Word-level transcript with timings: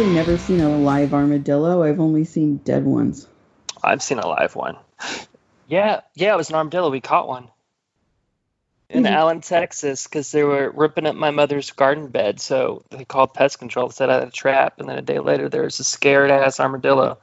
actually 0.00 0.14
never 0.14 0.38
seen 0.38 0.60
a 0.60 0.78
live 0.78 1.12
armadillo. 1.12 1.82
I've 1.82 2.00
only 2.00 2.24
seen 2.24 2.56
dead 2.56 2.86
ones. 2.86 3.26
I've 3.84 4.02
seen 4.02 4.18
a 4.18 4.26
live 4.26 4.56
one. 4.56 4.78
Yeah, 5.68 6.00
yeah, 6.14 6.32
it 6.32 6.36
was 6.38 6.48
an 6.48 6.56
armadillo. 6.56 6.88
We 6.88 7.02
caught 7.02 7.28
one 7.28 7.48
in 8.88 9.04
Mhm. 9.04 9.10
Allen, 9.10 9.40
Texas, 9.42 10.04
because 10.04 10.32
they 10.32 10.42
were 10.42 10.70
ripping 10.70 11.04
up 11.04 11.16
my 11.16 11.30
mother's 11.30 11.70
garden 11.72 12.06
bed. 12.06 12.40
So 12.40 12.82
they 12.88 13.04
called 13.04 13.34
pest 13.34 13.58
control, 13.58 13.90
said 13.90 14.08
I 14.08 14.20
had 14.20 14.28
a 14.28 14.30
trap, 14.30 14.80
and 14.80 14.88
then 14.88 14.96
a 14.96 15.02
day 15.02 15.18
later 15.18 15.50
there 15.50 15.64
was 15.64 15.78
a 15.80 15.84
scared 15.84 16.30
ass 16.30 16.60
armadillo 16.60 17.18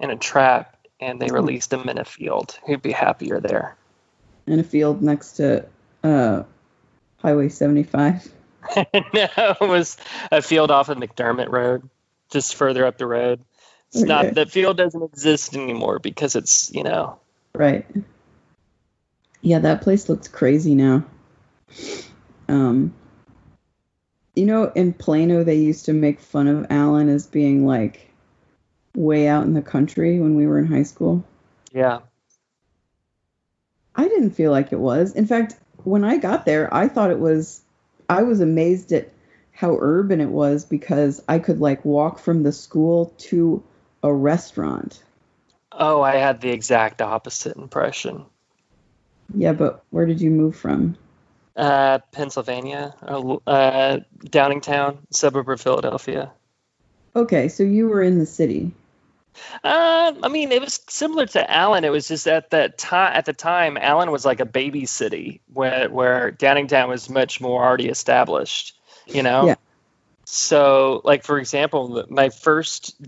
in 0.00 0.10
a 0.10 0.16
trap, 0.16 0.76
and 0.98 1.22
they 1.22 1.30
released 1.30 1.72
him 1.72 1.88
in 1.88 1.96
a 1.96 2.04
field. 2.04 2.58
Who'd 2.66 2.82
be 2.82 2.90
happier 2.90 3.38
there? 3.38 3.76
In 4.48 4.58
a 4.58 4.64
field 4.64 5.00
next 5.00 5.34
to 5.34 5.64
uh, 6.02 6.42
Highway 7.18 7.50
75. 7.50 8.32
no, 8.76 9.28
it 9.36 9.60
was 9.60 9.96
a 10.32 10.42
field 10.42 10.72
off 10.72 10.88
of 10.88 10.98
McDermott 10.98 11.50
Road, 11.50 11.88
just 12.30 12.54
further 12.54 12.84
up 12.86 12.98
the 12.98 13.06
road. 13.06 13.44
It's 13.88 14.02
Okay. 14.02 14.08
not 14.08 14.34
that 14.34 14.50
field 14.50 14.76
doesn't 14.76 15.02
exist 15.02 15.54
anymore 15.56 15.98
because 15.98 16.36
it's 16.36 16.72
you 16.72 16.82
know 16.82 17.20
Right. 17.54 17.86
Yeah, 19.40 19.60
that 19.60 19.82
place 19.82 20.08
looks 20.08 20.28
crazy 20.28 20.74
now. 20.74 21.04
Um, 22.48 22.94
you 24.34 24.44
know, 24.44 24.70
in 24.74 24.92
Plano, 24.92 25.44
they 25.44 25.56
used 25.56 25.86
to 25.86 25.92
make 25.92 26.20
fun 26.20 26.48
of 26.48 26.66
Allen 26.70 27.08
as 27.08 27.26
being 27.26 27.66
like 27.66 28.10
way 28.94 29.28
out 29.28 29.44
in 29.44 29.54
the 29.54 29.62
country 29.62 30.20
when 30.20 30.34
we 30.34 30.46
were 30.46 30.58
in 30.58 30.66
high 30.66 30.82
school. 30.82 31.24
yeah 31.72 32.00
I 33.94 34.08
didn't 34.08 34.30
feel 34.30 34.50
like 34.50 34.72
it 34.72 34.78
was. 34.78 35.14
In 35.14 35.26
fact, 35.26 35.56
when 35.84 36.04
I 36.04 36.18
got 36.18 36.44
there, 36.44 36.72
I 36.72 36.88
thought 36.88 37.10
it 37.10 37.18
was, 37.18 37.62
I 38.08 38.22
was 38.22 38.40
amazed 38.40 38.92
at 38.92 39.10
how 39.56 39.78
urban 39.80 40.20
it 40.20 40.28
was 40.28 40.66
because 40.66 41.22
I 41.26 41.38
could 41.38 41.60
like 41.60 41.82
walk 41.82 42.18
from 42.18 42.42
the 42.42 42.52
school 42.52 43.14
to 43.18 43.64
a 44.02 44.12
restaurant. 44.12 45.02
Oh, 45.72 46.02
I 46.02 46.16
had 46.16 46.42
the 46.42 46.50
exact 46.50 47.00
opposite 47.00 47.56
impression. 47.56 48.26
Yeah, 49.34 49.54
but 49.54 49.82
where 49.88 50.04
did 50.04 50.20
you 50.20 50.30
move 50.30 50.56
from? 50.56 50.96
Uh, 51.56 52.00
Pennsylvania, 52.12 52.94
uh, 53.02 53.98
Downingtown, 54.18 54.98
suburb 55.10 55.48
of 55.48 55.58
Philadelphia. 55.58 56.32
Okay, 57.14 57.48
so 57.48 57.62
you 57.62 57.88
were 57.88 58.02
in 58.02 58.18
the 58.18 58.26
city. 58.26 58.72
Uh, 59.64 60.12
I 60.22 60.28
mean, 60.28 60.52
it 60.52 60.60
was 60.60 60.80
similar 60.90 61.26
to 61.26 61.50
Allen. 61.50 61.84
It 61.84 61.92
was 61.92 62.08
just 62.08 62.28
at 62.28 62.50
that 62.50 62.76
time. 62.76 63.16
At 63.16 63.24
the 63.24 63.32
time, 63.32 63.78
Allen 63.78 64.10
was 64.10 64.26
like 64.26 64.40
a 64.40 64.46
baby 64.46 64.84
city, 64.84 65.40
where 65.52 65.88
where 65.88 66.30
Downingtown 66.30 66.88
was 66.88 67.08
much 67.08 67.40
more 67.40 67.64
already 67.64 67.88
established. 67.88 68.75
You 69.06 69.22
know. 69.22 69.46
Yeah. 69.46 69.54
So, 70.24 71.00
like 71.04 71.22
for 71.22 71.38
example, 71.38 72.04
my 72.08 72.30
first 72.30 73.00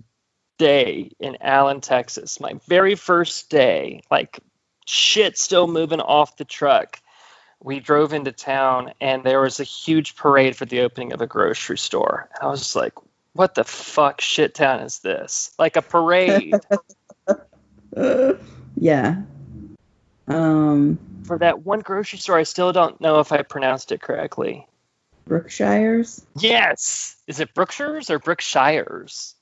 day 0.59 1.11
in 1.19 1.39
Allen, 1.41 1.81
Texas, 1.81 2.41
my 2.41 2.55
very 2.69 2.95
first 2.95 3.51
day, 3.51 4.03
like 4.11 4.41
shit 4.87 5.39
still 5.39 5.67
moving 5.67 6.01
off 6.01 6.37
the 6.37 6.45
truck. 6.45 7.01
We 7.61 7.81
drove 7.81 8.13
into 8.13 8.31
town 8.31 8.93
and 9.01 9.25
there 9.25 9.41
was 9.41 9.59
a 9.59 9.65
huge 9.65 10.15
parade 10.15 10.57
for 10.57 10.65
the 10.65 10.81
opening 10.81 11.13
of 11.13 11.21
a 11.21 11.27
grocery 11.27 11.79
store. 11.79 12.29
I 12.41 12.47
was 12.47 12.61
just 12.61 12.77
like, 12.77 12.95
what 13.33 13.55
the 13.55 13.65
fuck 13.65 14.21
shit 14.21 14.55
town 14.55 14.81
is 14.81 15.01
this? 15.01 15.53
Like 15.59 15.77
a 15.77 15.83
parade 15.83 16.55
yeah. 18.77 19.23
Um, 20.29 20.99
for 21.25 21.39
that 21.39 21.65
one 21.65 21.81
grocery 21.81 22.19
store. 22.19 22.39
I 22.39 22.43
still 22.45 22.73
don't 22.73 23.01
know 23.01 23.21
if 23.21 23.33
I 23.33 23.43
pronounced 23.43 23.93
it 23.93 24.01
correctly. 24.01 24.67
Brookshires? 25.29 26.25
Yes. 26.39 27.17
Is 27.27 27.41
it 27.41 27.55
Brookshire's 27.55 28.11
or 28.11 28.19
Brookshires? 28.19 29.35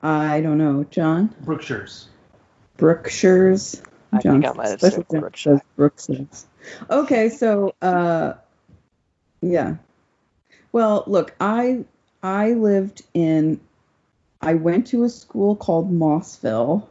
I 0.00 0.40
don't 0.40 0.58
know. 0.58 0.84
John? 0.84 1.34
Brookshires. 1.44 2.06
Brookshires? 2.76 3.80
I 4.12 4.20
John 4.20 4.42
think 4.42 4.52
I 4.52 4.56
might 4.56 4.68
have 4.68 4.80
said 4.80 5.06
John 5.10 5.62
Brookshires. 5.78 6.44
Okay, 6.90 7.28
so 7.28 7.74
uh, 7.80 8.34
yeah. 9.40 9.76
Well, 10.72 11.04
look, 11.06 11.34
I 11.40 11.84
I 12.22 12.52
lived 12.52 13.02
in 13.14 13.60
I 14.40 14.54
went 14.54 14.88
to 14.88 15.04
a 15.04 15.08
school 15.08 15.54
called 15.54 15.92
Mossville, 15.92 16.86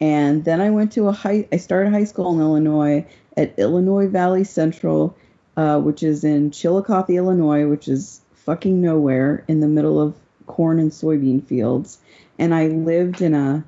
and 0.00 0.44
then 0.44 0.60
I 0.60 0.70
went 0.70 0.92
to 0.92 1.08
a 1.08 1.12
high. 1.12 1.46
I 1.52 1.56
started 1.58 1.92
high 1.92 2.04
school 2.04 2.34
in 2.34 2.40
Illinois 2.40 3.06
at 3.36 3.58
Illinois 3.58 4.08
Valley 4.08 4.44
Central, 4.44 5.16
uh, 5.56 5.78
which 5.78 6.02
is 6.02 6.24
in 6.24 6.50
Chillicothe, 6.50 7.10
Illinois, 7.10 7.66
which 7.66 7.88
is 7.88 8.20
fucking 8.34 8.80
nowhere 8.80 9.44
in 9.48 9.60
the 9.60 9.68
middle 9.68 10.00
of 10.00 10.14
corn 10.46 10.78
and 10.78 10.90
soybean 10.90 11.46
fields. 11.46 11.98
And 12.38 12.54
I 12.54 12.68
lived 12.68 13.22
in 13.22 13.34
a 13.34 13.64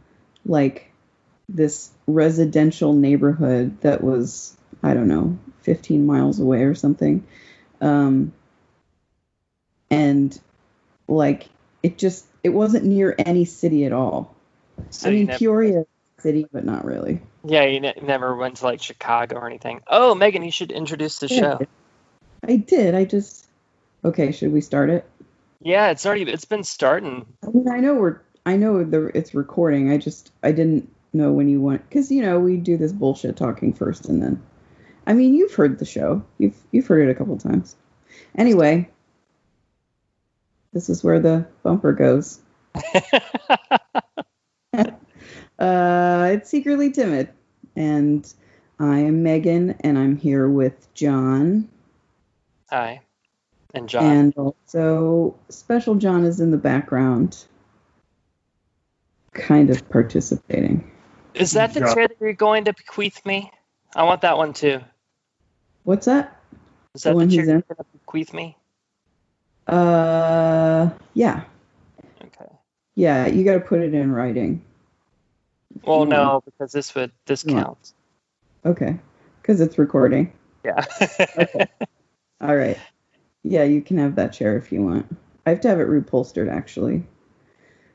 like 0.47 0.91
this 1.49 1.91
residential 2.07 2.95
neighborhood 2.95 3.81
that 3.83 4.03
was 4.03 4.57
I 4.83 4.95
don't 4.95 5.09
know 5.09 5.39
15 5.63 6.07
miles 6.07 6.41
away 6.41 6.63
or 6.65 6.75
something. 6.75 7.27
Um, 7.81 8.33
and 9.91 10.39
like 11.07 11.49
it 11.83 11.99
just 11.99 12.27
it 12.43 12.51
wasn't 12.51 12.85
near 12.85 13.15
any 13.19 13.45
city 13.45 13.85
at 13.85 13.93
all. 13.93 14.35
So 14.91 15.09
I 15.09 15.13
mean, 15.13 15.29
Peoria 15.29 15.87
city, 16.25 16.47
but 16.51 16.65
not 16.65 16.85
really. 16.85 17.21
yeah, 17.45 17.65
you 17.65 17.79
ne- 17.81 18.01
never 18.03 18.35
went 18.35 18.57
to 18.57 18.65
like 18.65 18.83
Chicago 18.83 19.37
or 19.37 19.47
anything. 19.47 19.81
Oh, 19.87 20.15
Megan, 20.15 20.43
you 20.43 20.51
should 20.51 20.73
introduce 20.73 21.19
the 21.19 21.29
Yeah. 21.29 21.39
show. 21.41 21.61
I 22.49 22.57
did. 22.57 22.95
I 22.95 23.05
just 23.05 23.47
okay. 24.05 24.33
Should 24.33 24.53
we 24.53 24.61
start 24.61 24.91
it? 24.91 25.05
Yeah, 25.61 25.91
it's 25.91 26.05
already 26.07 26.23
it's 26.31 26.45
been 26.47 26.65
starting. 26.65 27.27
I 27.43 27.51
mean, 27.51 27.69
I 27.69 27.79
know 27.81 27.95
we're. 27.95 28.21
I 28.47 28.57
know 28.57 28.83
the 28.85 29.07
it's 29.17 29.35
recording. 29.35 29.93
I 29.93 29.99
just 29.99 30.33
I 30.43 30.53
didn't 30.53 30.91
know 31.13 31.33
when 31.33 31.49
you 31.49 31.61
want 31.61 31.89
because 31.89 32.11
you 32.11 32.23
know 32.23 32.41
we 32.41 32.57
do 32.57 32.77
this 32.77 32.93
bullshit 32.93 33.37
talking 33.37 33.73
first 33.73 34.07
and 34.09 34.23
then. 34.23 34.43
I 35.07 35.13
mean, 35.13 35.35
you've 35.35 35.55
heard 35.55 35.79
the 35.79 35.85
show. 35.87 36.25
You've 36.39 36.57
you've 36.73 36.87
heard 36.87 37.07
it 37.09 37.11
a 37.11 37.15
couple 37.15 37.37
times. 37.39 37.77
Anyway, 38.37 38.89
this 40.73 40.89
is 40.89 41.03
where 41.05 41.21
the 41.21 41.47
bumper 41.63 41.93
goes. 41.93 42.41
Uh, 45.59 46.31
it's 46.33 46.51
secretly 46.51 46.91
timid, 46.91 47.29
and 47.77 48.33
I 48.81 48.99
am 49.01 49.23
Megan, 49.23 49.77
and 49.81 49.97
I'm 49.99 50.17
here 50.17 50.49
with 50.49 50.93
John, 50.95 51.69
Hi, 52.71 53.01
and 53.73 53.89
John. 53.89 54.05
and 54.05 54.35
also 54.37 55.37
Special 55.49 55.95
John 55.95 56.25
is 56.25 56.41
in 56.41 56.51
the 56.51 56.57
background, 56.59 57.45
kind 59.33 59.71
of 59.71 59.89
participating. 59.91 60.91
Is 61.35 61.53
that 61.53 61.73
the 61.75 61.81
John. 61.81 61.95
chair 61.95 62.09
that 62.09 62.17
you're 62.21 62.33
going 62.33 62.65
to 62.65 62.73
bequeath 62.73 63.25
me? 63.25 63.51
I 63.95 64.03
want 64.03 64.23
that 64.23 64.37
one 64.37 64.53
too. 64.53 64.81
What's 65.85 66.07
that? 66.07 66.41
Is 66.95 67.03
that 67.03 67.11
the, 67.11 67.17
one 67.17 67.31
chair 67.31 67.45
you're 67.45 67.61
going 67.61 67.63
to 67.77 67.85
bequeath 67.93 68.33
me? 68.33 68.57
Uh, 69.67 70.91
yeah, 71.15 71.45
Okay. 72.25 72.51
yeah. 72.97 73.27
You 73.27 73.45
got 73.45 73.55
to 73.55 73.61
put 73.61 73.81
it 73.81 73.95
in 73.95 74.13
writing. 74.13 74.63
Well, 75.87 76.01
Yeah. 76.07 76.17
no, 76.17 76.43
because 76.45 76.73
this 76.73 76.95
would 76.95 77.13
this 77.27 77.45
Yeah. 77.45 77.63
counts. 77.63 77.95
Okay, 78.65 78.99
because 79.41 79.61
it's 79.61 79.79
recording. 79.79 80.33
Yeah. 80.65 80.85
All 82.41 82.57
right. 82.57 82.79
Yeah, 83.43 83.65
you 83.65 83.83
can 83.83 83.99
have 83.99 84.15
that 84.17 84.33
chair 84.33 84.57
if 84.57 84.73
you 84.73 84.83
want. 84.83 85.15
I 85.47 85.51
have 85.51 85.61
to 85.63 85.69
have 85.69 85.81
it 85.81 85.89
reupholstered 85.89 86.51
actually. 86.51 87.05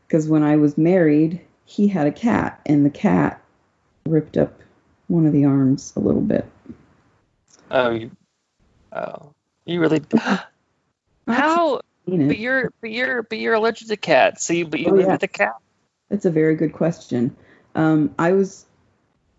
Because 0.08 0.28
when 0.28 0.44
I 0.44 0.56
was 0.56 0.78
married, 0.78 1.42
he 1.66 1.88
had 1.88 2.08
a 2.08 2.12
cat, 2.12 2.62
and 2.66 2.86
the 2.86 2.90
cat 2.90 3.42
ripped 4.06 4.38
up 4.38 4.60
one 5.08 5.26
of 5.26 5.34
the 5.34 5.46
arms 5.46 5.94
a 5.96 6.00
little 6.00 6.22
bit. 6.22 6.46
oh, 7.72 7.92
you. 7.92 8.12
Oh, 8.92 9.34
you 9.66 9.80
really. 9.80 10.02
How? 11.28 11.82
But 12.08 12.40
you're 12.40 12.72
but 12.82 12.90
you're 12.90 13.22
but 13.24 13.38
you're 13.38 13.54
allergic 13.54 13.88
to 13.90 13.98
cats. 13.98 14.44
So 14.44 14.54
you 14.54 14.66
but 14.66 14.80
you 14.80 14.88
Oh, 14.90 14.94
live 14.96 15.06
yeah. 15.06 15.12
with 15.14 15.24
a 15.24 15.28
cat. 15.28 15.56
That's 16.10 16.26
a 16.26 16.32
very 16.32 16.56
good 16.56 16.74
question. 16.74 17.36
Um, 17.76 18.14
I 18.18 18.34
was 18.34 18.66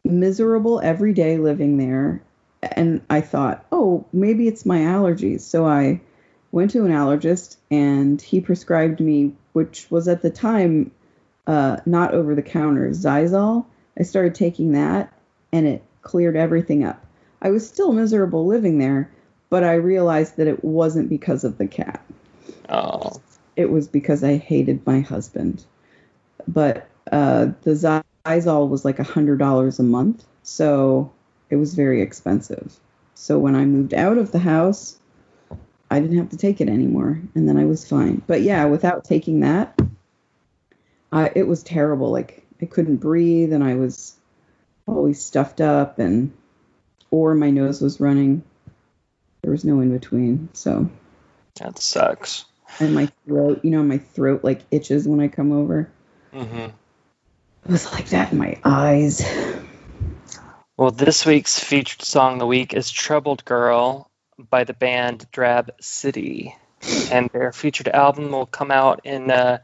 miserable 0.05 0.81
every 0.81 1.12
day 1.12 1.38
living 1.38 1.77
there, 1.77 2.23
and 2.62 3.03
I 3.11 3.21
thought, 3.21 3.65
oh, 3.73 4.06
maybe 4.12 4.49
it's 4.49 4.67
my 4.67 4.79
allergies. 4.79 5.41
So 5.41 5.67
I 5.67 6.00
went 6.53 6.71
to 6.73 6.85
an 6.85 6.93
allergist, 6.93 7.56
and 7.71 8.21
he 8.21 8.41
prescribed 8.41 9.00
me, 9.00 9.35
which 9.53 9.91
was 9.91 10.09
at 10.09 10.23
the 10.23 10.31
time 10.31 10.91
uh, 11.47 11.79
not 11.87 12.15
over 12.15 12.35
the 12.35 12.43
counter, 12.43 12.88
Xyzal. 12.91 13.67
I 13.99 14.03
started 14.03 14.35
taking 14.35 14.73
that, 14.73 15.12
and 15.53 15.67
it 15.67 15.82
cleared 16.03 16.37
everything 16.37 16.85
up. 16.85 17.05
I 17.43 17.50
was 17.50 17.67
still 17.67 17.93
miserable 17.93 18.47
living 18.47 18.79
there, 18.79 19.11
but 19.49 19.65
I 19.65 19.75
realized 19.75 20.37
that 20.37 20.47
it 20.47 20.65
wasn't 20.65 21.09
because 21.09 21.44
of 21.44 21.59
the 21.59 21.67
cat 21.67 22.05
Oh, 22.71 23.21
it 23.56 23.71
was 23.71 23.88
because 23.88 24.23
I 24.23 24.37
hated 24.37 24.87
my 24.87 25.00
husband. 25.00 25.65
But 26.47 26.88
uh, 27.11 27.49
the 27.62 27.75
Xyzal 28.38 28.69
was 28.69 28.85
like 28.85 28.99
a 28.99 29.05
hundred 29.05 29.38
dollars 29.38 29.79
a 29.79 29.82
month, 29.82 30.25
so 30.43 31.12
it 31.49 31.56
was 31.56 31.75
very 31.75 32.00
expensive. 32.03 32.79
So 33.15 33.38
when 33.38 33.55
I 33.56 33.65
moved 33.65 33.93
out 33.94 34.19
of 34.19 34.32
the 34.32 34.38
house, 34.38 34.99
I 35.91 36.00
didn't 36.00 36.19
have 36.19 36.31
to 36.31 36.37
take 36.37 36.61
it 36.61 36.69
anymore, 36.69 37.21
and 37.35 37.49
then 37.49 37.56
I 37.56 37.65
was 37.65 37.87
fine. 37.88 38.23
But 38.27 38.43
yeah, 38.43 38.65
without 38.67 39.05
taking 39.05 39.41
that, 39.41 39.79
I 41.12 41.31
it 41.35 41.47
was 41.49 41.62
terrible. 41.62 42.11
Like 42.11 42.47
I 42.62 42.67
couldn't 42.67 42.97
breathe, 42.97 43.53
and 43.53 43.65
I 43.65 43.75
was 43.75 44.15
always 44.87 45.23
stuffed 45.23 45.61
up, 45.61 45.99
and 45.99 46.32
or 47.11 47.35
my 47.35 47.50
nose 47.50 47.81
was 47.81 48.00
running. 48.00 48.44
There 49.43 49.50
was 49.50 49.65
no 49.65 49.81
in 49.81 49.91
between. 49.91 50.50
So 50.53 50.88
That 51.56 51.79
sucks. 51.79 52.44
and 52.79 52.94
my 52.94 53.06
throat, 53.27 53.61
you 53.65 53.71
know, 53.71 53.82
my 53.82 53.99
throat 53.99 54.44
like 54.44 54.61
itches 54.71 55.09
when 55.09 55.21
I 55.21 55.29
come 55.29 55.50
over. 55.53 55.91
hmm 56.32 56.67
It 57.64 57.70
was 57.70 57.92
like 57.92 58.08
that 58.08 58.32
in 58.32 58.38
my 58.38 58.58
eyes. 58.64 59.22
Well, 60.76 60.90
this 60.90 61.26
week's 61.26 61.58
featured 61.58 62.02
song 62.02 62.34
of 62.34 62.38
the 62.38 62.46
week 62.46 62.72
is 62.72 62.90
Troubled 62.90 63.44
Girl 63.44 64.10
by 64.48 64.64
the 64.64 64.72
band 64.72 65.26
Drab 65.30 65.70
City. 65.80 66.56
And 67.12 67.28
their 67.30 67.52
featured 67.52 67.88
album 67.88 68.30
will 68.30 68.46
come 68.46 68.70
out 68.70 69.02
in 69.04 69.30
uh, 69.30 69.58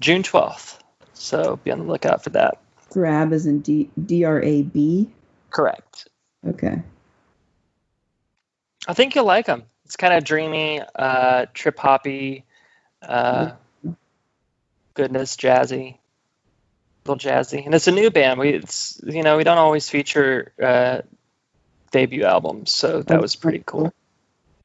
June 0.00 0.24
12th. 0.24 0.78
So 1.14 1.56
be 1.62 1.70
on 1.70 1.78
the 1.78 1.84
lookout 1.84 2.24
for 2.24 2.30
that. 2.30 2.58
Drab 2.92 3.32
is 3.32 3.46
in 3.46 3.60
D 3.60 3.90
D 4.04 4.24
R 4.24 4.42
A 4.42 4.62
B. 4.62 5.08
Correct. 5.50 6.08
Okay. 6.46 6.82
I 8.88 8.92
think 8.94 9.14
you'll 9.14 9.24
like 9.24 9.46
them. 9.46 9.64
It's 9.84 9.96
kind 9.96 10.14
of 10.14 10.24
dreamy, 10.24 10.80
uh, 10.94 11.46
trip 11.54 11.78
hoppy, 11.78 12.44
uh, 13.02 13.52
goodness, 14.94 15.36
jazzy, 15.36 15.98
jazzy, 17.14 17.64
and 17.64 17.74
it's 17.76 17.86
a 17.86 17.92
new 17.92 18.10
band. 18.10 18.40
We, 18.40 18.48
it's 18.50 19.00
you 19.04 19.22
know, 19.22 19.36
we 19.36 19.44
don't 19.44 19.58
always 19.58 19.88
feature 19.88 20.52
uh, 20.60 21.02
debut 21.92 22.24
albums, 22.24 22.72
so 22.72 23.02
that 23.02 23.20
was 23.20 23.36
pretty 23.36 23.62
cool. 23.64 23.94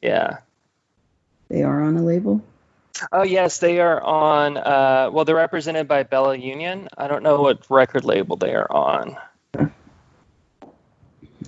Yeah. 0.02 0.40
They 1.50 1.62
are 1.62 1.84
on 1.84 1.98
a 1.98 2.02
label. 2.02 2.42
Oh 3.12 3.24
yes, 3.24 3.60
they 3.60 3.80
are 3.80 4.02
on. 4.02 4.58
Uh, 4.58 5.10
well, 5.12 5.26
they're 5.26 5.36
represented 5.36 5.88
by 5.88 6.04
Bella 6.04 6.36
Union. 6.36 6.88
I 6.98 7.08
don't 7.08 7.24
know 7.24 7.42
what 7.42 7.70
record 7.70 8.06
label 8.06 8.38
they 8.38 8.56
are 8.56 8.72
on. 8.72 9.18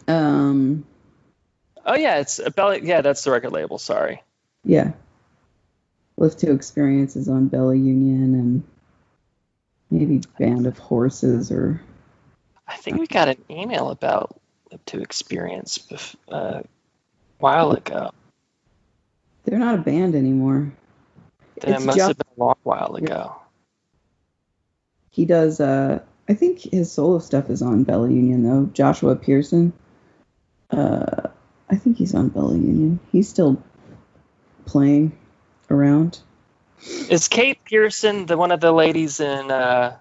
Um. 0.07 0.86
Oh 1.86 1.95
yeah, 1.95 2.19
it's 2.19 2.40
Bella. 2.56 2.80
Yeah, 2.80 3.01
that's 3.01 3.24
the 3.24 3.31
record 3.31 3.51
label. 3.51 3.78
Sorry. 3.78 4.22
Yeah. 4.63 4.92
Lift 6.18 6.40
to 6.40 6.51
Experience 6.51 7.16
is 7.16 7.28
on 7.28 7.48
Bella 7.48 7.75
Union 7.75 8.36
and 8.36 8.63
maybe 9.94 10.22
Band 10.40 10.66
of 10.68 10.78
Horses 10.80 11.51
or 11.51 11.80
I 12.68 12.75
think 12.78 12.98
we 13.00 13.07
got 13.07 13.28
an 13.30 13.38
email 13.50 13.90
about 13.90 14.36
to 14.88 15.00
Experience 15.01 15.78
bef- 15.78 16.16
uh, 16.31 16.62
a 16.62 16.63
while 17.38 17.72
ago. 17.72 18.12
they're 19.44 19.60
not 19.60 19.75
a 19.75 19.81
band 19.81 20.16
anymore. 20.16 20.72
Then 21.62 21.74
It's 21.75 21.84
it 21.84 21.86
must 21.86 21.98
just- 21.98 22.07
have 22.07 22.18
been 22.18 22.28
a 22.38 22.44
long 22.44 22.56
while 22.63 22.95
ago. 22.95 23.36
He 25.12 25.25
does 25.25 25.60
uh 25.60 26.00
I 26.28 26.34
think 26.34 26.60
his 26.62 26.92
solo 26.92 27.19
stuff 27.19 27.50
is 27.50 27.62
on 27.62 27.84
Bella 27.84 28.10
Union 28.10 28.44
though. 28.44 28.66
Joshua 28.74 29.16
Pearson. 29.16 29.74
Uh 30.72 31.30
I 31.69 31.75
think 31.75 31.98
he's 31.98 32.16
on 32.16 32.30
Bella 32.30 32.56
Union. 32.56 33.00
He's 33.12 33.30
still 33.30 33.62
playing 34.66 35.12
around. 35.69 36.19
Is 37.09 37.27
Kate 37.27 37.63
Pierson 37.65 38.25
the 38.25 38.38
one 38.38 38.51
of 38.51 38.59
the 38.59 38.71
ladies 38.71 39.19
in 39.19 39.51
uh, 39.51 39.97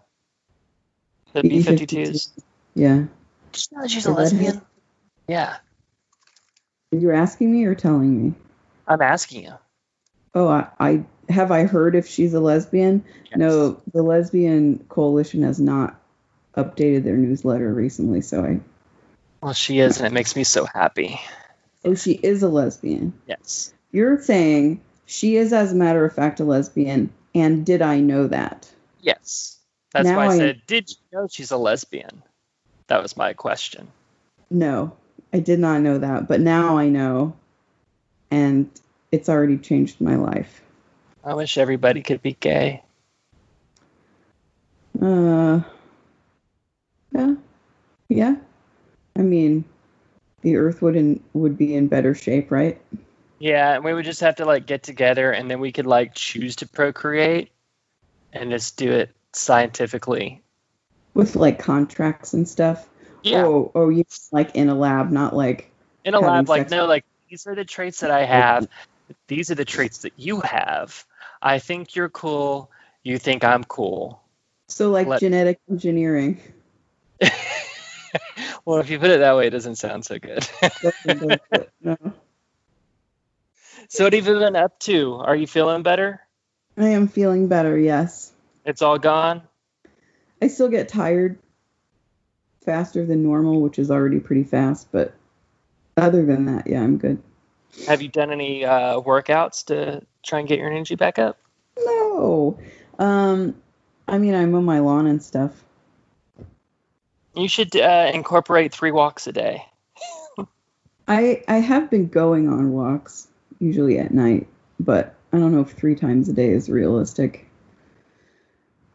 the 1.32 1.42
B 1.42 1.48
B-52s. 1.62 2.30
Yeah. 2.74 3.04
Did 3.52 3.66
you 3.70 3.78
know 3.78 3.86
she's 3.86 4.04
The 4.04 4.10
a 4.10 4.12
lesbian? 4.12 4.44
redhead? 4.46 4.62
Yeah, 5.28 5.56
You're 6.90 7.12
asking 7.12 7.52
me 7.52 7.64
or 7.64 7.74
telling 7.74 8.22
me? 8.22 8.34
I'm 8.88 9.00
asking 9.00 9.44
you. 9.44 9.52
Oh, 10.34 10.48
I, 10.48 10.68
I 10.80 11.04
have 11.28 11.50
I 11.52 11.64
heard 11.64 11.94
if 11.94 12.08
she's 12.08 12.34
a 12.34 12.40
lesbian? 12.40 13.04
Yes. 13.30 13.36
No, 13.36 13.80
the 13.92 14.02
lesbian 14.02 14.84
coalition 14.88 15.42
has 15.44 15.60
not 15.60 16.00
updated 16.56 17.04
their 17.04 17.16
newsletter 17.16 17.72
recently, 17.72 18.20
so 18.20 18.42
I 18.44 18.60
Well, 19.40 19.52
she 19.54 19.78
is, 19.78 19.98
and 19.98 20.06
it 20.06 20.12
makes 20.12 20.34
me 20.34 20.44
so 20.44 20.64
happy. 20.66 21.20
Oh, 21.84 21.94
she 21.94 22.12
is 22.12 22.42
a 22.42 22.48
lesbian. 22.48 23.12
Yes. 23.26 23.72
You're 23.92 24.20
saying 24.22 24.80
she 25.12 25.36
is 25.36 25.52
as 25.52 25.72
a 25.72 25.76
matter 25.76 26.04
of 26.04 26.14
fact 26.14 26.40
a 26.40 26.44
lesbian 26.44 27.10
and 27.34 27.64
did 27.66 27.82
I 27.82 28.00
know 28.00 28.26
that? 28.28 28.70
Yes. 29.00 29.58
That's 29.92 30.06
Now 30.08 30.16
why 30.16 30.26
I 30.26 30.28
I- 30.34 30.38
said, 30.38 30.62
did 30.66 30.90
you 30.90 30.96
know 31.12 31.28
she's 31.30 31.50
a 31.50 31.56
lesbian? 31.56 32.22
That 32.88 33.02
was 33.02 33.16
my 33.16 33.32
question. 33.34 33.88
No, 34.50 34.96
I 35.32 35.40
did 35.40 35.58
not 35.58 35.80
know 35.82 35.98
that, 35.98 36.28
but 36.28 36.40
now 36.40 36.76
I 36.78 36.88
know 36.88 37.34
and 38.30 38.70
it's 39.10 39.28
already 39.28 39.58
changed 39.58 40.00
my 40.00 40.16
life. 40.16 40.62
I 41.24 41.34
wish 41.34 41.58
everybody 41.58 42.02
could 42.02 42.22
be 42.22 42.32
gay. 42.32 42.82
Uh 45.00 45.60
Yeah. 47.14 47.34
Yeah. 48.08 48.36
I 49.16 49.20
mean, 49.22 49.64
the 50.40 50.56
earth 50.56 50.80
wouldn't 50.82 51.22
would 51.34 51.56
be 51.58 51.74
in 51.74 51.88
better 51.88 52.14
shape, 52.14 52.50
right? 52.50 52.80
Yeah, 53.42 53.74
and 53.74 53.84
we 53.84 53.92
would 53.92 54.04
just 54.04 54.20
have 54.20 54.36
to 54.36 54.44
like 54.44 54.66
get 54.66 54.84
together 54.84 55.32
and 55.32 55.50
then 55.50 55.58
we 55.58 55.72
could 55.72 55.84
like 55.84 56.14
choose 56.14 56.54
to 56.56 56.68
procreate 56.68 57.50
and 58.32 58.52
just 58.52 58.76
do 58.76 58.92
it 58.92 59.10
scientifically. 59.32 60.44
With 61.12 61.34
like 61.34 61.58
contracts 61.58 62.34
and 62.34 62.48
stuff. 62.48 62.88
Yeah. 63.24 63.44
Oh, 63.44 63.72
oh, 63.74 63.88
you 63.88 64.04
like 64.30 64.54
in 64.54 64.68
a 64.68 64.76
lab, 64.76 65.10
not 65.10 65.34
like 65.34 65.72
In 66.04 66.14
a 66.14 66.20
lab, 66.20 66.48
like, 66.48 66.70
no, 66.70 66.86
like 66.86 67.04
these 67.28 67.48
are 67.48 67.56
the 67.56 67.64
traits 67.64 67.98
that 67.98 68.12
I 68.12 68.24
have. 68.26 68.68
These 69.26 69.50
are 69.50 69.56
the 69.56 69.64
traits 69.64 69.98
that 70.02 70.12
you 70.16 70.40
have. 70.42 71.04
I 71.42 71.58
think 71.58 71.96
you're 71.96 72.10
cool. 72.10 72.70
You 73.02 73.18
think 73.18 73.42
I'm 73.42 73.64
cool. 73.64 74.22
so 74.68 74.92
like 74.92 75.08
Let- 75.08 75.18
genetic 75.18 75.58
engineering. 75.68 76.40
well, 78.64 78.78
if 78.78 78.88
you 78.88 79.00
put 79.00 79.10
it 79.10 79.18
that 79.18 79.36
way, 79.36 79.48
it 79.48 79.50
doesn't 79.50 79.76
sound 79.76 80.04
so 80.04 80.20
good. 80.20 80.48
no. 81.80 81.96
So, 83.92 84.04
what 84.04 84.14
have 84.14 84.26
you 84.26 84.38
been 84.38 84.56
up 84.56 84.78
to? 84.80 85.14
Are 85.14 85.36
you 85.36 85.46
feeling 85.46 85.82
better? 85.82 86.20
I 86.78 86.88
am 86.88 87.08
feeling 87.08 87.48
better, 87.48 87.78
yes. 87.78 88.32
It's 88.64 88.80
all 88.80 88.98
gone? 88.98 89.42
I 90.40 90.48
still 90.48 90.68
get 90.68 90.88
tired 90.88 91.38
faster 92.64 93.04
than 93.04 93.22
normal, 93.22 93.60
which 93.60 93.78
is 93.78 93.90
already 93.90 94.18
pretty 94.18 94.44
fast, 94.44 94.90
but 94.92 95.12
other 95.96 96.24
than 96.24 96.46
that, 96.46 96.66
yeah, 96.66 96.80
I'm 96.82 96.96
good. 96.96 97.22
Have 97.86 98.00
you 98.00 98.08
done 98.08 98.30
any 98.30 98.64
uh, 98.64 99.00
workouts 99.00 99.66
to 99.66 100.02
try 100.22 100.38
and 100.38 100.48
get 100.48 100.58
your 100.58 100.70
energy 100.70 100.94
back 100.94 101.18
up? 101.18 101.38
No. 101.78 102.58
Um 102.98 103.56
I 104.08 104.18
mean 104.18 104.34
I 104.34 104.44
mow 104.46 104.62
my 104.62 104.78
lawn 104.78 105.06
and 105.06 105.22
stuff. 105.22 105.52
You 107.34 107.48
should 107.48 107.74
uh, 107.76 108.10
incorporate 108.12 108.74
three 108.74 108.90
walks 108.90 109.26
a 109.26 109.32
day. 109.32 109.64
I 111.08 111.42
I 111.48 111.56
have 111.56 111.90
been 111.90 112.08
going 112.08 112.48
on 112.48 112.72
walks, 112.72 113.28
usually 113.62 113.98
at 113.98 114.12
night, 114.12 114.48
but 114.80 115.14
I 115.32 115.38
don't 115.38 115.52
know 115.52 115.60
if 115.60 115.70
three 115.70 115.94
times 115.94 116.28
a 116.28 116.32
day 116.32 116.50
is 116.50 116.68
realistic. 116.68 117.46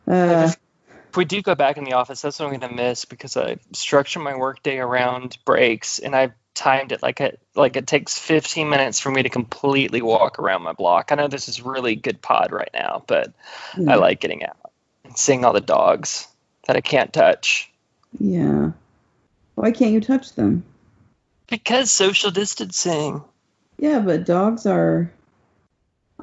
Uh, 0.08 0.52
If 1.10 1.16
we 1.16 1.26
do 1.26 1.42
go 1.42 1.56
back 1.56 1.78
in 1.78 1.86
the 1.86 1.94
office, 1.94 2.22
that's 2.22 2.40
what 2.40 2.52
I'm 2.52 2.60
going 2.60 2.70
to 2.70 2.76
miss 2.76 3.06
because 3.06 3.38
I 3.38 3.58
structure 3.72 4.20
my 4.20 4.36
workday 4.36 4.78
around 4.78 5.38
breaks, 5.46 6.00
and 6.00 6.16
I've 6.16 6.34
timed 6.54 6.92
it 6.92 7.02
like 7.02 7.22
it 7.22 7.40
like 7.56 7.76
it 7.76 7.88
takes 7.88 8.18
15 8.18 8.68
minutes 8.70 9.00
for 9.00 9.12
me 9.12 9.24
to 9.24 9.30
completely 9.30 10.02
walk 10.02 10.40
around 10.40 10.64
my 10.64 10.74
block. 10.74 11.12
I 11.12 11.16
know 11.16 11.28
this 11.28 11.48
is 11.48 11.62
really 11.62 11.96
good 11.96 12.22
pod 12.22 12.52
right 12.52 12.72
now, 12.74 13.04
but 13.08 13.32
I 13.88 13.96
like 13.96 14.20
getting 14.20 14.44
out 14.44 14.58
and 15.04 15.18
seeing 15.18 15.46
all 15.46 15.54
the 15.54 15.62
dogs 15.62 16.28
that 16.66 16.76
I 16.76 16.82
can't 16.82 17.14
touch 17.14 17.72
Yeah. 18.20 18.72
Why 19.56 19.72
can't 19.72 19.92
you 19.92 20.02
touch 20.02 20.34
them? 20.36 20.64
because 21.50 21.90
social 21.90 22.32
distancing. 22.32 23.24
Yeah, 23.78 24.00
but 24.00 24.26
dogs 24.26 24.66
are. 24.66 25.12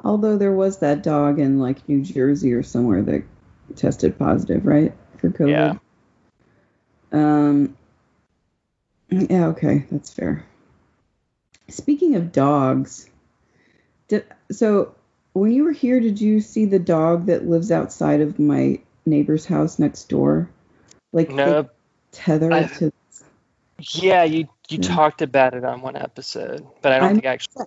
Although 0.03 0.37
there 0.37 0.51
was 0.51 0.79
that 0.79 1.03
dog 1.03 1.39
in 1.39 1.59
like 1.59 1.87
New 1.87 2.01
Jersey 2.03 2.53
or 2.53 2.63
somewhere 2.63 3.01
that 3.03 3.23
tested 3.75 4.19
positive, 4.19 4.65
right, 4.65 4.93
for 5.17 5.29
COVID. 5.29 5.49
Yeah. 5.49 5.73
Um. 7.11 7.77
Yeah. 9.09 9.47
Okay, 9.47 9.85
that's 9.91 10.11
fair. 10.11 10.45
Speaking 11.69 12.15
of 12.15 12.31
dogs, 12.31 13.09
did 14.07 14.25
so 14.51 14.95
when 15.33 15.51
you 15.51 15.63
were 15.63 15.71
here, 15.71 15.99
did 15.99 16.19
you 16.21 16.41
see 16.41 16.65
the 16.65 16.79
dog 16.79 17.25
that 17.27 17.47
lives 17.47 17.71
outside 17.71 18.21
of 18.21 18.39
my 18.39 18.79
neighbor's 19.05 19.45
house 19.45 19.79
next 19.79 20.09
door? 20.09 20.49
Like 21.11 21.29
No, 21.29 21.69
tether 22.11 22.49
to. 22.49 22.91
yeah, 23.79 24.23
you 24.23 24.47
you 24.69 24.79
Yeah. 24.81 24.95
talked 24.95 25.21
about 25.21 25.53
it 25.53 25.63
on 25.63 25.81
one 25.81 25.95
episode, 25.95 26.65
but 26.81 26.91
I 26.91 26.99
don't 26.99 27.05
I'm- 27.05 27.15
think 27.15 27.25
I 27.25 27.33
actually. 27.33 27.65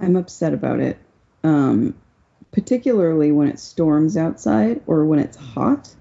I'm 0.00 0.16
upset 0.16 0.52
about 0.52 0.80
it. 0.80 0.98
Um, 1.42 1.94
particularly 2.52 3.32
when 3.32 3.48
it 3.48 3.58
storms 3.58 4.16
outside 4.16 4.80
or 4.86 5.04
when 5.04 5.18
it's 5.18 5.36
hot. 5.36 5.94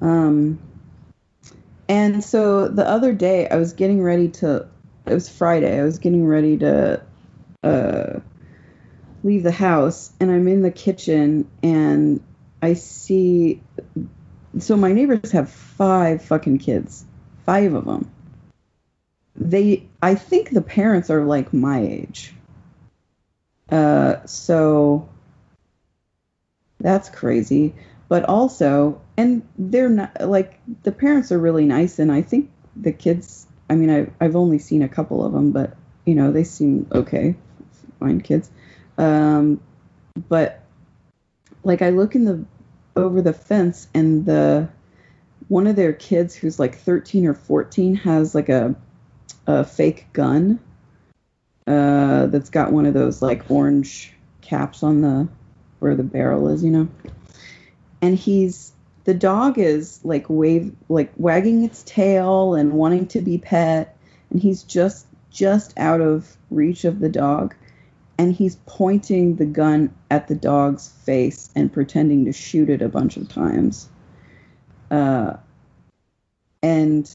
Um, 0.00 0.58
and 1.88 2.22
so 2.22 2.68
the 2.68 2.86
other 2.86 3.12
day 3.12 3.48
I 3.48 3.56
was 3.56 3.72
getting 3.74 4.02
ready 4.02 4.28
to, 4.28 4.66
it 5.06 5.14
was 5.14 5.28
Friday, 5.28 5.78
I 5.78 5.84
was 5.84 5.98
getting 5.98 6.26
ready 6.26 6.58
to 6.58 7.02
uh, 7.62 8.20
leave 9.22 9.42
the 9.42 9.52
house 9.52 10.12
and 10.20 10.30
I'm 10.30 10.48
in 10.48 10.62
the 10.62 10.70
kitchen 10.70 11.48
and 11.62 12.20
I 12.62 12.74
see. 12.74 13.62
So 14.58 14.76
my 14.76 14.92
neighbors 14.92 15.32
have 15.32 15.50
five 15.50 16.22
fucking 16.22 16.58
kids, 16.58 17.04
five 17.44 17.74
of 17.74 17.84
them. 17.84 18.10
They, 19.38 19.86
I 20.02 20.14
think 20.14 20.50
the 20.50 20.62
parents 20.62 21.10
are 21.10 21.24
like 21.24 21.52
my 21.52 21.80
age. 21.80 22.34
Uh, 23.70 24.24
so 24.26 25.08
that's 26.78 27.08
crazy. 27.08 27.74
But 28.08 28.24
also, 28.24 29.00
and 29.16 29.46
they're 29.58 29.88
not 29.88 30.20
like 30.20 30.60
the 30.84 30.92
parents 30.92 31.32
are 31.32 31.38
really 31.38 31.64
nice, 31.64 31.98
and 31.98 32.12
I 32.12 32.22
think 32.22 32.50
the 32.76 32.92
kids. 32.92 33.46
I 33.68 33.74
mean, 33.74 33.90
I, 33.90 34.24
I've 34.24 34.36
only 34.36 34.60
seen 34.60 34.82
a 34.82 34.88
couple 34.88 35.24
of 35.24 35.32
them, 35.32 35.50
but 35.50 35.76
you 36.04 36.14
know, 36.14 36.30
they 36.30 36.44
seem 36.44 36.86
okay, 36.92 37.34
fine 37.98 38.20
kids. 38.20 38.48
Um, 38.96 39.60
but 40.28 40.62
like 41.64 41.82
I 41.82 41.90
look 41.90 42.14
in 42.14 42.24
the 42.24 42.44
over 42.94 43.20
the 43.20 43.32
fence 43.32 43.88
and 43.92 44.24
the 44.24 44.68
one 45.48 45.66
of 45.66 45.76
their 45.76 45.92
kids 45.92 46.34
who's 46.34 46.58
like 46.58 46.76
13 46.76 47.26
or 47.26 47.34
14 47.34 47.96
has 47.96 48.34
like 48.34 48.48
a 48.48 48.74
a 49.46 49.64
fake 49.64 50.06
gun 50.12 50.58
uh, 51.66 52.26
that's 52.26 52.50
got 52.50 52.72
one 52.72 52.86
of 52.86 52.94
those 52.94 53.22
like 53.22 53.50
orange 53.50 54.12
caps 54.40 54.82
on 54.82 55.00
the 55.00 55.28
where 55.78 55.94
the 55.94 56.02
barrel 56.02 56.48
is, 56.48 56.64
you 56.64 56.70
know. 56.70 56.88
And 58.00 58.16
he's 58.16 58.72
the 59.04 59.14
dog 59.14 59.58
is 59.58 60.00
like 60.04 60.26
wave 60.28 60.74
like 60.88 61.12
wagging 61.16 61.64
its 61.64 61.82
tail 61.84 62.54
and 62.54 62.72
wanting 62.72 63.06
to 63.06 63.20
be 63.20 63.38
pet 63.38 63.96
and 64.30 64.40
he's 64.40 64.62
just 64.64 65.06
just 65.30 65.78
out 65.78 66.00
of 66.00 66.36
reach 66.50 66.84
of 66.84 66.98
the 66.98 67.08
dog 67.08 67.54
and 68.18 68.34
he's 68.34 68.56
pointing 68.66 69.36
the 69.36 69.44
gun 69.44 69.94
at 70.10 70.28
the 70.28 70.34
dog's 70.34 70.88
face 70.88 71.50
and 71.54 71.72
pretending 71.72 72.24
to 72.24 72.32
shoot 72.32 72.70
it 72.70 72.82
a 72.82 72.88
bunch 72.88 73.16
of 73.16 73.28
times. 73.28 73.88
Uh, 74.90 75.34
and 76.62 77.12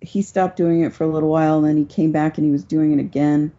he 0.00 0.22
stopped 0.22 0.56
doing 0.56 0.82
it 0.82 0.92
for 0.92 1.04
a 1.04 1.08
little 1.08 1.28
while, 1.28 1.58
and 1.58 1.66
then 1.66 1.76
he 1.76 1.84
came 1.84 2.12
back 2.12 2.38
and 2.38 2.44
he 2.44 2.52
was 2.52 2.64
doing 2.64 2.92
it 2.92 3.00
again, 3.00 3.52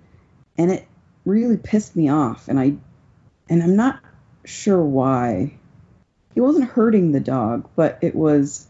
and 0.57 0.71
it 0.71 0.88
really 1.25 1.57
pissed 1.57 1.95
me 1.95 2.10
off. 2.10 2.48
And 2.48 2.60
I, 2.60 2.75
and 3.50 3.63
I'm 3.63 3.75
not 3.75 4.00
sure 4.45 4.81
why. 4.81 5.53
He 6.33 6.41
wasn't 6.41 6.69
hurting 6.69 7.12
the 7.12 7.19
dog, 7.19 7.69
but 7.75 8.00
it 8.01 8.15
was 8.15 8.67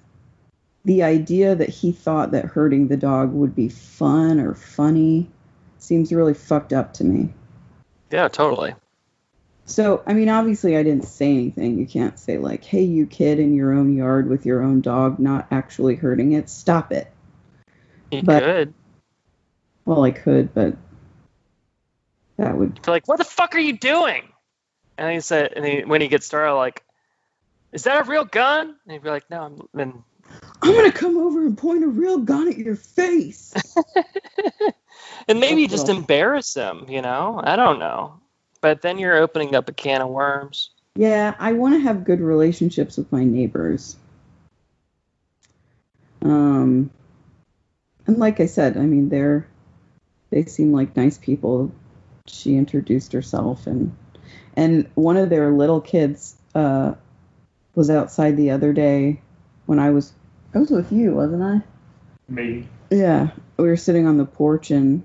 the 0.83 1.03
idea 1.03 1.55
that 1.55 1.69
he 1.69 1.91
thought 1.91 2.31
that 2.31 2.45
hurting 2.45 2.87
the 2.87 2.97
dog 2.97 3.31
would 3.33 3.55
be 3.55 3.69
fun 3.69 4.39
or 4.39 4.55
funny 4.55 5.29
seems 5.77 6.11
really 6.11 6.33
fucked 6.33 6.73
up 6.73 6.93
to 6.95 7.03
me. 7.03 7.33
Yeah, 8.11 8.27
totally. 8.27 8.73
So, 9.65 10.03
I 10.05 10.13
mean, 10.13 10.27
obviously, 10.27 10.75
I 10.75 10.83
didn't 10.83 11.05
say 11.05 11.31
anything. 11.31 11.77
You 11.77 11.85
can't 11.85 12.19
say, 12.19 12.37
like, 12.37 12.65
hey, 12.65 12.83
you 12.83 13.05
kid 13.05 13.39
in 13.39 13.53
your 13.53 13.71
own 13.73 13.95
yard 13.95 14.27
with 14.27 14.45
your 14.45 14.61
own 14.61 14.81
dog 14.81 15.19
not 15.19 15.47
actually 15.51 15.95
hurting 15.95 16.33
it, 16.33 16.49
stop 16.49 16.91
it. 16.91 17.09
You 18.11 18.23
But- 18.23 18.43
could. 18.43 18.73
Well, 19.85 20.03
I 20.03 20.11
could, 20.11 20.53
but 20.53 20.77
that 22.37 22.55
would. 22.55 22.79
You're 22.85 22.93
like, 22.95 23.07
what 23.07 23.17
the 23.17 23.23
fuck 23.25 23.55
are 23.55 23.59
you 23.59 23.77
doing? 23.77 24.23
And 24.97 25.11
he 25.11 25.19
said, 25.21 25.53
and 25.55 25.65
he, 25.65 25.83
when 25.83 26.01
he 26.01 26.07
gets 26.07 26.27
started, 26.27 26.53
like, 26.53 26.83
is 27.71 27.83
that 27.83 28.05
a 28.05 28.09
real 28.09 28.23
gun? 28.25 28.67
And 28.67 28.91
he'd 28.91 29.01
be 29.01 29.09
like, 29.09 29.27
no, 29.31 29.41
I'm. 29.41 29.79
And 29.79 30.03
I'm 30.61 30.71
going 30.71 30.89
to 30.91 30.97
come 30.97 31.17
over 31.17 31.41
and 31.45 31.57
point 31.57 31.83
a 31.83 31.87
real 31.87 32.19
gun 32.19 32.47
at 32.47 32.57
your 32.57 32.75
face. 32.75 33.53
and 35.27 35.39
maybe 35.39 35.67
just 35.67 35.89
embarrass 35.89 36.53
him, 36.53 36.85
you 36.87 37.01
know? 37.01 37.41
I 37.43 37.55
don't 37.55 37.79
know. 37.79 38.19
But 38.61 38.81
then 38.81 38.97
you're 38.99 39.17
opening 39.17 39.55
up 39.55 39.67
a 39.67 39.73
can 39.73 40.01
of 40.01 40.09
worms. 40.09 40.69
yeah, 40.95 41.35
I 41.39 41.53
want 41.53 41.73
to 41.73 41.79
have 41.81 42.03
good 42.05 42.21
relationships 42.21 42.97
with 42.97 43.11
my 43.11 43.23
neighbors. 43.23 43.95
Um, 46.21 46.91
and 48.11 48.19
like 48.19 48.41
I 48.41 48.45
said, 48.45 48.75
I 48.75 48.81
mean, 48.81 49.07
they're 49.09 49.47
they 50.31 50.45
seem 50.45 50.73
like 50.73 50.97
nice 50.97 51.17
people. 51.17 51.71
She 52.27 52.55
introduced 52.55 53.13
herself, 53.13 53.67
and 53.67 53.95
and 54.55 54.89
one 54.95 55.17
of 55.17 55.29
their 55.29 55.51
little 55.51 55.79
kids 55.79 56.35
uh, 56.53 56.93
was 57.73 57.89
outside 57.89 58.35
the 58.35 58.51
other 58.51 58.73
day 58.73 59.21
when 59.65 59.79
I 59.79 59.91
was 59.91 60.11
I 60.53 60.59
was 60.59 60.69
with 60.69 60.91
you, 60.91 61.13
wasn't 61.13 61.43
I? 61.43 61.61
Maybe. 62.27 62.67
Yeah, 62.89 63.31
we 63.55 63.65
were 63.67 63.77
sitting 63.77 64.05
on 64.07 64.17
the 64.17 64.25
porch 64.25 64.71
and 64.71 65.03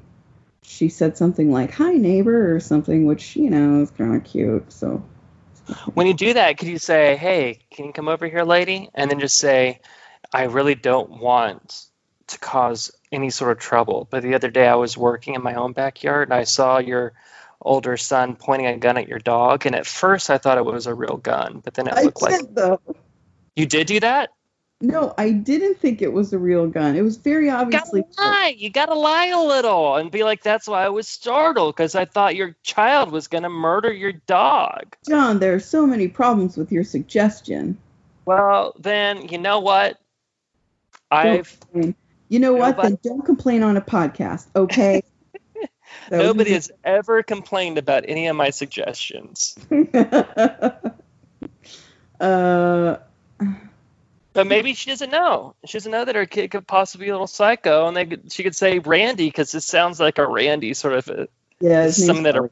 she 0.63 0.89
said 0.89 1.17
something 1.17 1.53
like 1.53 1.71
"Hi, 1.75 1.93
neighbor" 1.93 2.55
or 2.55 2.59
something, 2.59 3.07
which 3.07 3.37
you 3.37 3.51
know 3.51 3.83
is 3.83 3.91
kind 3.93 4.17
of 4.17 4.25
cute. 4.25 4.73
So 4.73 5.03
When 5.95 6.09
you 6.09 6.15
do 6.15 6.35
that, 6.35 6.59
could 6.59 6.69
you 6.69 6.79
say, 6.79 7.17
hey, 7.17 7.61
can 7.71 7.87
you 7.87 7.93
come 7.93 8.09
over 8.09 8.27
here, 8.27 8.43
lady? 8.43 8.91
And 8.95 9.11
then 9.11 9.21
just 9.21 9.39
say, 9.39 9.81
I 10.33 10.45
really 10.45 10.75
don't 10.75 11.21
want 11.21 11.87
to 12.29 12.39
cause 12.39 12.91
any 13.13 13.31
sort 13.31 13.53
of 13.53 13.59
trouble. 13.59 14.07
But 14.11 14.23
the 14.23 14.35
other 14.35 14.51
day 14.51 14.67
I 14.67 14.75
was 14.75 14.97
working 14.97 15.35
in 15.35 15.43
my 15.43 15.55
own 15.55 15.73
backyard 15.73 16.29
and 16.29 16.35
I 16.35 16.45
saw 16.45 16.79
your 16.79 17.13
older 17.61 17.97
son 17.97 18.37
pointing 18.37 18.67
a 18.67 18.77
gun 18.77 18.99
at 18.99 19.09
your 19.09 19.19
dog. 19.19 19.67
And 19.67 19.75
at 19.75 19.87
first 19.87 20.31
I 20.31 20.39
thought 20.39 20.59
it 20.59 20.65
was 20.65 20.87
a 20.87 20.95
real 20.95 21.17
gun, 21.17 21.61
but 21.65 21.75
then 21.75 21.87
it 21.89 21.95
I 21.95 22.03
looked 22.03 22.23
like 22.23 22.55
though. 22.55 22.81
you 23.55 23.67
did 23.67 23.87
do 23.87 24.01
that? 24.01 24.31
No, 24.83 25.15
I 25.17 25.31
didn't 25.31 25.79
think 25.79 26.03
it 26.03 26.13
was 26.13 26.35
a 26.35 26.39
real 26.39 26.67
gun. 26.67 26.97
It 26.97 27.03
was 27.03 27.17
very 27.17 27.47
You 27.47 27.51
gotta 27.53 27.65
obviously. 27.65 28.05
lie. 28.19 28.55
You 28.59 28.69
gotta 28.69 28.95
lie 28.95 29.27
a 29.29 29.41
little 29.41 29.97
and 29.97 30.11
be 30.11 30.23
like, 30.23 30.43
that's 30.43 30.69
why 30.69 30.85
I 30.85 30.91
was 30.91 31.09
startled 31.09 31.75
because 31.75 31.95
I 31.95 32.05
thought 32.05 32.37
your 32.37 32.55
child 32.63 33.11
was 33.11 33.29
gonna 33.29 33.49
murder 33.49 33.91
your 33.91 34.13
dog. 34.13 34.95
John, 35.09 35.39
there 35.39 35.55
are 35.55 35.61
so 35.61 35.87
many 35.87 36.09
problems 36.09 36.59
with 36.59 36.71
your 36.71 36.85
suggestion. 36.85 37.79
Well, 38.27 38.75
then 38.79 39.29
you 39.29 39.39
know 39.39 39.61
what? 39.61 39.99
I've. 41.11 41.59
You 42.29 42.39
know 42.41 42.55
what? 42.55 42.77
Then 42.81 42.99
don't 43.03 43.25
complain 43.25 43.63
on 43.63 43.77
a 43.77 43.81
podcast, 43.81 44.47
okay? 44.55 45.03
Was 46.11 46.21
Nobody 46.21 46.53
has 46.53 46.71
ever 46.85 47.23
complained 47.23 47.79
about 47.79 48.05
any 48.07 48.27
of 48.27 48.37
my 48.37 48.51
suggestions. 48.51 49.57
uh, 52.21 52.97
But 54.33 54.47
maybe 54.47 54.75
she 54.75 54.91
doesn't 54.91 55.11
know. 55.11 55.55
She 55.65 55.79
doesn't 55.79 55.91
know 55.93 56.05
that 56.05 56.15
her 56.15 56.27
kid 56.27 56.51
could 56.51 56.67
possibly 56.67 57.07
be 57.07 57.11
a 57.11 57.15
little 57.15 57.27
psycho, 57.27 57.89
and 57.89 57.97
they 57.97 58.05
could, 58.07 58.31
she 58.33 58.43
could 58.43 58.55
say 58.57 58.79
Randy 58.81 59.29
because 59.29 59.53
this 59.53 59.65
sounds 59.65 59.99
like 59.99 60.19
a 60.19 60.27
Randy 60.27 60.75
sort 60.75 60.95
of 60.95 61.09
a, 61.09 61.29
yeah, 61.61 61.89
something 61.91 62.25
that 62.25 62.37
a 62.37 62.51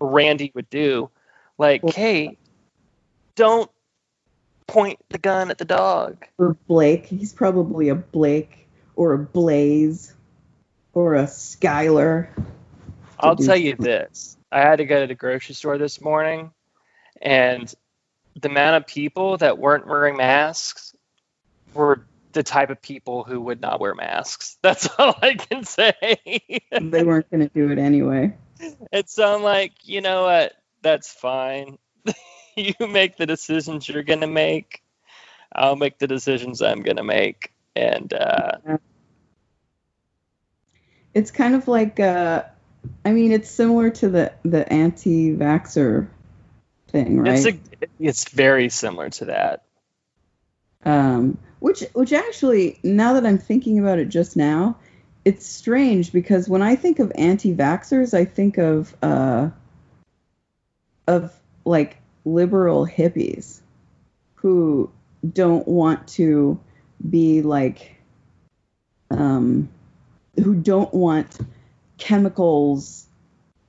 Randy 0.00 0.52
would 0.54 0.70
do. 0.70 1.10
Like, 1.58 1.82
Well- 1.82 1.92
hey, 1.92 2.38
don't 3.34 3.70
point 4.66 4.98
the 5.08 5.18
gun 5.18 5.50
at 5.50 5.58
the 5.58 5.64
dog. 5.64 6.24
or 6.38 6.56
Blake. 6.66 7.06
He's 7.06 7.32
probably 7.32 7.88
a 7.88 7.94
Blake 7.94 8.67
or 8.98 9.12
a 9.12 9.18
Blaze 9.18 10.12
or 10.92 11.14
a 11.14 11.22
Skylar. 11.22 12.26
I'll 13.20 13.36
tell 13.36 13.56
you 13.56 13.76
this. 13.76 14.36
I 14.50 14.58
had 14.58 14.76
to 14.76 14.86
go 14.86 15.02
to 15.02 15.06
the 15.06 15.14
grocery 15.14 15.54
store 15.54 15.78
this 15.78 16.00
morning, 16.00 16.50
and 17.22 17.72
the 18.34 18.48
amount 18.48 18.76
of 18.76 18.88
people 18.88 19.36
that 19.36 19.56
weren't 19.56 19.86
wearing 19.86 20.16
masks 20.16 20.96
were 21.74 22.04
the 22.32 22.42
type 22.42 22.70
of 22.70 22.82
people 22.82 23.22
who 23.22 23.40
would 23.40 23.60
not 23.60 23.78
wear 23.78 23.94
masks. 23.94 24.56
That's 24.62 24.88
all 24.98 25.14
I 25.22 25.34
can 25.34 25.62
say. 25.62 25.94
They 26.72 27.04
weren't 27.04 27.30
going 27.30 27.48
to 27.48 27.54
do 27.54 27.70
it 27.70 27.78
anyway. 27.78 28.36
and 28.90 29.08
so 29.08 29.32
I'm 29.32 29.44
like, 29.44 29.74
you 29.84 30.00
know 30.00 30.24
what? 30.24 30.54
That's 30.82 31.12
fine. 31.12 31.78
you 32.56 32.74
make 32.80 33.16
the 33.16 33.26
decisions 33.26 33.88
you're 33.88 34.02
going 34.02 34.22
to 34.22 34.26
make. 34.26 34.82
I'll 35.54 35.76
make 35.76 35.98
the 35.98 36.08
decisions 36.08 36.62
I'm 36.62 36.82
going 36.82 36.96
to 36.96 37.04
make. 37.04 37.52
And 37.76 38.12
uh, 38.12 38.52
It's 41.14 41.30
kind 41.30 41.54
of 41.54 41.68
like, 41.68 42.00
uh, 42.00 42.44
I 43.04 43.12
mean, 43.12 43.32
it's 43.32 43.50
similar 43.50 43.90
to 43.90 44.08
the 44.08 44.32
the 44.44 44.70
anti-vaxer 44.72 46.08
thing, 46.88 47.20
right? 47.20 47.46
it's, 47.46 47.46
a, 47.46 47.58
it's 47.98 48.28
very 48.30 48.68
similar 48.68 49.10
to 49.10 49.24
that. 49.26 49.64
um, 50.84 51.38
which 51.60 51.84
which 51.92 52.12
actually, 52.12 52.78
now 52.82 53.14
that 53.14 53.26
I'm 53.26 53.38
thinking 53.38 53.78
about 53.78 53.98
it 53.98 54.08
just 54.08 54.36
now, 54.36 54.76
it's 55.24 55.46
strange 55.46 56.12
because 56.12 56.48
when 56.48 56.62
I 56.62 56.76
think 56.76 56.98
of 57.00 57.12
anti-vaxxers, 57.14 58.14
I 58.14 58.24
think 58.24 58.58
of 58.58 58.94
uh, 59.02 59.50
of 61.06 61.34
like 61.64 61.98
liberal 62.24 62.86
hippies 62.86 63.60
who 64.36 64.90
don't 65.32 65.66
want 65.66 66.06
to 66.08 66.60
be 67.06 67.42
like 67.42 67.96
um, 69.10 69.68
who 70.36 70.54
don't 70.54 70.92
want 70.92 71.38
chemicals 71.96 73.06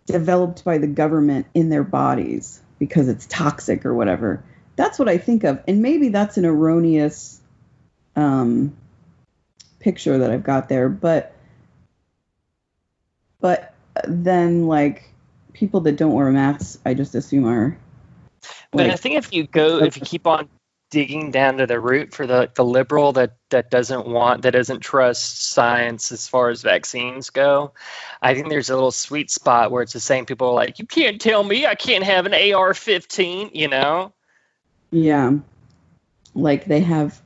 developed 0.06 0.64
by 0.64 0.78
the 0.78 0.88
government 0.88 1.46
in 1.54 1.70
their 1.70 1.84
bodies 1.84 2.62
because 2.78 3.08
it's 3.08 3.26
toxic 3.26 3.86
or 3.86 3.94
whatever. 3.94 4.44
That's 4.76 4.98
what 4.98 5.10
I 5.10 5.18
think 5.18 5.44
of, 5.44 5.62
and 5.68 5.82
maybe 5.82 6.10
that's 6.10 6.38
an 6.38 6.46
erroneous 6.46 7.42
um, 8.16 8.76
picture 9.80 10.20
that 10.20 10.32
I've 10.32 10.44
got 10.44 10.70
there, 10.70 10.90
but 10.90 11.34
but 13.42 13.74
then 14.06 14.68
like 14.68 15.04
people 15.54 15.82
that 15.82 15.98
don't 15.98 16.14
wear 16.14 16.32
masks, 16.32 16.80
I 16.86 16.94
just 16.94 17.16
assume 17.16 17.46
are 17.46 17.78
But 18.72 18.86
Like- 18.86 18.92
I 18.92 18.96
think 18.96 19.16
if 19.16 19.34
you 19.34 19.46
go, 19.48 19.80
if 19.80 19.98
you 19.98 20.04
keep 20.04 20.26
on 20.28 20.48
digging 20.90 21.30
down 21.32 21.58
to 21.58 21.68
the 21.68 21.80
root 21.80 22.14
for 22.14 22.26
the 22.26 22.50
the 22.56 22.64
liberal 22.66 23.14
that 23.14 23.38
that 23.50 23.70
doesn't 23.70 24.08
want 24.08 24.42
that 24.42 24.52
doesn't 24.52 24.80
trust 24.80 25.52
science 25.52 26.12
as 26.12 26.28
far 26.28 26.50
as 26.50 26.62
vaccines 26.62 27.30
go, 27.30 27.74
I 28.22 28.34
think 28.34 28.50
there's 28.50 28.70
a 28.70 28.76
little 28.76 28.92
sweet 28.92 29.30
spot 29.30 29.72
where 29.72 29.84
it's 29.84 29.94
the 29.94 30.00
same 30.00 30.26
people 30.26 30.50
are 30.50 30.54
like 30.54 30.80
you 30.80 30.86
can't 30.86 31.22
tell 31.22 31.44
me 31.44 31.66
I 31.66 31.76
can't 31.76 32.04
have 32.04 32.26
an 32.26 32.34
AR-15, 32.34 33.52
you 33.54 33.68
know? 33.68 34.14
Yeah. 34.92 35.34
Like 36.34 36.66
they 36.66 36.80
have 36.82 37.22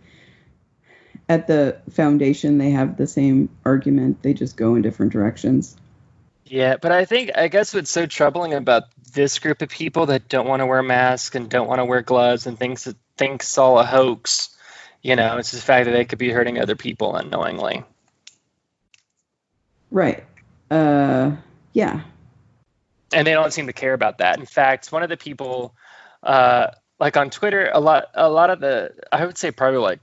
at 1.30 1.48
the 1.48 1.78
foundation 1.92 2.58
they 2.58 2.72
have 2.72 2.98
the 2.98 3.08
same 3.08 3.50
argument. 3.66 4.22
They 4.22 4.34
just 4.34 4.58
go 4.58 4.76
in 4.76 4.82
different 4.82 5.14
directions. 5.14 5.78
Yeah, 6.46 6.76
but 6.78 6.92
I 6.92 7.06
think 7.06 7.32
I 7.36 7.48
guess 7.48 7.74
what's 7.74 7.90
so 7.90 8.06
troubling 8.06 8.54
about 8.54 8.84
this 9.14 9.40
group 9.40 9.62
of 9.62 9.70
people 9.70 10.08
that 10.08 10.28
don't 10.28 10.48
want 10.48 10.62
to 10.62 10.66
wear 10.66 10.84
masks 10.84 11.36
and 11.36 11.50
don't 11.50 11.68
want 11.68 11.80
to 11.80 11.86
wear 11.86 12.02
gloves 12.02 12.48
and 12.48 12.58
thinks 12.58 12.86
that 12.86 12.96
thinks 13.18 13.48
it's 13.48 13.58
all 13.58 13.80
a 13.80 13.86
hoax, 13.86 14.50
you 15.02 15.16
know, 15.16 15.38
it's 15.38 15.52
the 15.52 15.62
fact 15.62 15.86
that 15.86 15.92
they 15.92 16.06
could 16.06 16.20
be 16.20 16.32
hurting 16.32 16.60
other 16.60 16.76
people 16.76 17.16
unknowingly. 17.16 17.84
Right. 19.92 20.24
Uh 20.72 21.38
yeah. 21.74 22.02
and 23.14 23.26
they 23.28 23.34
don't 23.34 23.54
seem 23.54 23.68
to 23.68 23.74
care 23.74 23.94
about 23.94 24.18
that. 24.20 24.40
In 24.40 24.46
fact, 24.46 24.92
one 24.92 25.04
of 25.04 25.10
the 25.10 25.18
people, 25.18 25.76
uh, 26.24 26.68
like 27.00 27.18
on 27.18 27.30
Twitter, 27.30 27.70
a 27.74 27.80
lot, 27.80 28.06
a 28.14 28.30
lot 28.30 28.50
of 28.50 28.60
the, 28.60 28.94
I 29.12 29.26
would 29.26 29.38
say 29.38 29.52
probably 29.52 29.80
like 29.80 30.00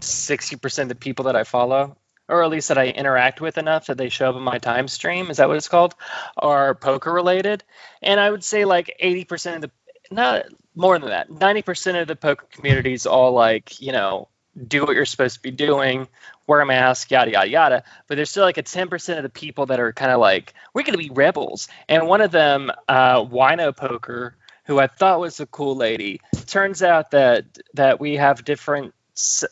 sixty 0.00 0.56
percent 0.56 0.90
of 0.90 0.98
the 0.98 1.00
people 1.00 1.26
that 1.26 1.36
I 1.36 1.44
follow, 1.44 1.96
or 2.28 2.42
at 2.42 2.50
least 2.50 2.68
that 2.68 2.78
I 2.78 2.88
interact 2.88 3.40
with 3.40 3.58
enough 3.58 3.86
that 3.86 3.98
they 3.98 4.08
show 4.08 4.30
up 4.30 4.36
in 4.36 4.42
my 4.42 4.58
time 4.58 4.88
stream, 4.88 5.30
is 5.30 5.38
that 5.38 5.48
what 5.48 5.56
it's 5.56 5.68
called, 5.68 5.94
are 6.36 6.74
poker 6.74 7.12
related, 7.12 7.64
and 8.02 8.20
I 8.20 8.30
would 8.30 8.44
say 8.44 8.64
like 8.64 8.94
eighty 9.00 9.24
percent 9.24 9.64
of 9.64 9.70
the, 9.70 10.14
not 10.14 10.46
more 10.74 10.98
than 10.98 11.08
that, 11.10 11.30
ninety 11.30 11.62
percent 11.62 11.96
of 11.96 12.08
the 12.08 12.16
poker 12.16 12.46
community 12.50 12.92
is 12.92 13.06
all 13.06 13.32
like, 13.32 13.80
you 13.80 13.92
know, 13.92 14.28
do 14.66 14.84
what 14.84 14.94
you're 14.94 15.04
supposed 15.04 15.36
to 15.36 15.42
be 15.42 15.50
doing, 15.50 16.08
wear 16.46 16.60
a 16.60 16.66
mask, 16.66 17.10
yada 17.10 17.30
yada 17.30 17.48
yada. 17.48 17.84
But 18.06 18.16
there's 18.16 18.30
still 18.30 18.44
like 18.44 18.58
a 18.58 18.62
10% 18.62 19.16
of 19.16 19.22
the 19.22 19.28
people 19.28 19.66
that 19.66 19.80
are 19.80 19.92
kind 19.92 20.10
of 20.10 20.20
like, 20.20 20.54
we're 20.74 20.82
gonna 20.82 20.98
be 20.98 21.10
rebels. 21.10 21.68
And 21.88 22.08
one 22.08 22.20
of 22.20 22.30
them, 22.30 22.72
uh, 22.88 23.24
Wino 23.24 23.76
Poker, 23.76 24.36
who 24.64 24.78
I 24.78 24.86
thought 24.86 25.20
was 25.20 25.40
a 25.40 25.46
cool 25.46 25.76
lady, 25.76 26.20
turns 26.46 26.82
out 26.82 27.12
that 27.12 27.44
that 27.74 28.00
we 28.00 28.16
have 28.16 28.44
different 28.44 28.94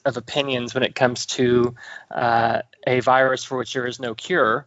of 0.04 0.16
opinions 0.16 0.74
when 0.74 0.82
it 0.82 0.94
comes 0.94 1.26
to 1.26 1.74
uh, 2.10 2.62
a 2.86 3.00
virus 3.00 3.44
for 3.44 3.58
which 3.58 3.74
there 3.74 3.86
is 3.86 4.00
no 4.00 4.14
cure. 4.14 4.66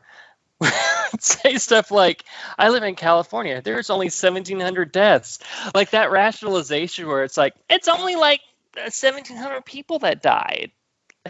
say 1.19 1.57
stuff 1.57 1.89
like, 1.89 2.23
"I 2.57 2.69
live 2.69 2.83
in 2.83 2.95
California. 2.95 3.61
There's 3.61 3.89
only 3.89 4.07
1,700 4.07 4.91
deaths." 4.91 5.39
Like 5.73 5.91
that 5.91 6.11
rationalization 6.11 7.07
where 7.07 7.23
it's 7.23 7.37
like, 7.37 7.55
it's 7.69 7.87
only 7.87 8.15
like 8.15 8.41
1,700 8.75 9.63
people 9.65 9.99
that 9.99 10.21
died. 10.21 10.71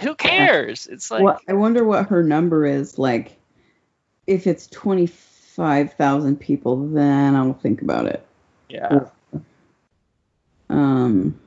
Who 0.01 0.15
cares? 0.15 0.87
It's 0.87 1.11
like, 1.11 1.23
well, 1.23 1.39
I 1.47 1.53
wonder 1.53 1.83
what 1.83 2.07
her 2.09 2.23
number 2.23 2.65
is 2.65 2.97
like 2.97 3.37
if 4.27 4.45
it's 4.45 4.67
25,000 4.67 6.39
people 6.39 6.87
then 6.89 7.35
I'll 7.35 7.53
think 7.53 7.81
about 7.81 8.05
it. 8.05 8.25
yeah. 8.69 9.07
Um 10.69 11.39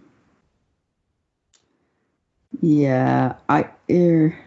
Yeah, 2.62 3.35
I 3.48 3.70
er, 3.90 4.38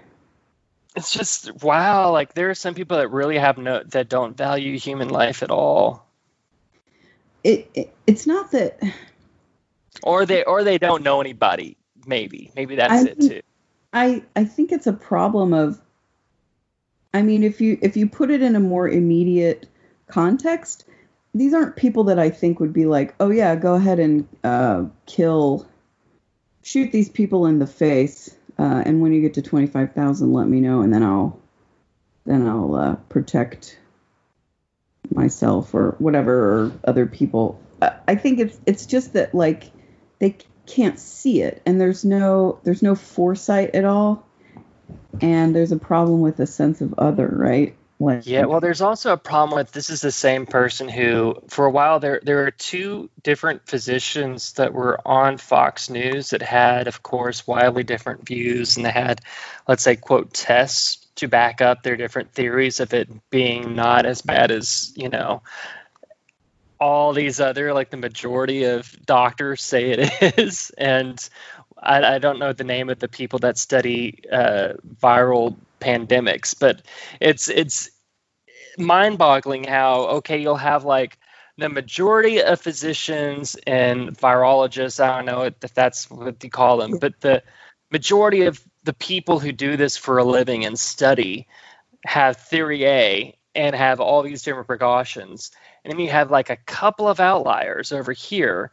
it's 0.95 1.11
just 1.11 1.61
wow 1.61 2.13
like 2.13 2.33
there 2.33 2.49
are 2.49 2.55
some 2.55 2.73
people 2.73 2.95
that 2.97 3.09
really 3.11 3.37
have 3.37 3.57
no 3.57 3.83
that 3.83 4.07
don't 4.07 4.37
value 4.37 4.79
human 4.79 5.09
life 5.09 5.43
at 5.43 5.51
all. 5.51 6.07
It, 7.43 7.69
it 7.73 7.93
it's 8.07 8.25
not 8.25 8.51
that 8.51 8.79
or 10.01 10.25
they 10.25 10.45
or 10.45 10.63
they 10.63 10.77
don't 10.77 11.03
know 11.03 11.19
anybody 11.19 11.75
maybe. 12.07 12.51
Maybe 12.55 12.77
that's 12.77 12.93
I 12.93 13.09
it 13.09 13.17
think- 13.17 13.31
too. 13.31 13.41
I 13.91 14.23
I 14.37 14.45
think 14.45 14.71
it's 14.71 14.87
a 14.87 14.93
problem 14.93 15.53
of 15.53 15.81
I 17.13 17.21
mean 17.21 17.43
if 17.43 17.59
you 17.59 17.77
if 17.81 17.97
you 17.97 18.07
put 18.07 18.31
it 18.31 18.41
in 18.41 18.55
a 18.55 18.61
more 18.61 18.87
immediate 18.87 19.67
context, 20.07 20.85
these 21.33 21.53
aren't 21.53 21.75
people 21.75 22.05
that 22.05 22.17
I 22.17 22.29
think 22.29 22.61
would 22.61 22.71
be 22.73 22.85
like, 22.85 23.13
"Oh 23.19 23.29
yeah, 23.29 23.55
go 23.57 23.73
ahead 23.75 23.99
and 23.99 24.25
uh, 24.45 24.85
kill 25.05 25.67
shoot 26.65 26.91
these 26.91 27.09
people 27.09 27.45
in 27.45 27.59
the 27.59 27.67
face 27.67 28.35
uh, 28.57 28.81
and 28.85 28.99
when 28.99 29.13
you 29.13 29.21
get 29.21 29.35
to 29.35 29.41
25,000 29.41 30.33
let 30.33 30.47
me 30.47 30.59
know 30.59 30.81
and 30.81 30.91
then 30.91 31.03
I'll 31.03 31.39
then 32.25 32.47
I'll 32.47 32.73
uh, 32.73 32.95
protect 33.07 33.77
myself 35.13 35.75
or 35.75 35.95
whatever 35.99 36.33
or 36.33 36.71
other 36.83 37.05
people." 37.05 37.61
I, 38.07 38.15
think 38.15 38.39
it's 38.39 38.59
it's 38.65 38.87
just 38.87 39.13
that 39.13 39.35
like 39.35 39.65
they 40.17 40.37
can't 40.65 40.97
see 40.97 41.43
it 41.43 41.61
and 41.67 41.79
there's 41.79 42.03
no 42.03 42.59
there's 42.63 42.81
no 42.81 42.95
foresight 42.95 43.75
at 43.75 43.85
all 43.85 44.25
and 45.21 45.55
there's 45.55 45.71
a 45.71 45.77
problem 45.77 46.21
with 46.21 46.39
a 46.39 46.47
sense 46.47 46.81
of 46.81 46.95
other 46.97 47.27
right 47.27 47.75
like 48.05 48.27
yeah 48.27 48.45
well 48.45 48.59
there's 48.59 48.81
also 48.81 49.13
a 49.13 49.17
problem 49.17 49.57
with 49.57 49.71
this 49.71 49.89
is 49.89 50.01
the 50.01 50.11
same 50.11 50.45
person 50.45 50.87
who 50.87 51.35
for 51.49 51.65
a 51.65 51.71
while 51.71 51.99
there 51.99 52.19
there 52.23 52.45
are 52.45 52.51
two 52.51 53.09
different 53.23 53.67
physicians 53.67 54.53
that 54.53 54.73
were 54.73 54.99
on 55.05 55.37
fox 55.37 55.89
news 55.89 56.29
that 56.29 56.41
had 56.41 56.87
of 56.87 57.03
course 57.03 57.47
wildly 57.47 57.83
different 57.83 58.25
views 58.25 58.77
and 58.77 58.85
they 58.85 58.91
had 58.91 59.21
let's 59.67 59.83
say 59.83 59.95
quote 59.95 60.33
tests 60.33 61.05
to 61.15 61.27
back 61.27 61.61
up 61.61 61.81
their 61.81 61.97
different 61.97 62.31
theories 62.33 62.79
of 62.79 62.93
it 62.93 63.09
being 63.29 63.75
not 63.75 64.05
as 64.05 64.21
bad 64.21 64.51
as 64.51 64.93
you 64.95 65.09
know 65.09 65.41
all 66.79 67.13
these 67.13 67.39
other 67.39 67.73
like 67.73 67.89
the 67.89 67.97
majority 67.97 68.65
of 68.65 68.93
doctors 69.05 69.63
say 69.63 69.91
it 69.91 70.37
is. 70.37 70.71
And 70.77 71.17
I, 71.81 72.15
I 72.15 72.19
don't 72.19 72.39
know 72.39 72.53
the 72.53 72.63
name 72.63 72.89
of 72.89 72.99
the 72.99 73.07
people 73.07 73.39
that 73.39 73.57
study 73.57 74.23
uh, 74.31 74.73
viral 75.01 75.55
pandemics 75.79 76.57
but 76.57 76.81
it's 77.19 77.49
it's 77.49 77.91
mind-boggling 78.77 79.63
how 79.63 80.01
okay 80.05 80.41
you'll 80.41 80.55
have 80.55 80.83
like 80.83 81.17
the 81.57 81.69
majority 81.69 82.41
of 82.41 82.59
physicians 82.59 83.55
and 83.65 84.17
virologists 84.17 85.03
i 85.03 85.15
don't 85.15 85.25
know 85.25 85.43
if 85.43 85.73
that's 85.73 86.09
what 86.09 86.43
you 86.43 86.49
call 86.49 86.77
them 86.77 86.97
but 86.97 87.19
the 87.21 87.41
majority 87.91 88.43
of 88.43 88.61
the 88.83 88.93
people 88.93 89.39
who 89.39 89.51
do 89.51 89.77
this 89.77 89.97
for 89.97 90.17
a 90.17 90.23
living 90.23 90.65
and 90.65 90.77
study 90.77 91.47
have 92.05 92.37
theory 92.37 92.85
a 92.85 93.37
and 93.55 93.75
have 93.75 93.99
all 93.99 94.21
these 94.21 94.43
different 94.43 94.67
precautions. 94.67 95.51
And 95.83 95.91
then 95.91 95.99
you 95.99 96.09
have 96.09 96.29
like 96.29 96.49
a 96.49 96.57
couple 96.57 97.07
of 97.07 97.19
outliers 97.19 97.91
over 97.91 98.11
here. 98.11 98.71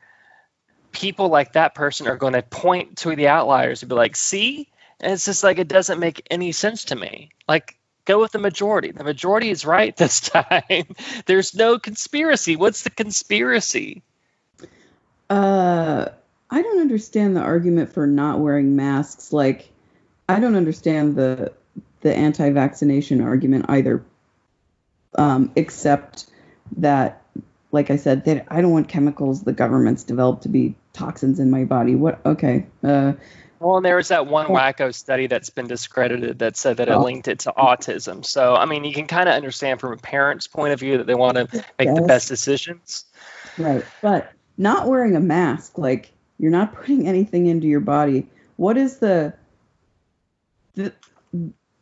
People 0.91 1.29
like 1.29 1.53
that 1.53 1.75
person 1.75 2.09
are 2.09 2.17
going 2.17 2.35
to 2.35 2.43
point 2.43 2.99
to 2.99 3.17
the 3.17 3.29
outliers 3.29 3.83
and 3.83 3.89
be 3.89 3.95
like 3.95 4.17
see? 4.17 4.69
And 5.01 5.13
it's 5.13 5.25
just 5.25 5.43
like 5.43 5.59
it 5.59 5.69
doesn't 5.69 6.01
make 6.01 6.27
any 6.31 6.53
sense 6.53 6.87
to 6.87 6.97
me. 6.97 7.31
Like 7.49 7.79
go 8.05 8.21
with 8.21 8.33
the 8.33 8.39
majority. 8.39 8.93
The 8.93 9.05
majority 9.05 9.51
is 9.51 9.65
right 9.65 9.97
this 10.03 10.21
time. 10.21 10.95
There's 11.27 11.55
no 11.55 11.79
conspiracy. 11.79 12.57
What's 12.57 12.83
the 12.83 12.91
conspiracy? 12.91 14.03
Uh 15.31 16.09
i 16.51 16.61
don't 16.61 16.81
understand 16.81 17.35
the 17.35 17.41
argument 17.41 17.93
for 17.93 18.07
not 18.07 18.39
wearing 18.39 18.77
masks. 18.77 19.33
Like 19.33 19.71
i 20.29 20.41
don't 20.41 20.57
understand 20.57 21.17
the 21.17 21.53
the 22.01 22.15
anti-vaccination 22.15 23.21
argument 23.21 23.67
either. 23.69 24.05
Um 25.17 25.53
except 25.57 26.27
that 26.77 27.23
like 27.71 27.91
i 27.91 27.97
said 27.97 28.25
that 28.27 28.47
i 28.49 28.61
don't 28.61 28.73
want 28.73 28.89
chemicals 28.89 29.43
the 29.43 29.53
government's 29.53 30.05
developed 30.05 30.43
to 30.43 30.49
be 30.49 30.75
toxins 30.93 31.41
in 31.41 31.51
my 31.51 31.65
body. 31.65 31.95
What 31.95 32.21
okay 32.27 32.67
uh 32.83 33.13
well 33.63 33.77
and 33.77 33.87
there 33.87 33.97
was 33.97 34.09
that 34.09 34.27
one 34.27 34.47
wacko 34.47 34.93
study 34.95 35.27
that's 35.27 35.51
been 35.51 35.67
discredited 35.67 36.41
that 36.41 36.57
said 36.57 36.77
that 36.79 36.89
it 36.89 36.93
Oh. 36.93 37.03
linked 37.03 37.29
it 37.29 37.41
to 37.41 37.53
autism 37.53 38.25
so 38.25 38.55
i 38.55 38.65
mean 38.67 38.85
you 38.85 38.93
can 38.93 39.07
kind 39.07 39.29
of 39.29 39.35
understand 39.35 39.81
from 39.81 39.93
a 39.93 39.97
parent's 39.97 40.47
point 40.47 40.73
of 40.73 40.81
view 40.81 40.99
that 40.99 41.07
they 41.07 41.15
want 41.15 41.37
to 41.37 41.65
make 41.79 41.95
the 41.95 42.03
best 42.03 42.29
decisions 42.29 43.05
Right. 43.59 43.85
But 44.01 44.33
not 44.57 44.87
wearing 44.89 45.17
a 45.17 45.21
mask, 45.21 45.79
like 45.79 46.13
you're 46.39 46.51
not 46.51 46.75
putting 46.75 47.07
anything 47.07 47.47
into 47.47 47.67
your 47.67 47.81
body. 47.81 48.27
What 48.57 48.77
is 48.77 48.99
the 48.99 49.35
the 50.75 50.93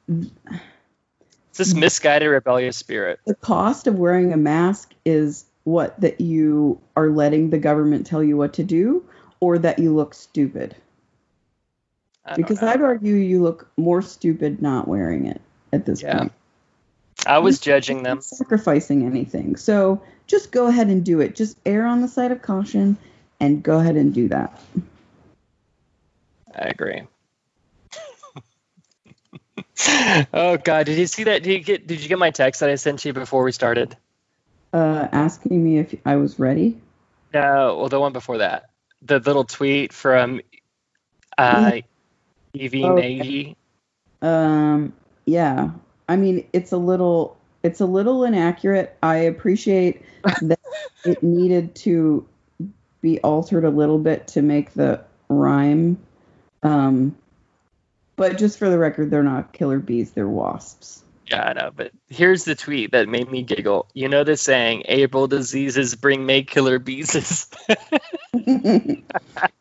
it's 0.08 1.58
this 1.58 1.74
misguided 1.74 2.28
rebellious 2.28 2.76
spirit 2.76 3.20
the 3.26 3.34
cost 3.34 3.86
of 3.86 3.94
wearing 3.94 4.32
a 4.32 4.36
mask 4.36 4.92
is 5.04 5.44
what 5.64 6.00
that 6.00 6.20
you 6.20 6.80
are 6.96 7.10
letting 7.10 7.50
the 7.50 7.58
government 7.58 8.06
tell 8.06 8.24
you 8.24 8.36
what 8.36 8.54
to 8.54 8.64
do 8.64 9.04
or 9.38 9.58
that 9.58 9.78
you 9.78 9.94
look 9.94 10.12
stupid. 10.14 10.74
Because. 12.36 12.62
I'd 12.62 12.82
argue 12.82 13.14
you 13.14 13.42
look 13.42 13.70
more 13.76 14.02
stupid 14.02 14.62
not 14.62 14.86
wearing 14.86 15.26
it 15.26 15.40
at 15.72 15.86
this 15.86 16.02
Yeah. 16.02 16.18
point. 16.18 16.32
i 17.26 17.38
was 17.38 17.60
judging 17.60 18.02
them 18.02 18.20
sacrificing 18.20 19.04
anything. 19.04 19.56
So 19.56 20.02
just 20.26 20.52
go 20.52 20.66
ahead 20.66 20.88
and 20.88 21.04
do 21.04 21.20
it. 21.20 21.34
Just 21.34 21.58
err 21.66 21.86
on 21.86 22.00
the 22.00 22.08
side 22.08 22.32
of 22.32 22.40
caution 22.40 22.96
and 23.40 23.62
go 23.62 23.78
ahead 23.78 23.96
and 23.96 24.14
do 24.14 24.28
that. 24.28 24.58
I 26.54 26.68
agree. 26.68 27.02
oh 30.34 30.56
God! 30.56 30.86
Did 30.86 30.98
you 30.98 31.06
see 31.06 31.24
that? 31.24 31.42
Did 31.42 31.52
you 31.52 31.60
get? 31.60 31.86
Did 31.86 32.02
you 32.02 32.08
get 32.08 32.18
my 32.18 32.30
text 32.30 32.60
that 32.60 32.70
I 32.70 32.74
sent 32.74 33.04
you 33.04 33.12
before 33.12 33.42
we 33.44 33.52
started? 33.52 33.96
Uh, 34.72 35.08
asking 35.10 35.62
me 35.62 35.78
if 35.78 35.94
I 36.04 36.16
was 36.16 36.38
ready. 36.38 36.80
No, 37.32 37.76
well, 37.78 37.88
the 37.88 38.00
one 38.00 38.12
before 38.12 38.38
that, 38.38 38.70
the 39.02 39.18
little 39.18 39.44
tweet 39.44 39.92
from 39.92 40.40
uh, 41.38 41.80
Evie 42.52 42.84
Oh, 42.84 42.94
Nagy. 42.94 43.56
Um, 44.22 44.92
yeah. 45.24 45.70
I 46.08 46.16
mean, 46.16 46.46
it's 46.52 46.72
a 46.72 46.76
little 46.76 47.36
it's 47.62 47.80
a 47.80 47.86
little 47.86 48.24
inaccurate. 48.24 48.96
I 49.02 49.16
appreciate 49.16 50.02
that 50.42 50.60
it 51.04 51.22
needed 51.22 51.74
to 51.76 52.26
be 53.00 53.20
altered 53.20 53.64
a 53.64 53.70
little 53.70 53.98
bit 53.98 54.28
to 54.28 54.42
make 54.42 54.72
the 54.74 55.02
rhyme. 55.28 55.98
Um, 56.62 57.16
but 58.16 58.38
just 58.38 58.58
for 58.58 58.68
the 58.68 58.78
record, 58.78 59.10
they're 59.10 59.22
not 59.22 59.52
killer 59.52 59.78
bees, 59.78 60.10
they're 60.10 60.28
wasps. 60.28 61.02
Yeah, 61.26 61.44
I 61.44 61.52
know, 61.52 61.70
but 61.74 61.92
here's 62.08 62.44
the 62.44 62.56
tweet 62.56 62.90
that 62.90 63.08
made 63.08 63.30
me 63.30 63.42
giggle. 63.42 63.86
You 63.94 64.08
know 64.08 64.24
the 64.24 64.36
saying, 64.36 64.82
April 64.86 65.28
diseases 65.28 65.94
bring 65.94 66.26
May 66.26 66.42
killer 66.42 66.80
bees. 66.80 67.14
it 68.32 69.04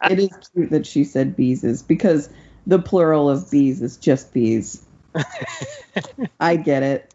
is 0.04 0.32
cute 0.54 0.72
that 0.72 0.88
she 0.88 1.04
said 1.04 1.36
bees 1.36 1.84
because 1.84 2.28
the 2.70 2.80
plural 2.80 3.30
of 3.30 3.50
bees 3.50 3.82
is 3.82 3.98
just 3.98 4.32
bees. 4.32 4.86
I 6.40 6.56
get 6.56 6.84
it. 6.84 7.14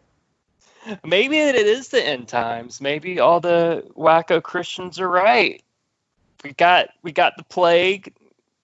Maybe 1.03 1.37
it 1.37 1.55
is 1.55 1.87
the 1.87 2.05
end 2.05 2.27
times. 2.27 2.81
Maybe 2.81 3.19
all 3.19 3.39
the 3.39 3.85
wacko 3.97 4.43
Christians 4.43 4.99
are 4.99 5.09
right. 5.09 5.63
We 6.43 6.51
got 6.51 6.89
we 7.01 7.13
got 7.13 7.37
the 7.37 7.43
plague. 7.43 8.13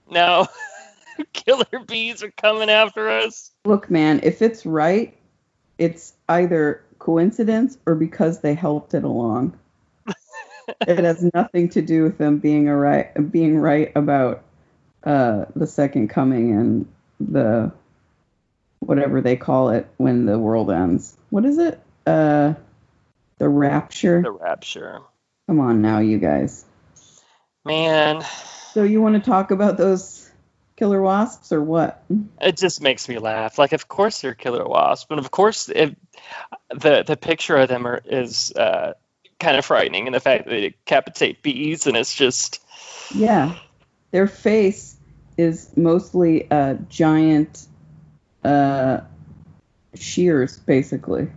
Now 0.09 0.49
killer 1.33 1.79
bees 1.87 2.23
are 2.23 2.31
coming 2.31 2.69
after 2.69 3.09
us. 3.09 3.51
Look, 3.63 3.89
man, 3.89 4.19
if 4.21 4.41
it's 4.41 4.65
right, 4.65 5.17
it's 5.77 6.13
either 6.27 6.83
coincidence 6.99 7.77
or 7.85 7.95
because 7.95 8.41
they 8.41 8.53
helped 8.53 8.93
it 8.93 9.05
along. 9.05 9.57
it 10.87 10.99
has 10.99 11.23
nothing 11.33 11.69
to 11.69 11.81
do 11.81 12.03
with 12.03 12.17
them 12.17 12.37
being 12.37 12.67
a 12.67 12.75
right 12.75 13.31
being 13.31 13.57
right 13.57 13.93
about 13.95 14.43
uh, 15.03 15.45
the 15.55 15.67
second 15.67 16.09
coming 16.09 16.51
and 16.51 16.87
the 17.19 17.71
whatever 18.79 19.21
they 19.21 19.35
call 19.35 19.69
it 19.69 19.87
when 19.97 20.25
the 20.25 20.37
world 20.37 20.71
ends. 20.71 21.15
What 21.29 21.45
is 21.45 21.57
it? 21.57 21.79
Uh, 22.05 22.53
the 23.37 23.47
rapture. 23.49 24.21
The 24.21 24.31
rapture. 24.31 25.01
Come 25.47 25.59
on 25.59 25.81
now, 25.81 25.99
you 25.99 26.17
guys. 26.17 26.65
Man, 27.65 28.23
So 28.73 28.83
you 28.83 29.01
want 29.01 29.15
to 29.23 29.29
talk 29.29 29.51
about 29.51 29.77
those 29.77 30.29
killer 30.77 31.01
wasps 31.01 31.51
or 31.51 31.61
what? 31.61 32.03
it 32.41 32.57
just 32.57 32.81
makes 32.81 33.07
me 33.07 33.19
laugh. 33.19 33.57
Like, 33.57 33.73
of 33.73 33.87
course 33.87 34.21
they're 34.21 34.33
killer 34.33 34.67
wasps, 34.67 35.05
but 35.09 35.19
of 35.19 35.29
course 35.29 35.69
it, 35.69 35.95
the 36.69 37.03
the 37.03 37.17
picture 37.17 37.57
of 37.57 37.69
them 37.69 37.85
are, 37.85 38.01
is 38.05 38.51
uh, 38.53 38.93
kind 39.39 39.57
of 39.57 39.65
frightening, 39.65 40.07
and 40.07 40.15
the 40.15 40.19
fact 40.19 40.45
that 40.45 40.49
they 40.51 40.61
decapitate 40.69 41.43
bees, 41.43 41.87
and 41.87 41.95
it's 41.97 42.15
just 42.15 42.61
Yeah, 43.15 43.55
their 44.11 44.27
face 44.27 44.90
is 45.41 45.75
mostly 45.75 46.49
uh, 46.49 46.75
giant 46.89 47.67
uh, 48.43 49.01
shears, 49.95 50.57
basically, 50.59 51.27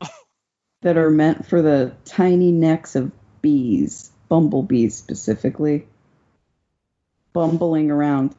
that 0.82 0.96
are 0.96 1.10
meant 1.10 1.46
for 1.46 1.62
the 1.62 1.92
tiny 2.04 2.52
necks 2.52 2.94
of 2.94 3.10
bees, 3.40 4.10
bumblebees 4.28 4.94
specifically, 4.94 5.86
bumbling 7.32 7.90
around. 7.90 8.34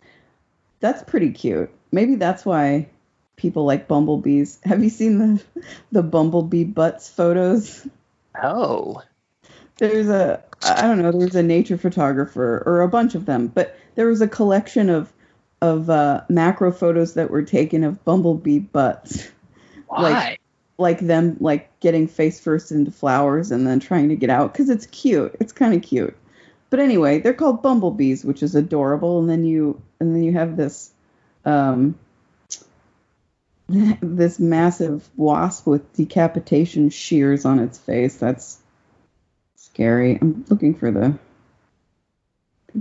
That's 0.79 1.03
pretty 1.03 1.31
cute. 1.31 1.71
Maybe 1.91 2.15
that's 2.15 2.45
why 2.45 2.89
people 3.35 3.65
like 3.65 3.87
bumblebees. 3.87 4.59
Have 4.65 4.83
you 4.83 4.89
seen 4.89 5.17
the 5.17 5.43
the 5.91 6.03
bumblebee 6.03 6.65
butts 6.65 7.09
photos? 7.09 7.87
oh, 8.41 9.01
there's 9.77 10.09
a 10.09 10.43
I 10.63 10.81
don't 10.83 11.01
know, 11.01 11.11
there's 11.11 11.35
a 11.35 11.43
nature 11.43 11.77
photographer 11.77 12.63
or 12.65 12.81
a 12.81 12.87
bunch 12.87 13.15
of 13.15 13.25
them, 13.25 13.47
but 13.47 13.75
there 13.95 14.07
was 14.07 14.21
a 14.21 14.27
collection 14.27 14.89
of 14.89 15.11
of 15.61 15.89
uh, 15.89 16.21
macro 16.27 16.71
photos 16.71 17.13
that 17.13 17.29
were 17.29 17.43
taken 17.43 17.83
of 17.83 18.03
bumblebee 18.03 18.59
butts, 18.59 19.29
why? 19.87 20.37
like 20.77 20.99
them 20.99 21.37
like 21.39 21.79
getting 21.79 22.07
face 22.07 22.39
first 22.39 22.71
into 22.71 22.91
flowers 22.91 23.51
and 23.51 23.65
then 23.65 23.79
trying 23.79 24.09
to 24.09 24.15
get 24.15 24.29
out 24.29 24.51
because 24.51 24.69
it's 24.69 24.85
cute. 24.87 25.35
It's 25.39 25.53
kind 25.53 25.73
of 25.73 25.81
cute. 25.81 26.15
But 26.69 26.79
anyway, 26.79 27.19
they're 27.19 27.33
called 27.33 27.61
bumblebees, 27.61 28.25
which 28.25 28.41
is 28.41 28.55
adorable, 28.55 29.19
and 29.19 29.29
then 29.29 29.45
you 29.45 29.81
and 29.99 30.15
then 30.15 30.23
you 30.23 30.33
have 30.33 30.57
this 30.57 30.91
um 31.45 31.97
this 33.69 34.39
massive 34.39 35.07
wasp 35.15 35.67
with 35.67 35.93
decapitation 35.93 36.89
shears 36.89 37.45
on 37.45 37.59
its 37.59 37.77
face. 37.77 38.17
That's 38.17 38.59
scary. 39.55 40.17
I'm 40.19 40.45
looking 40.49 40.75
for 40.75 40.91
the. 40.91 41.17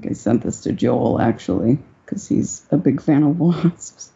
I 0.03 0.05
think 0.05 0.11
I 0.11 0.15
sent 0.15 0.43
this 0.43 0.63
to 0.63 0.73
Joel 0.73 1.21
actually 1.21 1.79
because 2.05 2.27
he's 2.27 2.67
a 2.73 2.77
big 2.77 3.01
fan 3.01 3.23
of 3.23 3.39
wasps. 3.41 4.11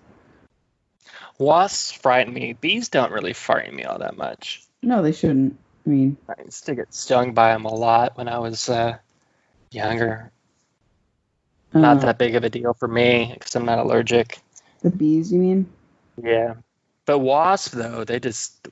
Wasps 1.39 1.93
frighten 1.93 2.35
me. 2.35 2.55
Bees 2.55 2.89
don't 2.89 3.13
really 3.13 3.35
frighten 3.35 3.77
me 3.77 3.85
all 3.85 4.01
that 4.01 4.17
much. 4.17 4.65
No, 4.83 5.03
they 5.03 5.13
shouldn't. 5.13 5.57
I 5.87 5.91
mean, 5.91 6.17
I 6.29 6.43
used 6.45 6.67
to 6.67 6.75
get 6.75 6.93
stung 6.93 7.35
by 7.35 7.53
them 7.53 7.67
a 7.67 7.73
lot 7.75 8.19
when 8.19 8.27
I 8.29 8.41
was 8.41 8.69
uh, 8.69 8.99
younger. 9.71 10.33
Not 11.73 11.99
uh, 11.99 12.07
that 12.07 12.19
big 12.19 12.35
of 12.35 12.43
a 12.43 12.51
deal 12.51 12.75
for 12.75 12.89
me 12.89 13.31
because 13.33 13.55
I'm 13.55 13.65
not 13.65 13.79
allergic. 13.79 14.41
the 14.83 14.91
bees. 14.91 15.31
You 15.33 15.39
mean? 15.39 15.69
Yeah. 16.21 16.55
But 17.05 17.21
wasp 17.21 17.75
though, 17.75 18.03
they 18.03 18.19
just 18.19 18.67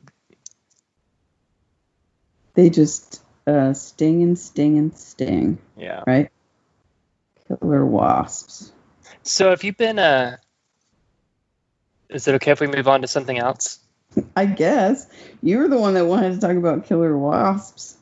They 2.55 2.71
just 2.71 3.23
uh, 3.47 3.73
sting 3.73 4.25
and 4.25 4.37
sting 4.37 4.79
and 4.79 4.97
sting, 4.97 5.59
yeah. 5.77 6.03
right? 6.07 6.31
Killer 7.49 7.85
wasps. 7.85 8.73
So 9.23 9.51
have 9.51 9.65
you 9.65 9.73
been 9.73 9.99
uh 9.99 10.37
is 12.09 12.29
it 12.29 12.35
okay 12.37 12.53
if 12.53 12.61
we 12.61 12.67
move 12.67 12.89
on 12.89 13.03
to 13.03 13.09
something 13.09 13.39
else? 13.39 13.79
I 14.37 14.47
guess 14.47 15.07
you 15.43 15.59
were 15.59 15.69
the 15.69 15.79
one 15.79 15.95
that 15.95 16.07
wanted 16.07 16.35
to 16.35 16.41
talk 16.41 16.57
about 16.57 16.87
killer 16.87 17.17
wasps. 17.17 17.97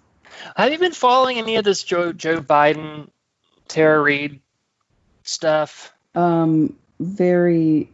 Have 0.57 0.73
you 0.73 0.79
been 0.79 0.93
following 0.93 1.39
any 1.39 1.57
of 1.57 1.65
this 1.65 1.83
Joe 1.83 2.13
Joe 2.13 2.41
Biden, 2.41 3.09
Tara 3.69 4.01
Reade 4.01 4.41
stuff? 5.23 5.93
Um, 6.15 6.77
very, 7.01 7.91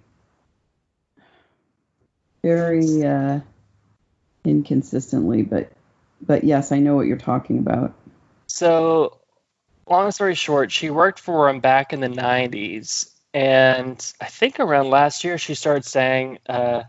very 2.42 3.04
uh, 3.04 3.40
inconsistently, 4.44 5.42
but 5.42 5.70
but 6.20 6.44
yes, 6.44 6.72
I 6.72 6.78
know 6.78 6.96
what 6.96 7.06
you're 7.06 7.16
talking 7.16 7.58
about. 7.58 7.94
So, 8.46 9.17
long 9.90 10.10
story 10.10 10.34
short, 10.34 10.72
she 10.72 10.90
worked 10.90 11.18
for 11.18 11.48
him 11.48 11.60
back 11.60 11.92
in 11.92 12.00
the 12.00 12.08
90s. 12.08 13.10
And 13.34 14.12
I 14.20 14.26
think 14.26 14.60
around 14.60 14.90
last 14.90 15.24
year, 15.24 15.38
she 15.38 15.54
started 15.54 15.84
saying 15.84 16.38
uh, 16.48 16.84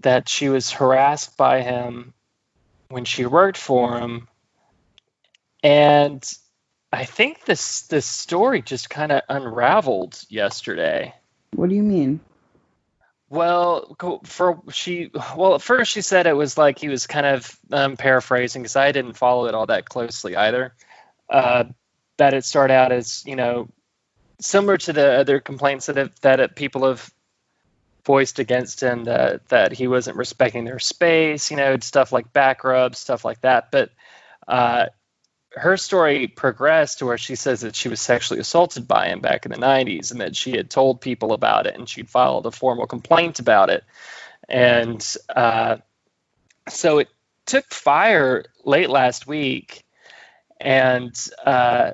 that 0.00 0.28
she 0.28 0.48
was 0.48 0.70
harassed 0.70 1.36
by 1.36 1.62
him 1.62 2.14
when 2.88 3.04
she 3.04 3.26
worked 3.26 3.58
for 3.58 3.98
him. 3.98 4.28
And 5.62 6.22
I 6.92 7.04
think 7.04 7.44
this 7.44 7.82
this 7.82 8.06
story 8.06 8.62
just 8.62 8.88
kind 8.88 9.10
of 9.10 9.22
unraveled 9.28 10.22
yesterday. 10.28 11.14
What 11.54 11.68
do 11.68 11.74
you 11.74 11.82
mean? 11.82 12.20
Well, 13.30 13.96
for 14.24 14.62
she, 14.70 15.10
well, 15.36 15.56
at 15.56 15.62
first 15.62 15.90
she 15.90 16.02
said 16.02 16.26
it 16.26 16.36
was 16.36 16.56
like 16.56 16.78
he 16.78 16.88
was 16.88 17.06
kind 17.06 17.26
of 17.26 17.58
um, 17.72 17.96
paraphrasing 17.96 18.62
because 18.62 18.76
I 18.76 18.92
didn't 18.92 19.14
follow 19.14 19.46
it 19.46 19.54
all 19.54 19.66
that 19.66 19.88
closely 19.88 20.36
either. 20.36 20.74
Uh, 21.28 21.64
that 22.16 22.34
it 22.34 22.44
started 22.44 22.74
out 22.74 22.92
as 22.92 23.24
you 23.26 23.34
know 23.34 23.68
similar 24.40 24.76
to 24.76 24.92
the 24.92 25.20
other 25.20 25.40
complaints 25.40 25.86
that 25.86 25.96
have, 25.96 26.20
that 26.20 26.54
people 26.54 26.86
have 26.86 27.10
voiced 28.04 28.38
against 28.38 28.82
him 28.82 29.04
that 29.04 29.48
that 29.48 29.72
he 29.72 29.88
wasn't 29.88 30.16
respecting 30.16 30.64
their 30.64 30.78
space, 30.78 31.50
you 31.50 31.56
know, 31.56 31.76
stuff 31.80 32.12
like 32.12 32.32
back 32.32 32.64
rubs, 32.64 32.98
stuff 32.98 33.24
like 33.24 33.40
that. 33.40 33.70
But 33.70 33.90
uh, 34.46 34.86
her 35.52 35.76
story 35.76 36.26
progressed 36.26 36.98
to 36.98 37.06
where 37.06 37.18
she 37.18 37.36
says 37.36 37.62
that 37.62 37.76
she 37.76 37.88
was 37.88 38.00
sexually 38.00 38.40
assaulted 38.40 38.86
by 38.86 39.08
him 39.08 39.20
back 39.20 39.46
in 39.46 39.52
the 39.52 39.58
90s 39.58 40.10
and 40.10 40.20
that 40.20 40.36
she 40.36 40.52
had 40.52 40.68
told 40.68 41.00
people 41.00 41.32
about 41.32 41.66
it 41.66 41.76
and 41.76 41.88
she'd 41.88 42.10
filed 42.10 42.46
a 42.46 42.50
formal 42.50 42.86
complaint 42.86 43.38
about 43.38 43.70
it. 43.70 43.84
And 44.48 45.16
uh, 45.34 45.78
so 46.68 46.98
it 46.98 47.08
took 47.46 47.72
fire 47.72 48.44
late 48.64 48.90
last 48.90 49.26
week. 49.26 49.83
And 50.60 51.14
uh, 51.44 51.92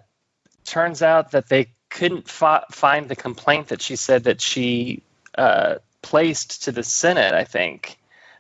turns 0.64 1.03
out 1.03 1.33
that 1.33 1.49
they 1.49 1.73
couldn't 1.88 2.29
fi- 2.29 2.64
find 2.70 3.09
the 3.09 3.16
complaint 3.16 3.68
that 3.68 3.83
she 3.83 3.96
said 3.96 4.25
that 4.25 4.40
she 4.40 5.03
uh, 5.37 5.77
placed 6.03 6.64
to 6.64 6.73
the 6.73 6.83
Senate, 6.83 7.35
I 7.35 7.44
think, 7.44 7.99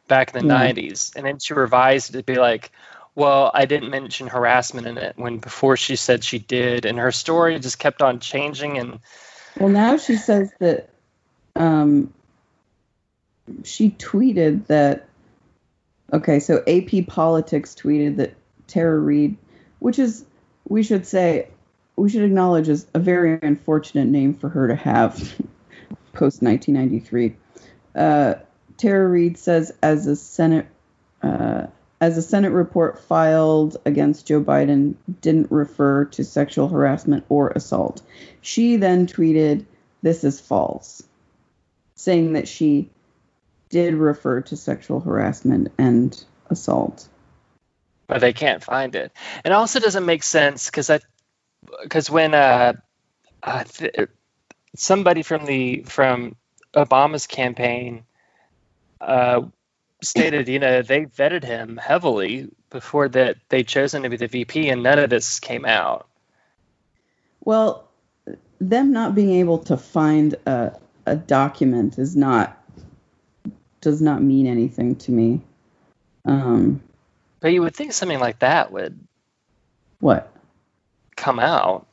back 0.08 0.34
in 0.34 0.46
the 0.46 0.54
Yeah. 0.54 0.72
90s. 0.72 1.16
And 1.16 1.26
then 1.26 1.38
she 1.38 1.54
revised 1.54 2.14
it 2.14 2.18
to 2.18 2.22
be 2.22 2.38
like, 2.38 2.70
well, 3.14 3.50
I 3.52 3.64
didn't 3.64 3.90
mention 3.90 4.28
harassment 4.28 4.86
in 4.86 4.98
it 4.98 5.14
when 5.16 5.38
before 5.38 5.76
she 5.76 5.96
said 5.96 6.22
she 6.22 6.38
did. 6.38 6.84
And 6.84 6.98
her 6.98 7.12
story 7.12 7.58
just 7.58 7.78
kept 7.78 8.02
on 8.02 8.20
changing. 8.20 8.78
And 8.78 9.00
Well, 9.58 9.68
now 9.68 9.96
she 9.96 10.16
says 10.16 10.52
that 10.60 10.90
um, 11.56 12.12
she 13.64 13.90
tweeted 13.90 14.66
that. 14.66 15.06
Okay, 16.12 16.40
so 16.40 16.62
AP 16.66 17.06
Politics 17.06 17.74
tweeted 17.74 18.16
that 18.16 18.34
Tara 18.66 18.98
Reade, 18.98 19.36
which 19.80 19.98
is 19.98 20.24
we 20.68 20.82
should 20.82 21.06
say 21.06 21.48
we 21.96 22.08
should 22.08 22.22
acknowledge 22.22 22.68
is 22.68 22.86
a 22.94 22.98
very 22.98 23.38
unfortunate 23.42 24.06
name 24.06 24.32
for 24.34 24.48
her 24.48 24.68
to 24.68 24.76
have 24.76 25.14
post 26.12 26.42
1993. 26.42 27.36
Uh, 27.94 28.34
Tara 28.76 29.08
Reade 29.08 29.36
says 29.36 29.72
as 29.82 30.06
a 30.06 30.16
Senate 30.16 30.66
uh, 31.22 31.66
as 32.00 32.16
a 32.16 32.22
Senate 32.22 32.52
report 32.52 32.98
filed 33.00 33.76
against 33.84 34.26
Joe 34.26 34.40
Biden 34.42 34.94
didn't 35.20 35.50
refer 35.50 36.06
to 36.06 36.24
sexual 36.24 36.68
harassment 36.68 37.24
or 37.28 37.50
assault. 37.50 38.00
She 38.40 38.76
then 38.76 39.06
tweeted, 39.06 39.66
"This 40.02 40.24
is 40.24 40.40
false," 40.40 41.02
saying 41.96 42.34
that 42.34 42.48
she 42.48 42.88
did 43.68 43.94
refer 43.94 44.40
to 44.42 44.56
sexual 44.56 45.00
harassment 45.00 45.68
and 45.78 46.24
assault. 46.48 47.08
But 48.10 48.20
they 48.20 48.32
can't 48.32 48.62
find 48.62 48.96
it. 48.96 49.12
It 49.44 49.52
also 49.52 49.78
doesn't 49.78 50.04
make 50.04 50.24
sense 50.24 50.66
because 50.66 50.90
I 50.90 50.98
because 51.80 52.10
when 52.10 52.34
uh, 52.34 52.72
uh 53.40 53.64
th- 53.64 54.08
somebody 54.74 55.22
from 55.22 55.46
the 55.46 55.84
from 55.86 56.34
Obama's 56.74 57.28
campaign 57.28 58.02
uh, 59.00 59.42
stated, 60.02 60.48
you 60.48 60.58
know, 60.58 60.82
they 60.82 61.06
vetted 61.06 61.44
him 61.44 61.76
heavily 61.76 62.48
before 62.70 63.08
that 63.10 63.36
they 63.48 63.62
chose 63.62 63.94
him 63.94 64.02
to 64.02 64.08
be 64.08 64.16
the 64.16 64.26
VP, 64.26 64.68
and 64.70 64.82
none 64.82 64.98
of 64.98 65.08
this 65.08 65.38
came 65.38 65.64
out. 65.64 66.08
Well, 67.44 67.88
them 68.60 68.92
not 68.92 69.14
being 69.14 69.30
able 69.30 69.58
to 69.58 69.76
find 69.76 70.34
a, 70.46 70.76
a 71.06 71.14
document 71.14 71.96
is 71.96 72.16
not 72.16 72.56
does 73.80 74.02
not 74.02 74.20
mean 74.20 74.48
anything 74.48 74.96
to 74.96 75.12
me. 75.12 75.40
Um, 76.24 76.82
but 77.40 77.52
you 77.52 77.62
would 77.62 77.74
think 77.74 77.92
something 77.92 78.20
like 78.20 78.40
that 78.40 78.70
would 78.72 78.98
what 79.98 80.32
come 81.16 81.38
out. 81.38 81.86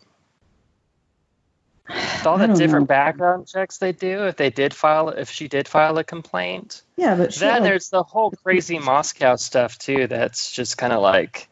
With 1.89 2.27
all 2.27 2.37
the 2.37 2.47
different 2.47 2.83
know. 2.83 2.87
background 2.87 3.47
checks 3.47 3.77
they 3.77 3.93
do, 3.93 4.25
if 4.25 4.35
they 4.35 4.49
did 4.49 4.73
file, 4.73 5.09
if 5.09 5.29
she 5.29 5.47
did 5.47 5.69
file 5.69 5.97
a 5.97 6.03
complaint. 6.03 6.81
Yeah, 6.97 7.15
but 7.15 7.33
then 7.35 7.63
there's 7.63 7.89
the 7.89 8.03
whole 8.03 8.31
crazy 8.31 8.77
Moscow 8.77 9.37
stuff 9.37 9.77
too. 9.77 10.07
That's 10.07 10.51
just 10.51 10.77
kind 10.77 10.91
of 10.91 11.01
like 11.01 11.47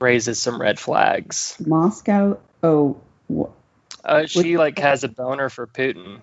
raises 0.00 0.42
some 0.42 0.60
red 0.60 0.80
flags. 0.80 1.56
Moscow. 1.64 2.38
Oh. 2.62 3.00
Wh- 3.32 3.52
uh, 4.04 4.26
she 4.26 4.56
like 4.56 4.78
has 4.80 5.04
a 5.04 5.08
boner 5.08 5.48
for 5.48 5.66
Putin. 5.66 6.20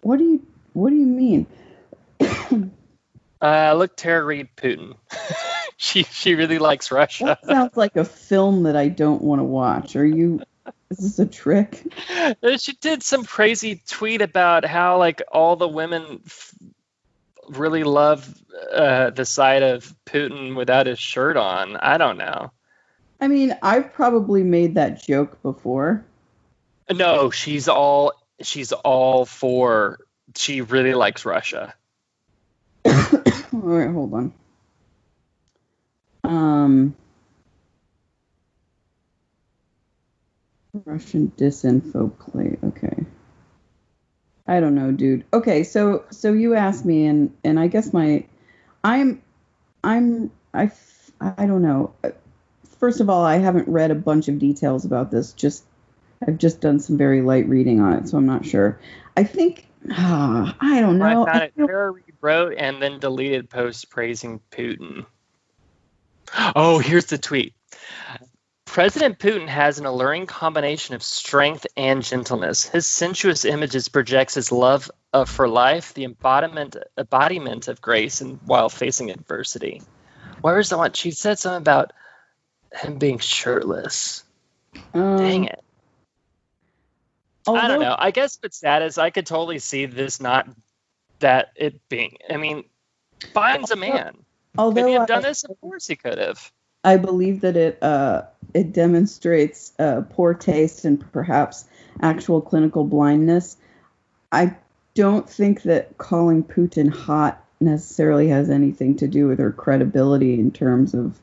What 0.00 0.18
do 0.18 0.24
you 0.24 0.46
What 0.72 0.90
do 0.90 0.96
you 0.96 1.06
mean? 1.06 1.46
Uh, 3.40 3.74
look, 3.74 3.96
Tara 3.96 4.24
Reade 4.24 4.48
Putin. 4.56 4.94
she 5.76 6.04
she 6.04 6.34
really 6.34 6.58
likes 6.58 6.90
Russia. 6.90 7.24
That 7.24 7.44
sounds 7.44 7.76
like 7.76 7.96
a 7.96 8.04
film 8.04 8.64
that 8.64 8.76
I 8.76 8.88
don't 8.88 9.22
want 9.22 9.40
to 9.40 9.44
watch. 9.44 9.96
Are 9.96 10.06
you? 10.06 10.40
Is 10.90 10.98
this 10.98 11.18
a 11.18 11.26
trick? 11.26 11.82
Uh, 12.10 12.56
she 12.56 12.72
did 12.72 13.02
some 13.02 13.24
crazy 13.24 13.82
tweet 13.86 14.22
about 14.22 14.64
how 14.64 14.98
like 14.98 15.22
all 15.30 15.56
the 15.56 15.68
women 15.68 16.20
f- 16.24 16.54
really 17.48 17.84
love 17.84 18.32
uh, 18.72 19.10
the 19.10 19.24
sight 19.24 19.62
of 19.62 19.94
Putin 20.06 20.56
without 20.56 20.86
his 20.86 20.98
shirt 20.98 21.36
on. 21.36 21.76
I 21.76 21.98
don't 21.98 22.18
know. 22.18 22.52
I 23.20 23.28
mean, 23.28 23.56
I've 23.62 23.92
probably 23.92 24.42
made 24.42 24.74
that 24.74 25.02
joke 25.02 25.42
before. 25.42 26.04
No, 26.90 27.30
she's 27.30 27.68
all 27.68 28.12
she's 28.42 28.72
all 28.72 29.26
for. 29.26 29.98
She 30.36 30.60
really 30.60 30.94
likes 30.94 31.24
Russia. 31.24 31.74
all 33.52 33.60
right, 33.60 33.90
hold 33.90 34.14
on. 34.14 34.32
Um, 36.24 36.96
Russian 40.84 41.32
disinfo 41.36 42.16
play. 42.18 42.58
Okay. 42.62 43.04
I 44.46 44.60
don't 44.60 44.74
know, 44.74 44.92
dude. 44.92 45.24
Okay, 45.32 45.64
so 45.64 46.04
so 46.10 46.32
you 46.32 46.54
asked 46.54 46.84
me, 46.84 47.06
and 47.06 47.36
and 47.42 47.58
I 47.58 47.66
guess 47.66 47.92
my, 47.92 48.24
I'm, 48.84 49.22
I'm 49.82 50.30
I 50.54 50.70
I 51.20 51.46
don't 51.46 51.62
know. 51.62 51.92
First 52.78 53.00
of 53.00 53.10
all, 53.10 53.24
I 53.24 53.38
haven't 53.38 53.68
read 53.68 53.90
a 53.90 53.96
bunch 53.96 54.28
of 54.28 54.38
details 54.38 54.84
about 54.84 55.10
this. 55.10 55.32
Just 55.32 55.64
I've 56.26 56.38
just 56.38 56.60
done 56.60 56.78
some 56.78 56.96
very 56.96 57.22
light 57.22 57.48
reading 57.48 57.80
on 57.80 57.94
it, 57.94 58.08
so 58.08 58.18
I'm 58.18 58.26
not 58.26 58.46
sure. 58.46 58.78
I 59.16 59.24
think 59.24 59.65
uh, 59.90 60.52
I 60.60 60.80
don't 60.80 60.98
know. 60.98 61.24
I 61.24 61.32
found 61.32 61.42
it. 61.42 61.66
Tara 61.66 61.92
wrote 62.20 62.54
and 62.56 62.82
then 62.82 62.98
deleted 62.98 63.50
posts 63.50 63.84
praising 63.84 64.40
Putin. 64.50 65.06
Oh, 66.54 66.78
here's 66.78 67.06
the 67.06 67.18
tweet. 67.18 67.54
President 68.64 69.18
Putin 69.18 69.48
has 69.48 69.78
an 69.78 69.86
alluring 69.86 70.26
combination 70.26 70.94
of 70.94 71.02
strength 71.02 71.66
and 71.76 72.02
gentleness. 72.02 72.64
His 72.64 72.86
sensuous 72.86 73.44
images 73.44 73.88
projects 73.88 74.34
his 74.34 74.52
love 74.52 74.90
of, 75.12 75.30
for 75.30 75.48
life, 75.48 75.94
the 75.94 76.04
embodiment 76.04 76.76
embodiment 76.98 77.68
of 77.68 77.80
grace, 77.80 78.20
and 78.20 78.38
while 78.44 78.68
facing 78.68 79.10
adversity. 79.10 79.80
Where's 80.42 80.68
the 80.68 80.76
one? 80.76 80.92
She 80.92 81.12
said 81.12 81.38
something 81.38 81.62
about 81.62 81.92
him 82.72 82.98
being 82.98 83.18
shirtless. 83.18 84.24
Um, 84.92 85.16
Dang 85.16 85.44
it. 85.44 85.62
Although, 87.46 87.60
I 87.60 87.68
don't 87.68 87.80
know. 87.80 87.96
I 87.96 88.10
guess 88.10 88.36
but 88.36 88.54
sad 88.54 88.82
is 88.82 88.98
I 88.98 89.10
could 89.10 89.26
totally 89.26 89.58
see 89.58 89.86
this 89.86 90.20
not 90.20 90.48
that 91.20 91.52
it 91.56 91.80
being. 91.88 92.16
I 92.28 92.36
mean, 92.36 92.64
Biden's 93.20 93.70
a 93.70 93.76
man. 93.76 94.18
Although 94.58 94.82
could 94.82 94.88
he 94.88 94.94
have 94.94 95.06
done 95.06 95.24
I, 95.24 95.28
this? 95.28 95.44
Of 95.44 95.60
course 95.60 95.86
he 95.86 95.96
could 95.96 96.18
have. 96.18 96.50
I 96.84 96.96
believe 96.96 97.40
that 97.40 97.56
it 97.56 97.82
uh, 97.82 98.22
it 98.54 98.72
demonstrates 98.72 99.72
uh, 99.78 100.02
poor 100.10 100.34
taste 100.34 100.84
and 100.84 101.00
perhaps 101.12 101.64
actual 102.00 102.40
clinical 102.40 102.84
blindness. 102.84 103.56
I 104.32 104.56
don't 104.94 105.28
think 105.28 105.62
that 105.62 105.98
calling 105.98 106.42
Putin 106.42 106.88
hot 106.88 107.44
necessarily 107.60 108.28
has 108.28 108.50
anything 108.50 108.96
to 108.96 109.08
do 109.08 109.26
with 109.28 109.38
her 109.38 109.52
credibility 109.52 110.34
in 110.34 110.50
terms 110.50 110.94
of 110.94 111.18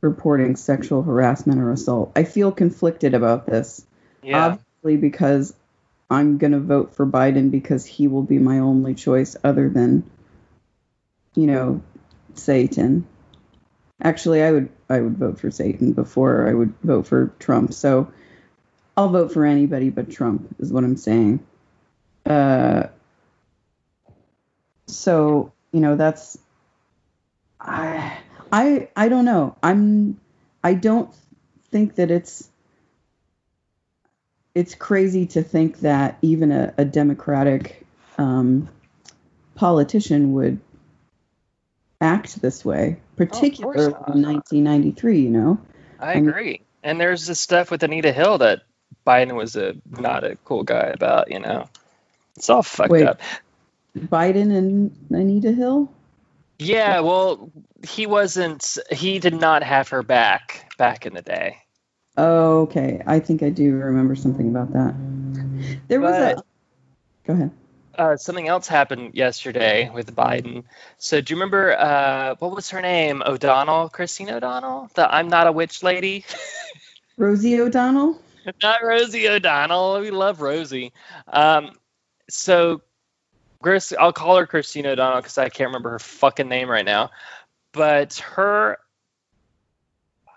reporting 0.00 0.56
sexual 0.56 1.02
harassment 1.02 1.60
or 1.60 1.72
assault. 1.72 2.12
I 2.14 2.24
feel 2.24 2.52
conflicted 2.52 3.14
about 3.14 3.46
this. 3.46 3.84
Yeah. 4.22 4.58
Obviously, 4.84 5.00
because 5.00 5.54
I'm 6.10 6.36
going 6.36 6.52
to 6.52 6.60
vote 6.60 6.94
for 6.94 7.06
Biden 7.06 7.50
because 7.50 7.86
he 7.86 8.06
will 8.06 8.22
be 8.22 8.38
my 8.38 8.58
only 8.58 8.94
choice 8.94 9.34
other 9.42 9.70
than, 9.70 10.10
you 11.34 11.46
know, 11.46 11.82
Satan. 12.34 13.06
Actually, 14.02 14.42
I 14.42 14.52
would 14.52 14.68
I 14.90 15.00
would 15.00 15.16
vote 15.16 15.40
for 15.40 15.50
Satan 15.50 15.92
before 15.94 16.46
I 16.46 16.52
would 16.52 16.74
vote 16.82 17.06
for 17.06 17.32
Trump. 17.38 17.72
So 17.72 18.12
I'll 18.94 19.08
vote 19.08 19.32
for 19.32 19.46
anybody 19.46 19.88
but 19.88 20.10
Trump 20.10 20.54
is 20.58 20.70
what 20.70 20.84
I'm 20.84 20.98
saying. 20.98 21.40
Uh, 22.26 22.88
so 24.86 25.52
you 25.72 25.80
know 25.80 25.96
that's 25.96 26.36
I 27.58 28.18
I 28.52 28.88
I 28.94 29.08
don't 29.08 29.24
know. 29.24 29.56
I'm 29.62 30.20
I 30.62 30.74
don't 30.74 31.10
think 31.70 31.94
that 31.94 32.10
it's 32.10 32.50
it's 34.54 34.74
crazy 34.74 35.26
to 35.26 35.42
think 35.42 35.80
that 35.80 36.18
even 36.22 36.52
a, 36.52 36.72
a 36.78 36.84
Democratic 36.84 37.84
um, 38.18 38.68
politician 39.54 40.32
would 40.34 40.60
act 42.00 42.40
this 42.40 42.64
way, 42.64 43.00
particularly 43.16 43.86
oh, 43.86 44.12
in 44.12 44.22
1993. 44.22 45.20
You 45.20 45.30
know. 45.30 45.58
I 45.98 46.14
agree. 46.14 46.60
And 46.82 47.00
there's 47.00 47.26
this 47.26 47.40
stuff 47.40 47.70
with 47.70 47.82
Anita 47.82 48.12
Hill 48.12 48.38
that 48.38 48.62
Biden 49.06 49.34
was 49.34 49.56
a 49.56 49.74
not 49.90 50.24
a 50.24 50.36
cool 50.44 50.62
guy 50.62 50.92
about. 50.94 51.30
You 51.30 51.40
know, 51.40 51.68
it's 52.36 52.50
all 52.50 52.62
fucked 52.62 52.90
wait, 52.90 53.06
up. 53.06 53.20
Biden 53.96 54.56
and 54.56 54.96
Anita 55.10 55.52
Hill. 55.52 55.90
Yeah, 56.58 57.00
well, 57.00 57.50
he 57.86 58.06
wasn't. 58.06 58.78
He 58.90 59.18
did 59.18 59.34
not 59.34 59.62
have 59.62 59.88
her 59.88 60.02
back 60.02 60.72
back 60.78 61.06
in 61.06 61.14
the 61.14 61.22
day. 61.22 61.63
Okay. 62.16 63.02
I 63.06 63.18
think 63.18 63.42
I 63.42 63.50
do 63.50 63.72
remember 63.72 64.14
something 64.14 64.48
about 64.48 64.72
that. 64.72 64.94
There 65.88 66.00
was 66.00 66.16
but, 66.16 66.38
a. 66.38 66.44
Go 67.26 67.32
ahead 67.34 67.50
uh, 67.98 68.16
something 68.16 68.48
else 68.48 68.66
happened 68.66 69.14
yesterday 69.14 69.90
with 69.92 70.14
Biden. 70.14 70.64
So 70.98 71.20
do 71.20 71.32
you 71.32 71.36
remember 71.36 71.76
uh, 71.78 72.34
what 72.38 72.54
was 72.54 72.70
her 72.70 72.80
name? 72.80 73.22
O'Donnell, 73.24 73.88
Christine 73.88 74.30
O'Donnell, 74.30 74.90
the 74.94 75.12
I'm 75.12 75.28
not 75.28 75.46
a 75.46 75.52
witch 75.52 75.82
lady. 75.82 76.24
Rosie 77.16 77.60
O'Donnell. 77.60 78.20
Not 78.62 78.82
Rosie 78.82 79.28
O'Donnell. 79.28 80.00
We 80.00 80.10
love 80.10 80.40
Rosie. 80.40 80.92
Um, 81.26 81.70
so, 82.28 82.82
Chris, 83.62 83.94
I'll 83.98 84.12
call 84.12 84.36
her 84.36 84.46
Christine 84.46 84.86
O'Donnell 84.86 85.20
because 85.20 85.38
I 85.38 85.48
can't 85.48 85.68
remember 85.68 85.90
her 85.90 85.98
fucking 85.98 86.48
name 86.48 86.68
right 86.68 86.84
now. 86.84 87.10
But 87.72 88.14
her, 88.34 88.78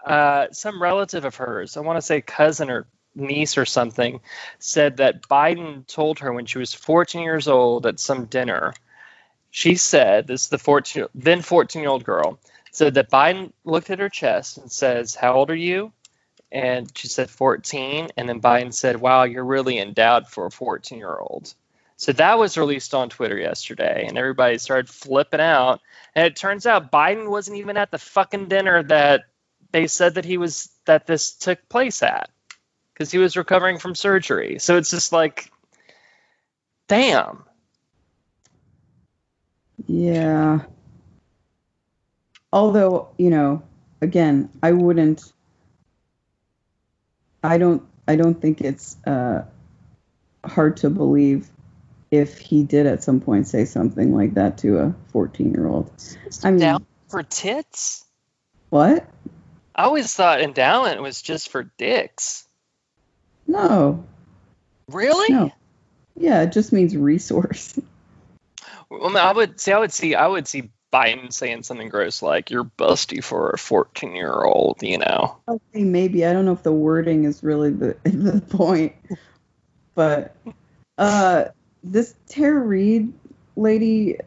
uh, 0.08 0.48
some 0.52 0.82
relative 0.82 1.26
of 1.26 1.36
hers, 1.36 1.78
I 1.78 1.82
want 1.82 1.98
to 1.98 2.02
say 2.02 2.22
cousin 2.22 2.70
or 2.70 2.88
niece 3.16 3.58
or 3.58 3.66
something 3.66 4.20
said 4.60 4.98
that 4.98 5.24
Biden 5.24 5.86
told 5.88 6.20
her 6.20 6.32
when 6.32 6.46
she 6.46 6.60
was 6.60 6.74
14 6.74 7.22
years 7.24 7.48
old 7.48 7.86
at 7.86 8.00
some 8.00 8.26
dinner. 8.26 8.74
She 9.50 9.76
said, 9.76 10.28
"This 10.28 10.44
is 10.44 10.50
the 10.50 10.60
14 10.60 11.08
then 11.16 11.42
14 11.42 11.82
year 11.82 11.90
old 11.92 12.04
girl 12.04 12.40
Said 12.78 12.94
that 12.94 13.10
Biden 13.10 13.54
looked 13.66 13.90
at 13.90 13.98
her 13.98 14.10
chest 14.10 14.60
and 14.60 14.72
says, 14.72 15.16
"How 15.16 15.34
old 15.34 15.50
are 15.50 15.56
you?" 15.56 15.94
And 16.52 16.96
she 16.96 17.08
said 17.08 17.28
14. 17.28 18.10
And 18.16 18.30
then 18.30 18.40
Biden 18.40 18.72
said, 18.72 19.02
"Wow, 19.02 19.24
you're 19.24 19.44
really 19.44 19.80
endowed 19.80 20.28
for 20.28 20.46
a 20.46 20.52
14 20.52 21.00
year 21.00 21.18
old." 21.18 21.56
So 21.96 22.12
that 22.12 22.38
was 22.38 22.56
released 22.56 22.94
on 22.94 23.10
Twitter 23.10 23.36
yesterday, 23.36 24.06
and 24.08 24.16
everybody 24.16 24.60
started 24.60 24.90
flipping 24.90 25.40
out. 25.40 25.82
And 26.14 26.28
it 26.28 26.36
turns 26.36 26.68
out 26.68 26.92
Biden 26.92 27.32
wasn't 27.32 27.58
even 27.58 27.78
at 27.78 27.90
the 27.90 27.98
fucking 27.98 28.48
dinner 28.48 28.84
that 28.84 29.24
they 29.72 29.88
said 29.88 30.16
that 30.16 30.26
he 30.26 30.38
was 30.38 30.70
that 30.86 31.06
this 31.08 31.34
took 31.34 31.68
place 31.70 32.04
at 32.04 32.30
because 32.94 33.12
he 33.12 33.18
was 33.18 33.38
recovering 33.38 33.78
from 33.78 33.96
surgery. 33.96 34.60
So 34.60 34.78
it's 34.78 34.90
just 34.90 35.12
like, 35.12 35.52
damn. 36.88 37.44
Yeah. 39.86 40.62
Although, 42.52 43.10
you 43.18 43.30
know, 43.30 43.62
again, 44.02 44.50
I 44.64 44.72
wouldn't 44.72 45.32
I 47.44 47.58
don't 47.58 47.84
I 48.08 48.16
don't 48.16 48.42
think 48.42 48.62
it's 48.62 48.98
uh 49.06 49.46
hard 50.44 50.78
to 50.78 50.90
believe 50.90 51.50
if 52.10 52.38
he 52.38 52.64
did 52.64 52.86
at 52.86 53.04
some 53.04 53.20
point 53.20 53.48
say 53.48 53.66
something 53.66 54.16
like 54.16 54.36
that 54.36 54.58
to 54.60 54.80
a 54.80 54.96
14 55.12 55.54
year 55.54 55.68
old. 55.68 55.92
I 56.44 56.52
mean, 56.52 56.60
Down 56.60 56.86
for 57.10 57.24
tits? 57.24 58.06
what? 58.70 59.06
I 59.78 59.84
always 59.84 60.14
thought 60.14 60.42
endowment 60.42 61.02
was 61.02 61.22
just 61.22 61.50
for 61.50 61.64
dicks. 61.78 62.46
No, 63.46 64.04
Really? 64.90 65.34
no. 65.34 65.52
Yeah, 66.16 66.42
it 66.44 66.52
just 66.52 66.74
means 66.74 66.96
resource. 66.96 67.80
Well, 68.90 69.18
I, 69.18 69.34
would 69.34 69.60
see. 69.60 69.74
I 69.74 69.80
would 69.80 69.92
see. 69.92 70.16
I 70.16 70.26
would 70.26 70.48
see 70.48 70.70
Biden 70.94 71.34
saying 71.34 71.64
something 71.64 71.90
gross 71.90 72.22
like 72.22 72.52
"You're 72.52 72.64
busty 72.64 73.22
for 73.22 73.50
a 73.50 73.58
14 73.58 74.16
year 74.16 74.32
old." 74.32 74.82
You 74.82 75.00
know. 75.00 75.36
Okay, 75.46 75.84
maybe. 75.84 76.26
I 76.26 76.32
don't 76.32 76.46
know 76.46 76.54
if 76.54 76.64
the 76.64 76.72
wording 76.72 77.26
is 77.26 77.44
really 77.44 77.72
the 77.72 77.98
the 78.06 78.40
point. 78.40 78.94
But 79.94 80.38
uh 80.98 81.46
this 81.84 82.16
Tara 82.30 82.62
Reade 82.62 83.12
lady 83.58 84.20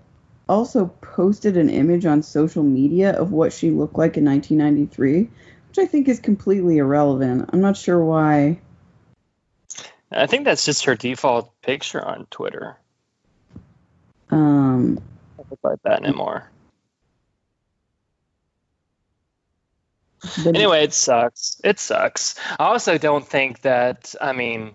also 0.51 0.87
posted 1.01 1.57
an 1.57 1.71
image 1.71 2.05
on 2.05 2.23
social 2.23 2.65
media 2.65 3.13
of 3.13 3.31
what 3.31 3.53
she 3.53 3.71
looked 3.71 3.97
like 3.97 4.17
in 4.17 4.25
1993, 4.25 5.31
which 5.69 5.79
I 5.79 5.87
think 5.87 6.09
is 6.09 6.19
completely 6.19 6.79
irrelevant. 6.79 7.51
I'm 7.53 7.61
not 7.61 7.77
sure 7.77 8.05
why. 8.05 8.61
I 10.11 10.27
think 10.27 10.45
that's 10.45 10.65
just 10.65 10.87
her 10.87 10.97
default 10.97 11.53
picture 11.63 12.05
on 12.05 12.27
Twitter. 12.31 12.77
Um 14.31 14.99
I 15.39 15.43
don't 15.43 15.51
look 15.51 15.61
like 15.63 15.83
that 15.85 16.03
anymore. 16.03 16.51
Anyway, 20.45 20.83
it 20.83 20.93
sucks. 20.93 21.61
It 21.65 21.79
sucks. 21.79 22.35
I 22.59 22.67
also 22.67 22.99
don't 22.99 23.27
think 23.27 23.63
that. 23.63 24.15
I 24.21 24.33
mean, 24.33 24.75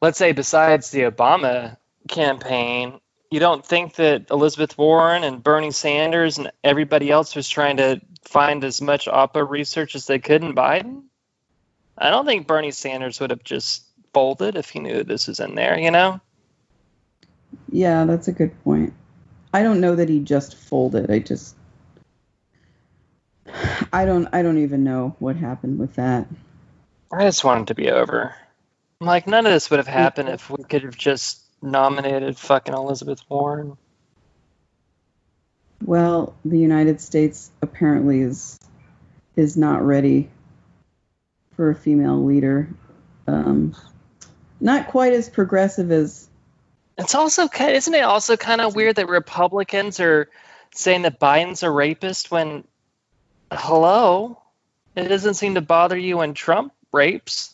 let's 0.00 0.18
say 0.18 0.32
besides 0.32 0.90
the 0.90 1.02
Obama 1.02 1.76
campaign, 2.08 2.98
you 3.32 3.40
don't 3.40 3.64
think 3.64 3.94
that 3.94 4.30
Elizabeth 4.30 4.76
Warren 4.76 5.24
and 5.24 5.42
Bernie 5.42 5.70
Sanders 5.70 6.36
and 6.36 6.52
everybody 6.62 7.10
else 7.10 7.34
was 7.34 7.48
trying 7.48 7.78
to 7.78 8.00
find 8.24 8.62
as 8.62 8.82
much 8.82 9.06
oppo 9.06 9.48
research 9.48 9.94
as 9.94 10.06
they 10.06 10.18
could 10.18 10.44
in 10.44 10.54
Biden? 10.54 11.04
I 11.96 12.10
don't 12.10 12.26
think 12.26 12.46
Bernie 12.46 12.72
Sanders 12.72 13.20
would 13.20 13.30
have 13.30 13.42
just 13.42 13.84
folded 14.12 14.56
if 14.56 14.68
he 14.68 14.80
knew 14.80 15.02
this 15.02 15.28
was 15.28 15.40
in 15.40 15.54
there, 15.54 15.78
you 15.78 15.90
know? 15.90 16.20
Yeah, 17.70 18.04
that's 18.04 18.28
a 18.28 18.32
good 18.32 18.52
point. 18.64 18.92
I 19.54 19.62
don't 19.62 19.80
know 19.80 19.96
that 19.96 20.10
he 20.10 20.20
just 20.20 20.54
folded. 20.54 21.10
I 21.10 21.18
just 21.18 21.56
I 23.92 24.04
don't 24.04 24.28
I 24.32 24.42
don't 24.42 24.58
even 24.58 24.84
know 24.84 25.16
what 25.18 25.36
happened 25.36 25.78
with 25.78 25.94
that. 25.94 26.26
I 27.10 27.24
just 27.24 27.44
want 27.44 27.62
it 27.62 27.66
to 27.68 27.74
be 27.74 27.90
over. 27.90 28.34
I'm 29.00 29.06
like, 29.06 29.26
none 29.26 29.46
of 29.46 29.52
this 29.52 29.70
would 29.70 29.78
have 29.78 29.86
happened 29.86 30.28
if 30.28 30.48
we 30.50 30.64
could 30.64 30.84
have 30.84 30.96
just 30.96 31.41
nominated 31.62 32.36
fucking 32.36 32.74
Elizabeth 32.74 33.22
Warren. 33.28 33.76
Well, 35.84 36.34
the 36.44 36.58
United 36.58 37.00
States 37.00 37.50
apparently 37.60 38.20
is 38.20 38.58
is 39.34 39.56
not 39.56 39.84
ready 39.84 40.28
for 41.56 41.70
a 41.70 41.74
female 41.74 42.24
leader. 42.24 42.68
Um, 43.26 43.74
not 44.60 44.88
quite 44.88 45.12
as 45.12 45.28
progressive 45.28 45.90
as 45.90 46.28
It's 46.98 47.14
also 47.14 47.48
kind 47.48 47.76
isn't 47.76 47.94
it 47.94 48.04
also 48.04 48.36
kind 48.36 48.60
of 48.60 48.76
weird 48.76 48.96
that 48.96 49.08
Republicans 49.08 50.00
are 50.00 50.28
saying 50.74 51.02
that 51.02 51.20
Biden's 51.20 51.62
a 51.62 51.70
rapist 51.70 52.30
when 52.30 52.64
hello, 53.50 54.40
it 54.96 55.08
doesn't 55.08 55.34
seem 55.34 55.54
to 55.54 55.60
bother 55.60 55.96
you 55.96 56.18
when 56.18 56.34
Trump 56.34 56.72
rapes. 56.92 57.51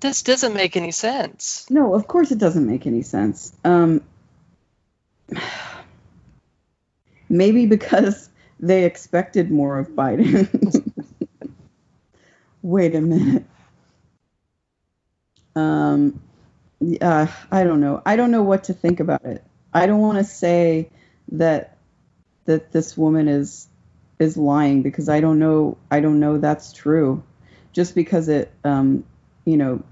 This 0.00 0.22
doesn't 0.22 0.54
make 0.54 0.76
any 0.76 0.92
sense. 0.92 1.66
no. 1.70 1.94
Of 1.94 2.06
course, 2.06 2.30
it 2.30 2.38
doesn't 2.38 2.66
make 2.66 2.86
any 2.86 3.02
sense. 3.02 3.52
Um, 3.64 4.02
maybe 7.28 7.66
because 7.66 8.28
they 8.60 8.84
expected 8.84 9.50
more 9.50 9.78
of 9.78 9.88
Biden. 9.88 10.92
Wait 12.62 12.94
a 12.94 13.00
minute. 13.00 13.44
Um, 15.54 16.20
uh, 17.00 17.26
I 17.50 17.64
don't 17.64 17.80
know. 17.80 18.02
I 18.06 18.16
don't 18.16 18.30
know 18.30 18.42
what 18.42 18.64
to 18.64 18.74
think 18.74 19.00
about 19.00 19.24
it. 19.24 19.44
I 19.72 19.86
don't 19.86 20.00
want 20.00 20.18
to 20.18 20.24
say 20.24 20.90
that 21.32 21.76
that 22.44 22.72
this 22.72 22.96
woman 22.96 23.28
is 23.28 23.68
is 24.18 24.36
lying 24.36 24.82
because 24.82 25.08
I 25.08 25.20
don't 25.20 25.38
know. 25.38 25.76
I 25.90 26.00
don't 26.00 26.20
know 26.20 26.38
that's 26.38 26.72
true. 26.72 27.22
Just 27.72 27.94
because 27.94 28.28
it, 28.28 28.50
um, 28.64 29.04
you 29.48 29.56
know, 29.56 29.82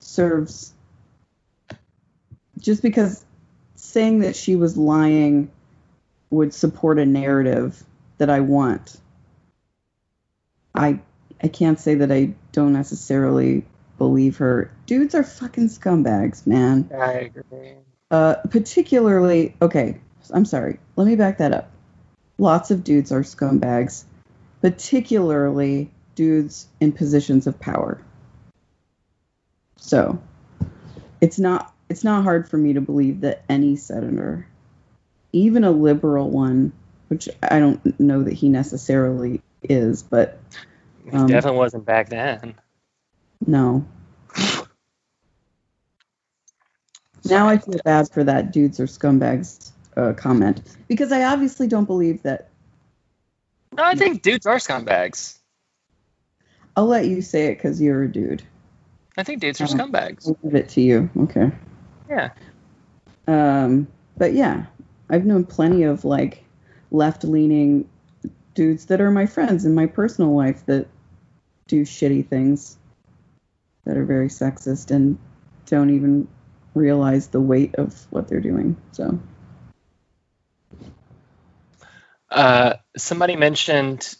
serves. 0.00 0.74
Just 2.58 2.82
because 2.82 3.24
saying 3.74 4.18
that 4.20 4.36
she 4.36 4.56
was 4.56 4.76
lying 4.76 5.50
would 6.28 6.52
support 6.52 6.98
a 6.98 7.06
narrative 7.06 7.82
that 8.18 8.28
I 8.28 8.40
want. 8.40 8.98
I 10.74 11.00
I 11.42 11.48
can't 11.48 11.80
say 11.80 11.94
that 11.96 12.12
I 12.12 12.34
don't 12.52 12.74
necessarily 12.74 13.64
believe 13.96 14.36
her. 14.36 14.70
Dudes 14.84 15.14
are 15.14 15.24
fucking 15.24 15.68
scumbags, 15.68 16.46
man. 16.46 16.90
I 16.94 17.12
agree. 17.12 17.76
Uh, 18.10 18.34
particularly, 18.50 19.56
okay, 19.62 19.98
I'm 20.30 20.44
sorry. 20.44 20.78
Let 20.96 21.06
me 21.06 21.16
back 21.16 21.38
that 21.38 21.52
up. 21.54 21.70
Lots 22.36 22.70
of 22.70 22.84
dudes 22.84 23.12
are 23.12 23.22
scumbags, 23.22 24.04
particularly 24.60 25.90
dudes 26.14 26.68
in 26.80 26.92
positions 26.92 27.46
of 27.46 27.58
power. 27.58 28.02
So, 29.80 30.20
it's 31.20 31.38
not 31.38 31.74
it's 31.88 32.04
not 32.04 32.22
hard 32.22 32.48
for 32.48 32.56
me 32.56 32.74
to 32.74 32.80
believe 32.80 33.22
that 33.22 33.42
any 33.48 33.74
senator, 33.76 34.46
even 35.32 35.64
a 35.64 35.70
liberal 35.70 36.30
one, 36.30 36.72
which 37.08 37.28
I 37.42 37.58
don't 37.58 37.98
know 37.98 38.22
that 38.22 38.34
he 38.34 38.48
necessarily 38.48 39.42
is, 39.62 40.02
but 40.02 40.38
He 41.04 41.10
Um, 41.16 41.26
definitely 41.26 41.58
wasn't 41.58 41.84
back 41.84 42.08
then. 42.08 42.54
no. 43.46 43.84
Now 47.24 47.48
I 47.48 47.58
feel 47.58 47.80
bad 47.84 48.10
for 48.12 48.22
that 48.24 48.52
dudes 48.52 48.78
are 48.80 48.86
scumbags 48.86 49.72
uh, 49.96 50.12
comment 50.12 50.62
because 50.88 51.10
I 51.10 51.24
obviously 51.24 51.66
don't 51.66 51.84
believe 51.86 52.22
that. 52.22 52.50
No, 53.76 53.84
I 53.84 53.94
think 53.94 54.22
dudes 54.22 54.46
are 54.46 54.56
scumbags. 54.56 55.38
I'll 56.76 56.86
let 56.86 57.06
you 57.06 57.22
say 57.22 57.46
it 57.46 57.56
because 57.56 57.80
you're 57.80 58.04
a 58.04 58.12
dude. 58.12 58.42
I 59.20 59.22
think 59.22 59.40
dudes 59.40 59.60
are 59.60 59.66
scumbags. 59.66 60.26
I'll 60.26 60.38
give 60.42 60.54
it 60.54 60.70
to 60.70 60.80
you. 60.80 61.10
Okay. 61.18 61.50
Yeah. 62.08 62.30
Um, 63.28 63.86
but 64.16 64.32
yeah, 64.32 64.66
I've 65.10 65.26
known 65.26 65.44
plenty 65.44 65.82
of 65.82 66.04
like 66.04 66.42
left 66.90 67.22
leaning 67.22 67.88
dudes 68.54 68.86
that 68.86 69.00
are 69.00 69.10
my 69.10 69.26
friends 69.26 69.64
in 69.64 69.74
my 69.74 69.86
personal 69.86 70.34
life 70.34 70.64
that 70.66 70.88
do 71.68 71.82
shitty 71.82 72.26
things 72.26 72.78
that 73.84 73.96
are 73.96 74.04
very 74.04 74.28
sexist 74.28 74.90
and 74.90 75.18
don't 75.66 75.90
even 75.90 76.26
realize 76.74 77.28
the 77.28 77.40
weight 77.40 77.74
of 77.74 78.06
what 78.10 78.26
they're 78.26 78.40
doing. 78.40 78.76
So 78.92 79.18
Uh, 82.30 82.74
somebody 82.96 83.36
mentioned 83.36 84.14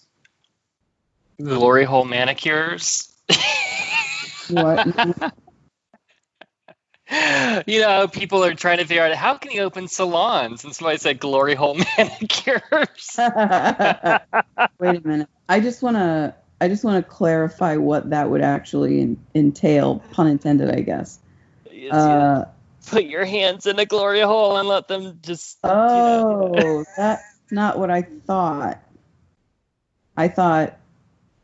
glory 1.41 1.85
hole 1.85 2.05
manicures. 2.05 3.13
what? 4.51 4.87
you 7.67 7.81
know, 7.81 8.09
people 8.09 8.45
are 8.45 8.55
trying 8.55 8.79
to 8.79 8.87
figure 8.87 9.05
out 9.05 9.15
how 9.15 9.37
can 9.37 9.53
you 9.53 9.63
open 9.63 9.89
salons, 9.89 10.65
and 10.65 10.75
somebody 10.75 10.99
said 10.99 11.21
glory 11.21 11.55
hole 11.55 11.75
manicures. 11.99 13.19
Wait 14.79 14.97
a 15.05 15.09
minute. 15.09 15.29
I 15.49 15.61
just 15.61 15.83
want 15.83 15.97
to 15.97 16.35
I 16.61 16.69
just 16.69 16.85
want 16.85 17.05
to 17.05 17.11
clarify 17.11 17.77
what 17.77 18.11
that 18.11 18.31
would 18.31 18.43
actually 18.43 19.01
en- 19.03 19.27
entail, 19.35 20.01
pun 20.13 20.27
intended, 20.29 20.71
I 20.71 20.81
guess. 20.83 21.19
Yes, 21.71 21.95
Uh, 21.97 22.07
yes. 22.09 22.47
Put 22.87 23.05
your 23.05 23.25
hands 23.27 23.67
in 23.67 23.79
a 23.79 23.87
glory 23.87 24.21
hole 24.23 24.57
and 24.59 24.69
let 24.69 24.89
them 24.89 25.21
just. 25.23 25.59
you 25.93 26.05
know. 26.05 26.27
oh, 26.51 26.85
that's 26.97 27.25
not 27.53 27.79
what 27.79 27.91
I 27.91 28.03
thought. 28.03 28.83
I 30.17 30.29
thought, 30.29 30.80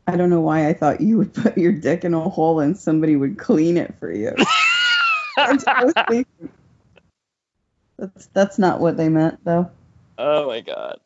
I 0.07 0.15
don't 0.15 0.29
know 0.29 0.41
why 0.41 0.67
I 0.69 0.73
thought 0.73 1.01
you 1.01 1.17
would 1.17 1.33
put 1.33 1.57
your 1.57 1.73
dick 1.73 2.05
in 2.05 2.13
a 2.13 2.21
hole 2.21 2.61
and 2.61 2.77
somebody 2.77 3.15
would 3.17 3.37
clean 3.37 3.75
it 3.77 3.93
for 3.99 4.11
you. 4.11 4.31
That's 5.37 5.65
what 5.65 5.77
I 5.77 5.83
was 5.85 5.93
thinking. 6.09 6.49
That's 7.99 8.27
that's 8.27 8.59
not 8.59 8.79
what 8.79 8.95
they 8.97 9.09
meant 9.09 9.43
though. 9.43 9.69
oh 10.17 10.47
my 10.47 10.61
god. 10.61 10.99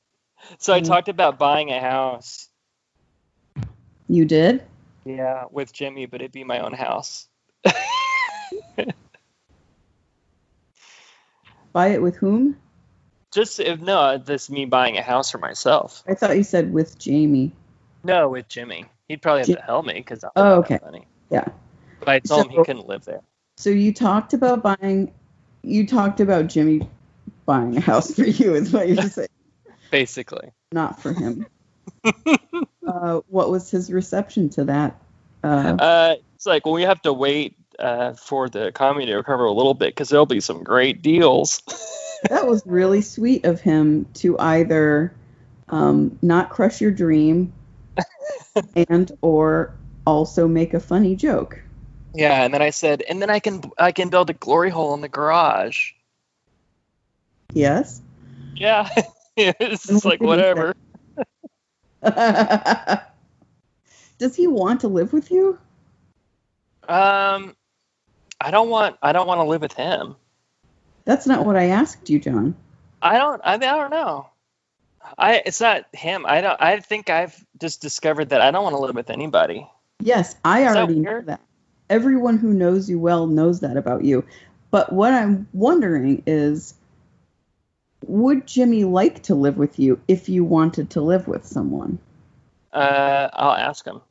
So 0.60 0.74
I 0.74 0.82
Mm. 0.82 0.86
talked 0.88 1.10
about 1.10 1.40
buying 1.40 1.72
a 1.72 1.80
house. 1.80 2.48
You 4.08 4.26
did? 4.26 4.64
Yeah, 5.06 5.46
with 5.52 5.74
Jimmy, 5.74 6.06
but 6.06 6.22
it'd 6.22 6.32
be 6.32 6.44
my 6.44 6.60
own 6.60 6.74
house. 6.74 7.28
Buy 11.74 11.88
it 11.90 12.02
with 12.02 12.18
whom? 12.18 12.58
Just 13.34 13.60
if 13.62 13.80
no, 13.80 14.18
this 14.18 14.50
me 14.50 14.66
buying 14.66 14.98
a 14.98 15.02
house 15.02 15.32
for 15.32 15.38
myself. 15.38 16.04
I 16.08 16.14
thought 16.16 16.36
you 16.36 16.44
said 16.44 16.74
with 16.74 17.00
Jamie. 17.00 17.54
No, 18.04 18.30
with 18.30 18.48
Jimmy. 18.48 18.86
He'd 19.08 19.22
probably 19.22 19.42
have 19.42 19.60
to 19.60 19.62
help 19.66 19.86
me 19.86 19.94
because 19.94 20.24
I'm 20.24 20.32
Oh, 20.36 20.54
okay. 20.60 20.80
money. 20.84 21.06
Yeah. 21.30 21.46
But 22.00 22.10
I 22.10 22.20
told 22.20 22.46
him 22.46 22.52
he 22.52 22.64
couldn't 22.64 22.88
live 22.88 23.06
there. 23.06 23.22
So 23.58 23.70
you 23.70 23.94
talked 23.94 24.34
about 24.34 24.64
buying. 24.64 25.14
You 25.64 25.86
talked 25.86 26.20
about 26.20 26.48
Jimmy 26.48 26.90
buying 27.46 27.78
a 27.78 27.82
house 27.82 28.14
for 28.16 28.24
you, 28.24 28.56
is 28.56 28.72
what 28.72 28.88
you're 28.88 29.02
saying, 29.10 29.28
Basically. 29.92 30.52
not 30.72 31.00
for 31.02 31.14
him. 31.14 31.46
uh, 32.88 33.22
what 33.28 33.52
was 33.52 33.70
his 33.70 33.92
reception 33.92 34.50
to 34.50 34.66
that? 34.66 35.00
Uh, 35.44 35.76
Uh, 35.80 36.16
it's 36.36 36.46
like, 36.48 36.66
well, 36.66 36.74
we 36.74 36.84
have 36.84 37.02
to 37.04 37.14
wait 37.14 37.56
uh, 37.78 38.14
for 38.14 38.50
the 38.50 38.66
economy 38.66 39.06
to 39.06 39.16
recover 39.16 39.46
a 39.46 39.52
little 39.52 39.74
bit 39.76 39.90
because 39.90 40.10
there'll 40.10 40.26
be 40.26 40.40
some 40.40 40.64
great 40.64 41.02
deals. 41.04 41.62
that 42.30 42.48
was 42.48 42.64
really 42.66 43.02
sweet 43.02 43.46
of 43.46 43.62
him 43.62 44.06
to 44.16 44.38
either 44.40 45.14
um, 45.70 46.18
not 46.22 46.50
crush 46.50 46.82
your 46.82 46.92
dream 46.92 47.54
and 48.90 49.12
or 49.22 49.76
also 50.06 50.48
make 50.48 50.74
a 50.74 50.80
funny 50.80 51.16
joke. 51.16 51.62
yeah, 52.14 52.44
and 52.44 52.54
then 52.54 52.62
I 52.62 52.72
said, 52.72 53.02
and 53.02 53.22
then 53.22 53.30
I 53.30 53.40
can 53.40 53.62
I 53.78 53.92
can 53.92 54.10
build 54.10 54.30
a 54.30 54.34
glory 54.34 54.70
hole 54.70 54.94
in 54.94 55.02
the 55.02 55.10
garage. 55.10 55.92
Yes. 57.54 58.02
Yeah, 58.56 58.90
it's 59.38 59.88
just 59.88 60.06
like 60.06 60.22
whatever. 60.22 60.74
Does 64.18 64.36
he 64.36 64.48
want 64.48 64.82
to 64.82 64.88
live 64.88 65.14
with 65.14 65.32
you? 65.32 65.58
Um, 66.88 67.56
I 68.40 68.52
don't 68.52 68.70
want 68.70 68.98
I 69.02 69.14
don't 69.14 69.28
want 69.28 69.40
to 69.40 69.44
live 69.46 69.62
with 69.62 69.74
him. 69.74 70.16
That's 71.06 71.28
not 71.28 71.46
what 71.46 71.56
I 71.56 71.68
asked 71.68 72.10
you, 72.10 72.20
John. 72.20 72.56
I 73.02 73.18
don't. 73.18 73.42
I 73.44 73.58
mean, 73.58 73.70
I 73.70 73.78
don't 73.78 73.92
know. 73.92 74.31
I 75.18 75.42
it's 75.46 75.62
not 75.62 75.86
him. 75.94 76.26
I 76.28 76.42
don't. 76.42 76.62
I 76.62 76.80
think 76.80 77.10
I've 77.10 77.46
just 77.60 77.82
discovered 77.82 78.30
that 78.30 78.42
I 78.42 78.52
don't 78.52 78.64
want 78.64 78.76
to 78.76 78.82
live 78.82 78.96
with 78.96 79.10
anybody. 79.10 79.68
Yes, 80.00 80.36
I 80.44 80.62
Is 80.62 80.74
that 80.74 80.78
already 80.78 81.00
know 81.00 81.22
that. 81.22 81.42
Everyone 81.90 82.38
who 82.38 82.54
knows 82.54 82.90
you 82.90 83.00
well 83.00 83.28
knows 83.28 83.60
that 83.60 83.78
about 83.78 84.04
you. 84.04 84.26
But 84.72 84.94
what 84.94 85.14
I'm 85.14 85.48
wondering 85.54 86.24
is 86.26 86.74
would 88.08 88.48
Jimmy 88.48 88.84
like 88.86 89.24
to 89.24 89.36
live 89.36 89.58
with 89.58 89.78
you 89.78 90.00
if 90.08 90.30
you 90.30 90.44
wanted 90.44 90.92
to 90.92 91.02
live 91.02 91.28
with 91.28 91.46
someone? 91.46 92.00
Uh, 92.72 93.30
I'll 93.34 93.56
ask 93.56 93.86
him. 93.86 94.02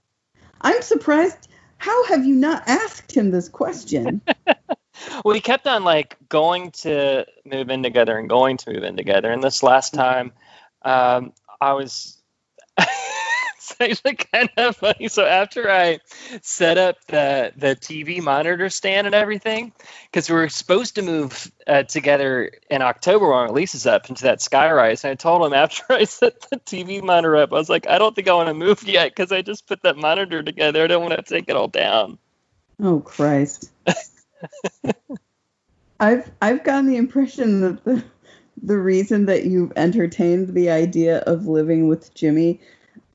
I'm 0.60 0.82
surprised. 0.82 1.48
How 1.78 2.04
have 2.04 2.26
you 2.26 2.34
not 2.34 2.68
asked 2.68 3.16
him 3.16 3.30
this 3.30 3.48
question? 3.48 4.20
Well, 5.24 5.34
he 5.34 5.40
kept 5.40 5.66
on 5.66 5.84
like 5.84 6.16
going 6.28 6.70
to 6.82 7.26
move 7.44 7.70
in 7.70 7.82
together 7.82 8.18
and 8.18 8.28
going 8.28 8.56
to 8.58 8.72
move 8.72 8.84
in 8.84 8.96
together. 8.96 9.30
And 9.30 9.42
this 9.42 9.62
last 9.62 9.94
time, 9.94 10.32
um, 10.82 11.32
I 11.60 11.72
was. 11.74 12.16
it's 12.78 13.76
actually 13.80 14.16
kind 14.16 14.48
of 14.56 14.76
funny. 14.76 15.08
So 15.08 15.24
after 15.24 15.70
I 15.70 16.00
set 16.42 16.78
up 16.78 16.96
the 17.06 17.52
the 17.56 17.76
TV 17.76 18.22
monitor 18.22 18.68
stand 18.70 19.06
and 19.06 19.14
everything, 19.14 19.72
because 20.10 20.28
we 20.28 20.36
were 20.36 20.48
supposed 20.48 20.94
to 20.96 21.02
move 21.02 21.50
uh, 21.66 21.82
together 21.84 22.52
in 22.70 22.82
October 22.82 23.28
when 23.28 23.36
our 23.36 23.50
lease 23.50 23.74
is 23.74 23.86
up 23.86 24.08
into 24.08 24.24
that 24.24 24.38
skyrise, 24.38 25.04
and 25.04 25.12
I 25.12 25.14
told 25.14 25.46
him 25.46 25.52
after 25.58 25.84
I 25.90 26.04
set 26.04 26.40
the 26.50 26.56
TV 26.58 27.02
monitor 27.02 27.36
up, 27.36 27.52
I 27.52 27.56
was 27.56 27.68
like, 27.68 27.86
I 27.88 27.98
don't 27.98 28.14
think 28.14 28.28
I 28.28 28.34
want 28.34 28.48
to 28.48 28.54
move 28.54 28.82
yet 28.84 29.10
because 29.10 29.32
I 29.32 29.42
just 29.42 29.66
put 29.66 29.82
that 29.82 29.96
monitor 29.96 30.42
together. 30.42 30.84
I 30.84 30.86
don't 30.86 31.02
want 31.02 31.14
to 31.14 31.22
take 31.22 31.48
it 31.48 31.56
all 31.56 31.68
down. 31.68 32.18
oh 32.82 33.00
Christ. 33.00 33.70
I've 36.00 36.30
I've 36.40 36.64
gotten 36.64 36.86
the 36.86 36.96
impression 36.96 37.60
that 37.60 37.84
the 37.84 38.02
the 38.62 38.78
reason 38.78 39.26
that 39.26 39.44
you've 39.44 39.72
entertained 39.76 40.48
the 40.48 40.70
idea 40.70 41.18
of 41.18 41.46
living 41.46 41.88
with 41.88 42.14
Jimmy 42.14 42.60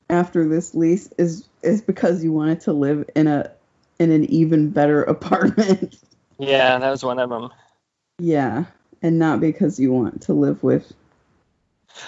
after 0.08 0.48
this 0.48 0.74
lease 0.74 1.08
is 1.18 1.48
is 1.62 1.82
because 1.82 2.22
you 2.22 2.32
wanted 2.32 2.60
to 2.62 2.72
live 2.72 3.08
in 3.14 3.26
a 3.26 3.50
in 3.98 4.10
an 4.10 4.24
even 4.26 4.70
better 4.70 5.02
apartment. 5.14 5.98
Yeah, 6.38 6.78
that 6.78 6.90
was 6.90 7.04
one 7.04 7.18
of 7.18 7.30
them. 7.30 7.50
yeah, 8.18 8.64
and 9.02 9.18
not 9.18 9.40
because 9.40 9.78
you 9.80 9.92
want 9.92 10.22
to 10.22 10.32
live 10.32 10.62
with. 10.62 10.92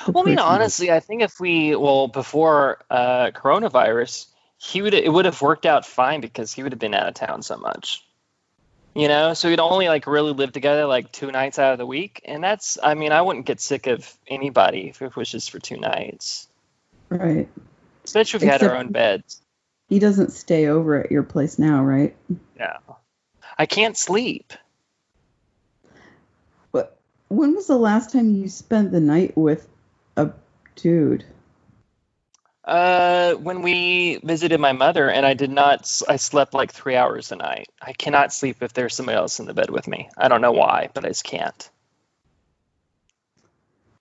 Well, 0.06 0.22
I 0.24 0.30
mean, 0.30 0.38
honestly, 0.38 0.90
I 0.90 1.00
think 1.00 1.22
if 1.22 1.40
we 1.40 1.74
well 1.74 2.08
before 2.08 2.78
uh, 2.90 3.30
coronavirus, 3.30 4.26
he 4.58 4.82
would 4.82 4.94
it 4.94 5.10
would 5.10 5.24
have 5.24 5.40
worked 5.40 5.64
out 5.64 5.86
fine 5.86 6.20
because 6.20 6.52
he 6.52 6.62
would 6.62 6.72
have 6.72 6.78
been 6.78 6.94
out 6.94 7.08
of 7.08 7.14
town 7.14 7.42
so 7.42 7.56
much. 7.56 8.04
You 8.98 9.06
know, 9.06 9.32
so 9.32 9.48
we'd 9.48 9.60
only 9.60 9.86
like 9.86 10.08
really 10.08 10.32
live 10.32 10.50
together 10.50 10.84
like 10.84 11.12
two 11.12 11.30
nights 11.30 11.60
out 11.60 11.70
of 11.70 11.78
the 11.78 11.86
week, 11.86 12.20
and 12.24 12.42
that's 12.42 12.78
I 12.82 12.94
mean, 12.94 13.12
I 13.12 13.22
wouldn't 13.22 13.46
get 13.46 13.60
sick 13.60 13.86
of 13.86 14.12
anybody 14.26 14.88
if 14.88 15.00
it 15.00 15.14
was 15.14 15.30
just 15.30 15.52
for 15.52 15.60
two 15.60 15.76
nights, 15.76 16.48
right? 17.08 17.48
especially 18.04 18.38
if 18.38 18.42
we 18.42 18.48
had 18.48 18.64
our 18.64 18.74
own 18.74 18.90
beds. 18.90 19.40
He 19.88 20.00
doesn't 20.00 20.32
stay 20.32 20.66
over 20.66 21.00
at 21.00 21.12
your 21.12 21.22
place 21.22 21.60
now, 21.60 21.84
right? 21.84 22.16
Yeah, 22.58 22.78
I 23.56 23.66
can't 23.66 23.96
sleep. 23.96 24.52
But 26.72 26.98
when 27.28 27.54
was 27.54 27.68
the 27.68 27.78
last 27.78 28.10
time 28.12 28.34
you 28.34 28.48
spent 28.48 28.90
the 28.90 28.98
night 28.98 29.38
with 29.38 29.68
a 30.16 30.32
dude? 30.74 31.24
Uh, 32.68 33.34
when 33.36 33.62
we 33.62 34.18
visited 34.24 34.60
my 34.60 34.72
mother, 34.72 35.10
and 35.10 35.26
I 35.26 35.34
did 35.34 35.50
not, 35.50 35.90
I 36.08 36.16
slept 36.16 36.54
like 36.54 36.72
three 36.72 36.96
hours 36.96 37.32
a 37.32 37.36
night. 37.36 37.68
I 37.82 37.94
cannot 37.94 38.32
sleep 38.34 38.62
if 38.62 38.74
there's 38.74 38.94
somebody 38.94 39.16
else 39.18 39.40
in 39.40 39.46
the 39.46 39.54
bed 39.54 39.70
with 39.70 39.88
me. 39.88 40.10
I 40.18 40.28
don't 40.28 40.42
know 40.42 40.52
why, 40.52 40.90
but 40.94 41.06
I 41.06 41.08
just 41.08 41.24
can't. 41.24 41.70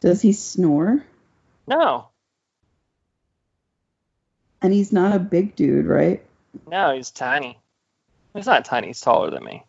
Does 0.02 0.22
he 0.22 0.34
snore? 0.34 1.04
No, 1.68 2.10
And 4.62 4.74
he's 4.74 4.94
not 4.94 5.16
a 5.16 5.20
big 5.20 5.56
dude, 5.56 5.88
right? 5.88 6.24
no, 6.68 6.96
he's 6.96 7.12
tiny. 7.12 7.60
He's 8.36 8.48
not 8.48 8.66
tiny. 8.66 8.88
He's 8.88 9.02
taller 9.02 9.32
than 9.32 9.44
me. 9.44 9.64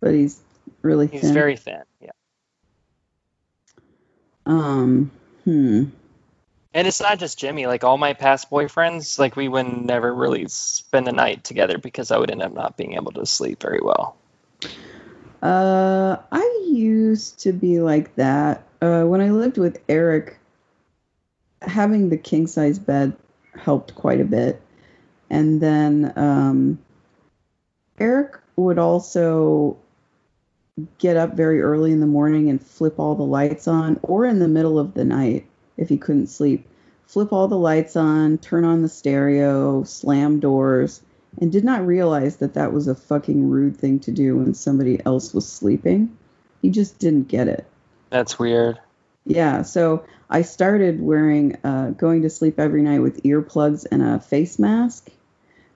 But 0.00 0.14
he's 0.14 0.40
really 0.82 1.08
He's 1.08 1.22
thin. 1.22 1.34
very 1.34 1.56
thin. 1.56 1.82
Yeah, 2.00 2.10
um. 4.46 5.10
Hmm. 5.44 5.84
And 6.74 6.86
it's 6.86 7.00
not 7.00 7.18
just 7.18 7.38
Jimmy. 7.38 7.66
Like 7.66 7.84
all 7.84 7.98
my 7.98 8.14
past 8.14 8.50
boyfriends, 8.50 9.18
like 9.18 9.36
we 9.36 9.48
would 9.48 9.66
never 9.66 10.14
really 10.14 10.46
spend 10.48 11.06
the 11.06 11.12
night 11.12 11.44
together 11.44 11.78
because 11.78 12.10
I 12.10 12.18
would 12.18 12.30
end 12.30 12.42
up 12.42 12.52
not 12.52 12.76
being 12.76 12.94
able 12.94 13.12
to 13.12 13.26
sleep 13.26 13.60
very 13.60 13.80
well. 13.82 14.16
Uh, 15.42 16.16
I 16.30 16.64
used 16.68 17.40
to 17.40 17.52
be 17.52 17.80
like 17.80 18.14
that. 18.16 18.64
Uh, 18.80 19.04
when 19.04 19.20
I 19.20 19.30
lived 19.30 19.58
with 19.58 19.80
Eric, 19.88 20.38
having 21.60 22.08
the 22.08 22.16
king 22.16 22.46
size 22.46 22.78
bed 22.78 23.16
helped 23.54 23.94
quite 23.94 24.20
a 24.20 24.24
bit. 24.24 24.62
And 25.30 25.60
then 25.60 26.12
um, 26.16 26.78
Eric 27.98 28.38
would 28.56 28.78
also 28.78 29.78
get 30.98 31.16
up 31.16 31.34
very 31.34 31.60
early 31.60 31.92
in 31.92 32.00
the 32.00 32.06
morning 32.06 32.48
and 32.48 32.64
flip 32.64 32.98
all 32.98 33.14
the 33.14 33.22
lights 33.22 33.68
on, 33.68 33.98
or 34.02 34.24
in 34.24 34.38
the 34.38 34.48
middle 34.48 34.78
of 34.78 34.94
the 34.94 35.04
night 35.04 35.46
if 35.82 35.88
he 35.88 35.98
couldn't 35.98 36.28
sleep. 36.28 36.66
Flip 37.06 37.32
all 37.32 37.48
the 37.48 37.58
lights 37.58 37.96
on, 37.96 38.38
turn 38.38 38.64
on 38.64 38.80
the 38.80 38.88
stereo, 38.88 39.84
slam 39.84 40.40
doors, 40.40 41.02
and 41.40 41.52
did 41.52 41.64
not 41.64 41.86
realize 41.86 42.36
that 42.36 42.54
that 42.54 42.72
was 42.72 42.88
a 42.88 42.94
fucking 42.94 43.50
rude 43.50 43.76
thing 43.76 43.98
to 44.00 44.12
do 44.12 44.36
when 44.36 44.54
somebody 44.54 45.04
else 45.04 45.34
was 45.34 45.46
sleeping. 45.46 46.16
He 46.62 46.70
just 46.70 46.98
didn't 46.98 47.28
get 47.28 47.48
it. 47.48 47.66
That's 48.10 48.38
weird. 48.38 48.78
Yeah, 49.24 49.62
so 49.62 50.04
I 50.30 50.42
started 50.42 51.02
wearing, 51.02 51.56
uh, 51.64 51.90
going 51.90 52.22
to 52.22 52.30
sleep 52.30 52.58
every 52.58 52.82
night 52.82 53.00
with 53.00 53.22
earplugs 53.22 53.86
and 53.90 54.02
a 54.02 54.20
face 54.20 54.58
mask, 54.58 55.10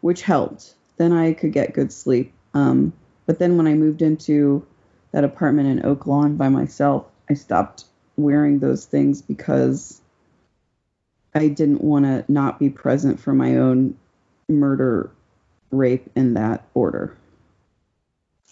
which 0.01 0.23
helped. 0.23 0.75
Then 0.97 1.13
I 1.13 1.33
could 1.33 1.53
get 1.53 1.75
good 1.75 1.93
sleep. 1.93 2.33
Um, 2.55 2.93
but 3.27 3.39
then 3.39 3.57
when 3.57 3.67
I 3.67 3.75
moved 3.75 4.03
into 4.03 4.67
that 5.13 5.25
apartment 5.25 5.69
in 5.69 5.85
Oak 5.85 6.07
Lawn 6.07 6.37
by 6.37 6.49
myself, 6.49 7.07
I 7.29 7.35
stopped 7.35 7.85
wearing 8.17 8.59
those 8.59 8.85
things 8.85 9.23
because 9.23 10.01
I 11.35 11.49
didn't 11.49 11.83
want 11.83 12.05
to 12.07 12.25
not 12.29 12.59
be 12.59 12.71
present 12.71 13.21
for 13.21 13.35
my 13.35 13.57
own 13.57 13.97
murder, 14.49 15.11
rape 15.71 16.11
in 16.15 16.35
that 16.35 16.65
order. 16.75 17.17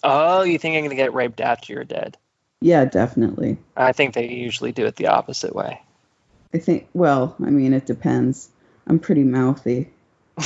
Oh, 0.02 0.42
you 0.42 0.58
think 0.58 0.76
I'm 0.76 0.82
gonna 0.82 0.96
get 0.96 1.14
raped 1.14 1.40
after 1.40 1.72
you're 1.72 1.84
dead? 1.84 2.18
Yeah, 2.60 2.84
definitely. 2.84 3.58
I 3.76 3.92
think 3.92 4.14
they 4.14 4.28
usually 4.28 4.72
do 4.72 4.86
it 4.86 4.96
the 4.96 5.06
opposite 5.08 5.54
way. 5.54 5.80
I 6.52 6.58
think, 6.58 6.88
well, 6.94 7.34
I 7.44 7.50
mean, 7.50 7.72
it 7.72 7.86
depends. 7.86 8.48
I'm 8.86 8.98
pretty 8.98 9.24
mouthy. 9.24 9.90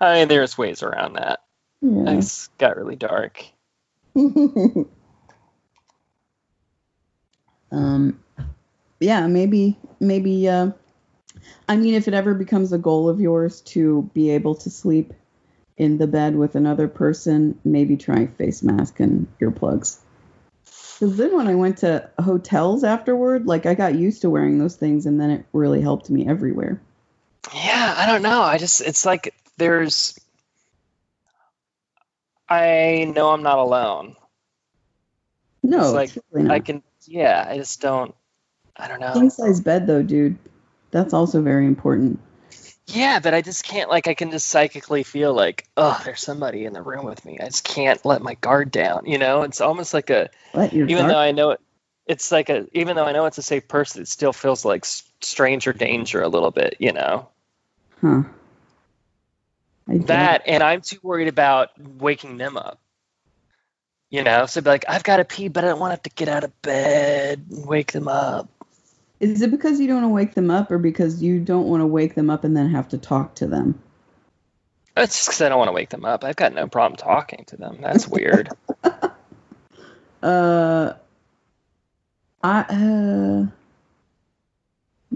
I 0.00 0.18
mean, 0.18 0.28
there's 0.28 0.58
ways 0.58 0.82
around 0.82 1.14
that. 1.14 1.40
Yeah. 1.80 2.18
It's 2.18 2.48
got 2.58 2.76
really 2.76 2.96
dark. 2.96 3.44
um, 7.70 8.22
yeah, 9.00 9.26
maybe, 9.26 9.76
maybe. 10.00 10.48
Uh, 10.48 10.70
I 11.68 11.76
mean, 11.76 11.94
if 11.94 12.08
it 12.08 12.14
ever 12.14 12.34
becomes 12.34 12.72
a 12.72 12.78
goal 12.78 13.08
of 13.08 13.20
yours 13.20 13.60
to 13.62 14.10
be 14.14 14.30
able 14.30 14.54
to 14.56 14.70
sleep 14.70 15.12
in 15.76 15.98
the 15.98 16.06
bed 16.06 16.36
with 16.36 16.54
another 16.54 16.88
person, 16.88 17.58
maybe 17.64 17.96
try 17.96 18.26
face 18.26 18.62
mask 18.62 19.00
and 19.00 19.26
earplugs. 19.40 19.98
Because 20.64 21.16
then 21.18 21.36
when 21.36 21.46
I 21.46 21.54
went 21.54 21.78
to 21.78 22.08
hotels 22.18 22.82
afterward, 22.82 23.46
like 23.46 23.66
I 23.66 23.74
got 23.74 23.94
used 23.94 24.22
to 24.22 24.30
wearing 24.30 24.58
those 24.58 24.76
things, 24.76 25.04
and 25.04 25.20
then 25.20 25.30
it 25.30 25.44
really 25.52 25.82
helped 25.82 26.08
me 26.08 26.26
everywhere. 26.26 26.80
Yeah, 27.54 27.94
I 27.96 28.06
don't 28.06 28.22
know. 28.22 28.40
I 28.40 28.56
just 28.56 28.80
it's 28.80 29.04
like 29.04 29.34
there's 29.58 30.18
I 32.48 33.12
know 33.14 33.30
I'm 33.30 33.42
not 33.42 33.58
alone. 33.58 34.16
No, 35.62 35.80
It's 35.98 36.16
like. 36.34 36.50
I 36.50 36.60
can 36.60 36.82
yeah, 37.08 37.46
I 37.48 37.56
just 37.56 37.80
don't 37.80 38.14
I 38.76 38.88
don't 38.88 39.00
know. 39.00 39.12
king 39.12 39.30
size 39.30 39.60
bed 39.60 39.86
though, 39.86 40.02
dude. 40.02 40.38
That's 40.90 41.14
also 41.14 41.42
very 41.42 41.66
important. 41.66 42.18
Yeah, 42.86 43.18
but 43.18 43.34
I 43.34 43.42
just 43.42 43.64
can't 43.64 43.90
like 43.90 44.06
I 44.06 44.14
can 44.14 44.30
just 44.30 44.48
psychically 44.48 45.02
feel 45.02 45.34
like, 45.34 45.68
oh, 45.76 46.00
there's 46.04 46.20
somebody 46.20 46.64
in 46.64 46.72
the 46.72 46.82
room 46.82 47.04
with 47.04 47.24
me. 47.24 47.38
I 47.40 47.46
just 47.46 47.64
can't 47.64 48.04
let 48.04 48.22
my 48.22 48.34
guard 48.34 48.70
down, 48.70 49.06
you 49.06 49.18
know? 49.18 49.42
It's 49.42 49.60
almost 49.60 49.92
like 49.92 50.10
a 50.10 50.30
Let 50.54 50.72
your 50.72 50.86
even 50.86 51.02
guard- 51.02 51.14
though 51.14 51.18
I 51.18 51.32
know 51.32 51.50
it 51.50 51.60
it's 52.06 52.30
like 52.30 52.48
a 52.50 52.66
even 52.72 52.94
though 52.94 53.04
I 53.04 53.12
know 53.12 53.26
it's 53.26 53.38
a 53.38 53.42
safe 53.42 53.66
person, 53.66 54.02
it 54.02 54.08
still 54.08 54.32
feels 54.32 54.64
like 54.64 54.84
stranger 54.84 55.72
danger 55.72 56.22
a 56.22 56.28
little 56.28 56.52
bit, 56.52 56.76
you 56.78 56.92
know. 56.92 57.28
huh? 58.00 58.22
I 59.88 59.98
That 59.98 60.42
and 60.46 60.62
I'm 60.62 60.82
too 60.82 60.98
worried 61.02 61.28
about 61.28 61.70
waking 61.78 62.36
them 62.36 62.56
up. 62.56 62.78
You 64.10 64.22
know, 64.22 64.46
so 64.46 64.60
be 64.60 64.70
like, 64.70 64.84
I've 64.88 65.02
got 65.02 65.16
to 65.16 65.24
pee, 65.24 65.48
but 65.48 65.64
I 65.64 65.68
don't 65.68 65.80
want 65.80 65.90
to 65.90 65.94
have 65.94 66.02
to 66.02 66.10
get 66.10 66.28
out 66.28 66.44
of 66.44 66.62
bed 66.62 67.44
and 67.50 67.66
wake 67.66 67.92
them 67.92 68.06
up. 68.08 68.48
Is 69.18 69.42
it 69.42 69.50
because 69.50 69.80
you 69.80 69.88
don't 69.88 70.02
want 70.02 70.04
to 70.04 70.14
wake 70.14 70.34
them 70.34 70.50
up, 70.50 70.70
or 70.70 70.78
because 70.78 71.22
you 71.22 71.40
don't 71.40 71.66
want 71.66 71.80
to 71.80 71.86
wake 71.86 72.14
them 72.14 72.30
up 72.30 72.44
and 72.44 72.56
then 72.56 72.70
have 72.70 72.88
to 72.90 72.98
talk 72.98 73.34
to 73.36 73.46
them? 73.46 73.80
That's 74.94 75.16
just 75.16 75.28
because 75.28 75.42
I 75.42 75.48
don't 75.48 75.58
want 75.58 75.68
to 75.68 75.72
wake 75.72 75.90
them 75.90 76.04
up. 76.04 76.22
I've 76.22 76.36
got 76.36 76.54
no 76.54 76.68
problem 76.68 76.96
talking 76.96 77.44
to 77.48 77.56
them. 77.56 77.78
That's 77.80 78.06
weird. 78.06 78.50
Uh, 80.22 80.94
I 82.42 82.60
uh, 82.60 83.46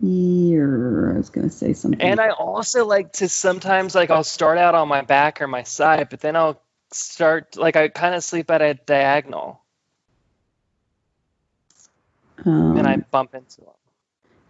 yeah, 0.01 0.61
I 0.61 1.17
was 1.17 1.31
gonna 1.31 1.51
say 1.51 1.73
something. 1.73 2.01
and 2.01 2.21
I 2.21 2.31
also 2.31 2.87
like 2.87 3.15
to 3.15 3.29
sometimes 3.29 3.95
like 3.95 4.11
I'll 4.11 4.25
start 4.25 4.59
out 4.59 4.75
on 4.75 4.89
my 4.89 5.01
back 5.03 5.41
or 5.41 5.49
my 5.49 5.63
side, 5.65 6.09
but 6.11 6.21
then 6.21 6.37
I'll 6.37 6.63
start 6.93 7.57
like 7.57 7.77
I 7.77 7.89
kind 7.89 8.15
of 8.15 8.25
sleep 8.25 8.51
at 8.51 8.63
a 8.63 8.75
diagonal 8.75 9.63
um, 12.45 12.77
and 12.77 12.87
I 12.87 12.97
bump 12.97 13.35
into 13.35 13.63
them. 13.63 13.75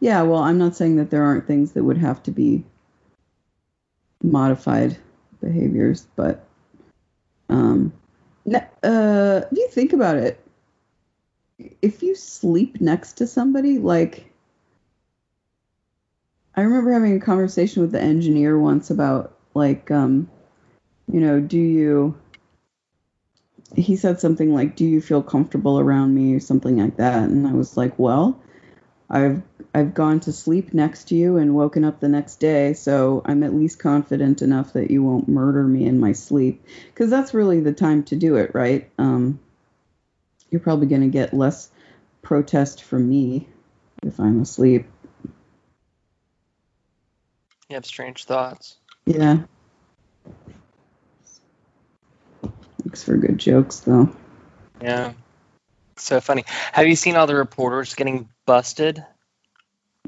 yeah, 0.01 0.23
well, 0.23 0.41
I'm 0.41 0.59
not 0.59 0.77
saying 0.77 0.97
that 0.97 1.11
there 1.11 1.25
aren't 1.25 1.47
things 1.47 1.73
that 1.73 1.85
would 1.85 1.99
have 1.99 2.23
to 2.25 2.31
be 2.31 2.65
modified 4.23 4.97
behaviors, 5.41 6.07
but 6.17 6.47
um, 7.49 7.93
uh, 8.83 9.43
if 9.51 9.59
you 9.59 9.69
think 9.69 9.93
about 9.93 10.17
it, 10.17 10.45
if 11.83 12.03
you 12.03 12.15
sleep 12.15 12.81
next 12.81 13.15
to 13.15 13.27
somebody, 13.27 13.79
like 13.79 14.31
I 16.55 16.63
remember 16.63 16.93
having 16.93 17.17
a 17.17 17.21
conversation 17.21 17.83
with 17.83 17.93
the 17.93 18.01
engineer 18.01 18.59
once 18.59 18.91
about 18.91 19.37
like 19.55 19.91
um, 19.91 20.31
you 21.13 21.21
know, 21.21 21.41
do 21.41 21.59
you 21.59 22.17
he 23.77 23.97
said 23.97 24.21
something 24.21 24.53
like, 24.53 24.77
"Do 24.77 24.85
you 24.85 25.01
feel 25.01 25.23
comfortable 25.23 25.79
around 25.79 26.15
me?" 26.15 26.35
or 26.35 26.41
something 26.41 26.79
like 26.79 26.97
that, 26.97 27.29
and 27.29 27.47
I 27.47 27.53
was 27.53 27.77
like, 27.77 27.99
"Well, 27.99 28.41
I've 29.09 29.43
I've 29.75 29.95
gone 29.95 30.21
to 30.21 30.33
sleep 30.33 30.75
next 30.75 31.09
to 31.09 31.15
you 31.15 31.37
and 31.37 31.55
woken 31.55 31.85
up 31.85 32.01
the 32.01 32.09
next 32.09 32.41
day, 32.41 32.73
so 32.75 33.23
I'm 33.25 33.43
at 33.43 33.55
least 33.55 33.79
confident 33.79 34.43
enough 34.43 34.73
that 34.73 34.91
you 34.91 35.03
won't 35.03 35.29
murder 35.29 35.63
me 35.63 35.87
in 35.87 36.01
my 36.01 36.13
sleep, 36.13 36.65
because 36.93 37.11
that's 37.11 37.35
really 37.35 37.61
the 37.61 37.73
time 37.73 38.03
to 38.05 38.17
do 38.17 38.37
it, 38.37 38.55
right? 38.55 38.91
Um, 38.99 39.39
you're 40.51 40.61
probably 40.61 40.87
going 40.89 41.03
to 41.03 41.09
get 41.09 41.33
less 41.33 41.71
protest 42.23 42.83
from 42.83 43.09
me 43.09 43.49
if 44.03 44.19
I'm 44.19 44.41
asleep. 44.41 44.87
You 47.69 47.75
have 47.77 47.87
strange 47.87 48.25
thoughts. 48.25 48.79
Yeah. 49.07 49.45
Thanks 52.91 53.05
for 53.05 53.17
good 53.17 53.39
jokes, 53.39 53.79
though. 53.79 54.11
Yeah. 54.83 55.13
So 55.97 56.21
funny. 56.21 56.43
Have 56.73 56.89
you 56.89 56.97
seen 56.97 57.15
all 57.15 57.29
the 57.29 57.37
reporters 57.37 57.95
getting 57.95 58.29
busted? 58.47 59.05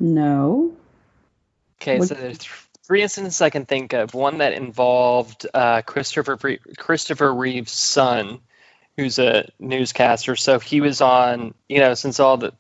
No. 0.01 0.77
Okay, 1.81 2.01
What- 2.01 2.09
so 2.09 2.15
there's 2.17 2.41
three 2.85 3.03
incidents 3.03 3.41
I 3.41 3.51
can 3.51 3.67
think 3.67 3.93
of. 3.93 4.15
One 4.15 4.39
that 4.39 4.55
involved 4.55 5.47
uh, 5.55 5.83
Christopher 5.83 6.37
Christopher 6.77 7.33
Reeve's 7.33 7.71
son, 7.71 8.41
who's 8.97 9.21
a 9.21 9.49
newscaster. 9.61 10.35
So 10.35 10.59
he 10.59 10.81
was 10.81 11.01
on, 11.01 11.55
you 11.69 11.79
know, 11.79 11.95
since 11.95 12.19
all 12.19 12.37
the 12.37 12.53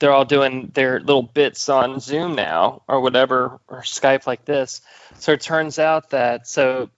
they're 0.00 0.12
all 0.12 0.26
doing 0.26 0.70
their 0.74 1.00
little 1.00 1.22
bits 1.22 1.70
on 1.70 1.98
Zoom 1.98 2.34
now 2.34 2.82
or 2.86 3.00
whatever 3.00 3.58
or 3.68 3.80
Skype 3.80 4.26
like 4.26 4.44
this. 4.44 4.82
So 5.18 5.32
it 5.32 5.40
turns 5.40 5.78
out 5.78 6.10
that 6.10 6.46
so 6.46 6.90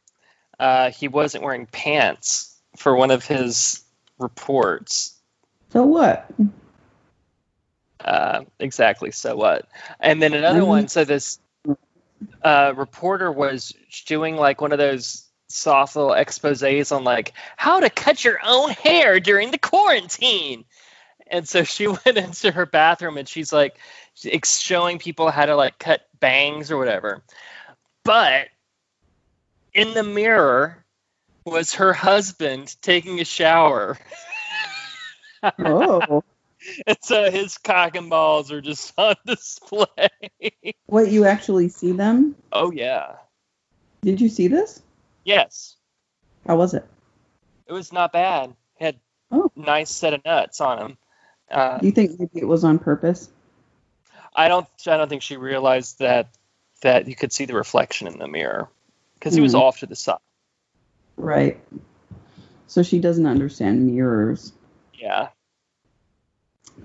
uh, 0.59 0.91
he 0.91 1.09
wasn't 1.09 1.45
wearing 1.45 1.67
pants 1.67 2.57
for 2.77 2.95
one 2.95 3.11
of 3.11 3.25
his 3.25 3.83
reports. 4.19 5.19
So 5.71 5.85
what? 5.85 6.31
Uh, 8.01 8.45
exactly. 8.59 9.11
So 9.11 9.37
what? 9.37 9.67
And 10.01 10.23
then 10.23 10.35
another 10.35 10.61
Mhm. 10.61 10.67
one. 10.67 10.89
So 10.89 11.05
this 11.05 11.39
uh, 12.43 12.75
reporter 12.77 13.33
was 13.33 13.73
doing 14.07 14.37
like 14.37 14.61
one 14.61 14.73
of 14.73 14.79
those 14.79 15.27
soft 15.49 15.97
little 15.97 16.13
exposés 16.13 16.95
on 16.95 17.05
like 17.05 17.33
how 17.57 17.81
to 17.81 17.89
cut 17.91 18.25
your 18.25 18.39
own 18.45 18.71
hair 18.71 19.21
during 19.21 19.51
the 19.51 19.59
quarantine. 19.59 20.65
And 21.27 21.49
so 21.49 21.65
she 21.65 21.87
went 22.05 22.19
into 22.19 22.51
her 22.53 22.67
bathroom 22.67 23.17
and 23.17 23.29
she's 23.29 23.53
like 23.53 23.79
showing 24.45 24.99
people 24.99 25.31
how 25.31 25.47
to 25.47 25.57
like 25.57 25.79
cut 25.79 26.07
bangs 26.21 26.71
or 26.71 26.77
whatever. 26.77 27.23
But 28.05 28.49
in 29.75 29.93
the 29.95 30.03
mirror 30.03 30.85
was 31.45 31.75
her 31.75 31.93
husband 31.93 32.75
taking 32.81 33.21
a 33.21 33.25
shower. 33.25 33.99
Oh. 35.59 36.23
And 36.87 36.97
so 37.03 37.31
his 37.31 37.59
cock 37.59 37.95
and 37.95 38.09
balls 38.09 38.51
are 38.51 38.63
just 38.63 38.95
on 38.99 39.17
display. 39.27 40.09
what, 40.87 41.11
you 41.11 41.27
actually 41.27 41.69
see 41.69 41.93
them? 41.93 42.37
oh 42.53 42.71
yeah. 42.73 43.17
Did 44.01 44.19
you 44.19 44.31
see 44.31 44.49
this? 44.49 44.81
Yes. 45.25 45.77
How 46.47 46.57
was 46.57 46.73
it? 46.73 46.87
It 47.67 47.75
was 47.75 47.93
not 47.93 48.15
bad. 48.15 48.55
Had 48.81 48.99
Oh. 49.31 49.53
nice 49.55 49.91
set 49.91 50.15
of 50.15 50.25
nuts 50.25 50.63
on 50.63 50.79
him. 50.79 50.99
Uh, 51.51 51.77
Do 51.81 51.85
you 51.87 51.93
think 51.93 52.19
maybe 52.19 52.41
it 52.41 52.49
was 52.49 52.65
on 52.65 52.79
purpose? 52.79 53.29
I 54.35 54.49
don't. 54.49 54.67
I 54.87 54.97
don't 54.97 55.11
think 55.11 55.21
she 55.21 55.37
realized 55.37 55.99
that 55.99 56.29
that 56.81 57.09
you 57.09 57.15
could 57.15 57.31
see 57.33 57.45
the 57.45 57.55
reflection 57.55 58.07
in 58.07 58.19
the 58.19 58.27
mirror 58.27 58.71
because 59.25 59.35
he 59.35 59.41
was 59.41 59.53
Hmm. 59.53 59.59
off 59.61 59.79
to 59.79 59.87
the 59.87 59.97
side. 59.97 60.19
Right. 61.17 61.59
So 62.67 62.83
she 62.83 62.99
doesn't 62.99 63.27
understand 63.27 63.87
mirrors. 63.87 64.53
Yeah, 64.93 65.29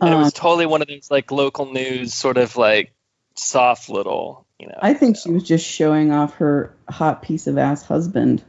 and 0.02 0.14
it 0.14 0.18
was 0.18 0.34
totally 0.34 0.66
one 0.66 0.82
of 0.82 0.88
those 0.88 1.12
like 1.12 1.32
local 1.32 1.66
news 1.72 2.14
sort 2.14 2.38
of 2.38 2.56
like 2.56 2.94
soft 3.36 3.90
little, 3.90 4.46
you 4.60 4.68
know. 4.68 4.80
I 4.82 4.94
think 4.94 5.18
she 5.18 5.32
was 5.32 5.44
just 5.44 5.66
showing 5.66 6.12
off 6.12 6.36
her 6.36 6.74
hot 6.90 7.22
piece 7.22 7.48
of 7.48 7.58
ass 7.58 7.84
husband. 7.84 8.44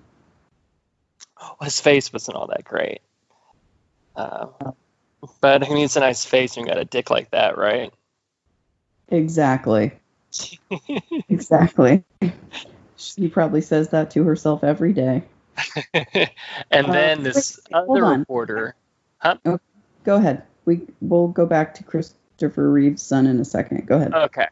his 1.63 1.81
face 1.81 2.13
wasn't 2.13 2.37
all 2.37 2.49
that 2.49 2.65
great. 2.65 3.01
Uh, 4.15 4.47
but 5.41 5.65
who 5.65 5.75
needs 5.75 5.97
a 5.97 6.01
nice 6.01 6.25
face 6.25 6.57
when 6.57 6.67
you 6.67 6.73
got 6.73 6.81
a 6.81 6.85
dick 6.85 7.11
like 7.11 7.31
that, 7.31 7.57
right? 7.59 7.93
Exactly. 9.09 9.93
Exactly. 11.29 12.05
She 13.01 13.29
probably 13.29 13.61
says 13.61 13.89
that 13.91 14.11
to 14.13 14.25
herself 14.25 14.63
every 14.63 14.93
day. 14.93 15.23
and 16.71 16.87
Uh, 16.87 16.93
then 16.93 17.23
this 17.23 17.59
wait, 17.71 18.03
other 18.03 18.05
reporter. 18.05 18.75
Go 20.05 20.17
ahead. 20.17 20.43
We 20.65 20.83
we'll 21.01 21.29
go 21.29 21.47
back 21.47 21.75
to 21.75 21.85
Christopher 21.85 22.71
Reeve's 22.71 23.03
son 23.03 23.27
in 23.27 23.41
a 23.41 23.45
second. 23.45 23.87
Go 23.87 23.97
ahead. 23.97 24.15
Okay. 24.15 24.47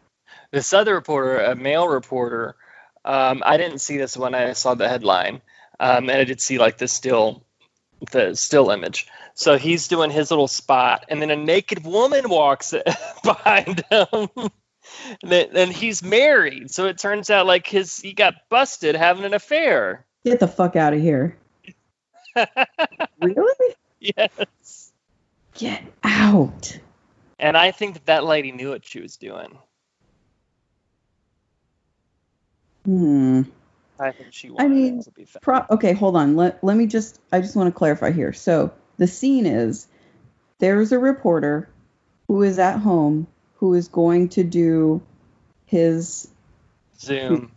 This 0.51 0.73
other 0.73 0.95
reporter, 0.95 1.39
a 1.41 1.55
male 1.55 1.87
reporter, 1.89 2.57
um, 3.05 3.43
I 3.45 3.57
didn't 3.57 3.79
see 3.81 3.99
this 3.99 4.17
when 4.17 4.35
I 4.35 4.53
saw 4.53 4.75
the 4.75 4.89
headline, 4.89 5.41
um, 5.79 6.09
and 6.09 6.19
I 6.19 6.25
did 6.25 6.41
see 6.41 6.59
like 6.59 6.79
the 6.79 6.89
still 6.89 7.45
the 8.13 8.35
still 8.35 8.71
image. 8.71 9.07
So 9.35 9.57
he's 9.57 9.89
doing 9.89 10.11
his 10.11 10.31
little 10.31 10.49
spot, 10.49 11.07
and 11.09 11.21
then 11.23 11.31
a 11.31 11.37
naked 11.37 11.85
woman 11.85 12.29
walks 12.29 12.75
behind 13.25 13.85
him. 13.91 14.29
And, 15.23 15.33
then, 15.33 15.49
and 15.55 15.73
he's 15.73 16.03
married, 16.03 16.71
so 16.71 16.87
it 16.87 16.99
turns 16.99 17.31
out 17.31 17.47
like 17.47 17.67
his 17.67 17.99
he 17.99 18.13
got 18.13 18.35
busted 18.49 18.95
having 18.95 19.25
an 19.25 19.35
affair. 19.35 20.07
Get 20.25 20.41
the 20.41 20.49
fuck 20.49 20.77
out 20.77 20.93
of 20.93 21.01
here. 21.01 21.37
really? 23.23 23.75
Yes. 24.01 24.93
Get 25.55 25.83
out. 26.03 26.79
And 27.39 27.57
I 27.57 27.71
think 27.71 27.95
that 27.95 28.07
that 28.07 28.25
lady 28.25 28.53
knew 28.53 28.71
what 28.71 28.85
she 28.85 29.01
was 29.01 29.17
doing. 29.17 29.59
Hmm. 32.85 33.43
I 34.01 34.13
think 34.13 34.33
she 34.33 34.51
I 34.57 34.69
mean, 34.69 35.03
to 35.03 35.11
be 35.11 35.25
found. 35.25 35.43
Pro- 35.43 35.77
okay, 35.77 35.93
hold 35.93 36.17
on. 36.17 36.37
Let, 36.37 36.63
let 36.63 36.77
me 36.77 36.87
just, 36.87 37.21
I 37.33 37.41
just 37.41 37.57
want 37.57 37.73
to 37.73 37.77
clarify 37.77 38.13
here. 38.13 38.33
So 38.33 38.73
the 38.97 39.07
scene 39.07 39.47
is 39.47 39.87
there's 40.59 40.93
a 40.93 40.99
reporter 40.99 41.69
who 42.29 42.43
is 42.43 42.59
at 42.59 42.79
home 42.79 43.27
who 43.59 43.75
is 43.75 43.89
going 43.89 44.31
to 44.31 44.45
do 44.45 45.03
his. 45.67 46.29
Zoom. 46.99 47.53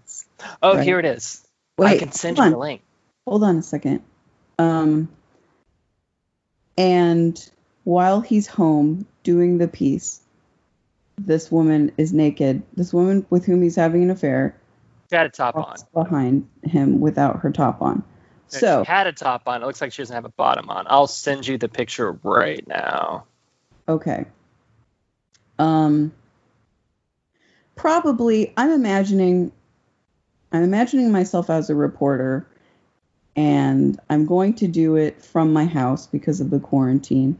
Oh, 0.62 0.76
Right. 0.76 0.84
here 0.84 1.00
it 1.00 1.06
is. 1.06 1.46
Wait, 1.78 1.88
I 1.96 1.98
can 1.98 2.12
send 2.12 2.38
you 2.38 2.44
on. 2.44 2.52
the 2.52 2.58
link. 2.58 2.82
Hold 3.28 3.44
on 3.44 3.58
a 3.58 3.62
second. 3.64 4.02
Um, 4.60 5.10
and 6.78 7.50
while 7.84 8.22
he's 8.22 8.48
home 8.48 9.08
doing 9.24 9.58
the 9.58 9.68
piece, 9.68 10.22
this 11.18 11.52
woman 11.52 11.92
is 11.98 12.14
naked. 12.14 12.64
This 12.76 12.94
woman 12.94 13.26
with 13.30 13.46
whom 13.46 13.62
he's 13.62 13.76
having 13.76 14.04
an 14.04 14.12
affair 14.12 14.56
Got 15.10 15.26
a 15.26 15.30
top 15.30 15.56
on. 15.56 15.76
behind 15.94 16.48
him 16.64 17.00
without 17.00 17.40
her 17.42 17.52
top 17.52 17.82
on. 17.82 18.04
So, 18.48 18.84
she 18.84 18.92
had 18.92 19.08
a 19.08 19.14
top 19.14 19.44
on. 19.48 19.62
It 19.64 19.66
looks 19.66 19.82
like 19.82 19.92
she 19.94 20.02
doesn't 20.02 20.14
have 20.16 20.26
a 20.26 20.30
bottom 20.30 20.70
on. 20.70 20.86
I'll 20.90 21.08
send 21.08 21.48
you 21.48 21.58
the 21.58 21.70
picture 21.70 22.12
right 22.24 22.66
now. 22.68 23.26
okay. 23.88 24.26
Um, 25.62 26.12
probably, 27.76 28.52
I'm 28.58 28.72
imagining, 28.72 29.52
I'm 30.52 30.64
imagining 30.64 31.12
myself 31.12 31.52
as 31.52 31.70
a 31.70 31.76
reporter, 31.76 32.48
and 33.36 34.00
I'm 34.10 34.26
going 34.26 34.56
to 34.56 34.68
do 34.68 34.96
it 34.96 35.22
from 35.22 35.54
my 35.54 35.66
house 35.66 36.08
because 36.08 36.42
of 36.42 36.50
the 36.50 36.60
quarantine. 36.60 37.38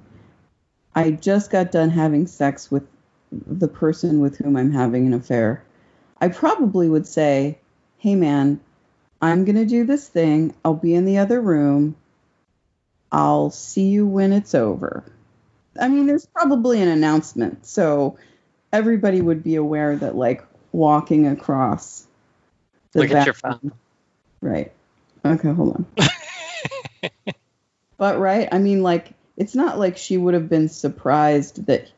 I 0.94 1.10
just 1.10 1.50
got 1.50 1.72
done 1.72 1.90
having 1.90 2.28
sex 2.28 2.70
with 2.70 2.84
the 3.32 3.68
person 3.68 4.20
with 4.20 4.38
whom 4.38 4.56
I'm 4.56 4.72
having 4.72 5.08
an 5.08 5.16
affair. 5.16 5.64
I 6.20 6.28
probably 6.28 6.88
would 6.88 7.08
say, 7.08 7.58
hey 7.98 8.14
man, 8.14 8.60
I'm 9.20 9.46
going 9.46 9.56
to 9.56 9.66
do 9.66 9.84
this 9.84 10.08
thing. 10.08 10.54
I'll 10.64 10.76
be 10.76 10.94
in 10.94 11.06
the 11.06 11.18
other 11.18 11.42
room. 11.42 11.96
I'll 13.12 13.50
see 13.50 13.88
you 13.90 14.06
when 14.06 14.32
it's 14.32 14.54
over. 14.54 15.06
I 15.80 15.88
mean, 15.88 16.06
there's 16.06 16.26
probably 16.26 16.82
an 16.82 16.88
announcement. 16.90 17.66
So 17.66 18.18
everybody 18.74 19.22
would 19.22 19.44
be 19.44 19.56
aware 19.56 19.96
that, 19.96 20.16
like, 20.16 20.44
walking 20.72 21.28
across 21.28 22.06
the 22.94 23.00
Look 23.02 23.12
at 23.12 23.26
your 23.26 23.36
bathroom- 23.42 23.74
Right. 24.42 24.72
Okay, 25.24 25.52
hold 25.52 25.76
on. 25.76 25.86
But 27.98 28.18
right, 28.20 28.50
I 28.52 28.58
mean, 28.58 28.82
like, 28.82 29.14
it's 29.38 29.54
not 29.54 29.78
like 29.78 29.96
she 29.96 30.18
would 30.18 30.34
have 30.34 30.50
been 30.50 30.70
surprised 30.70 31.68
that. 31.68 31.92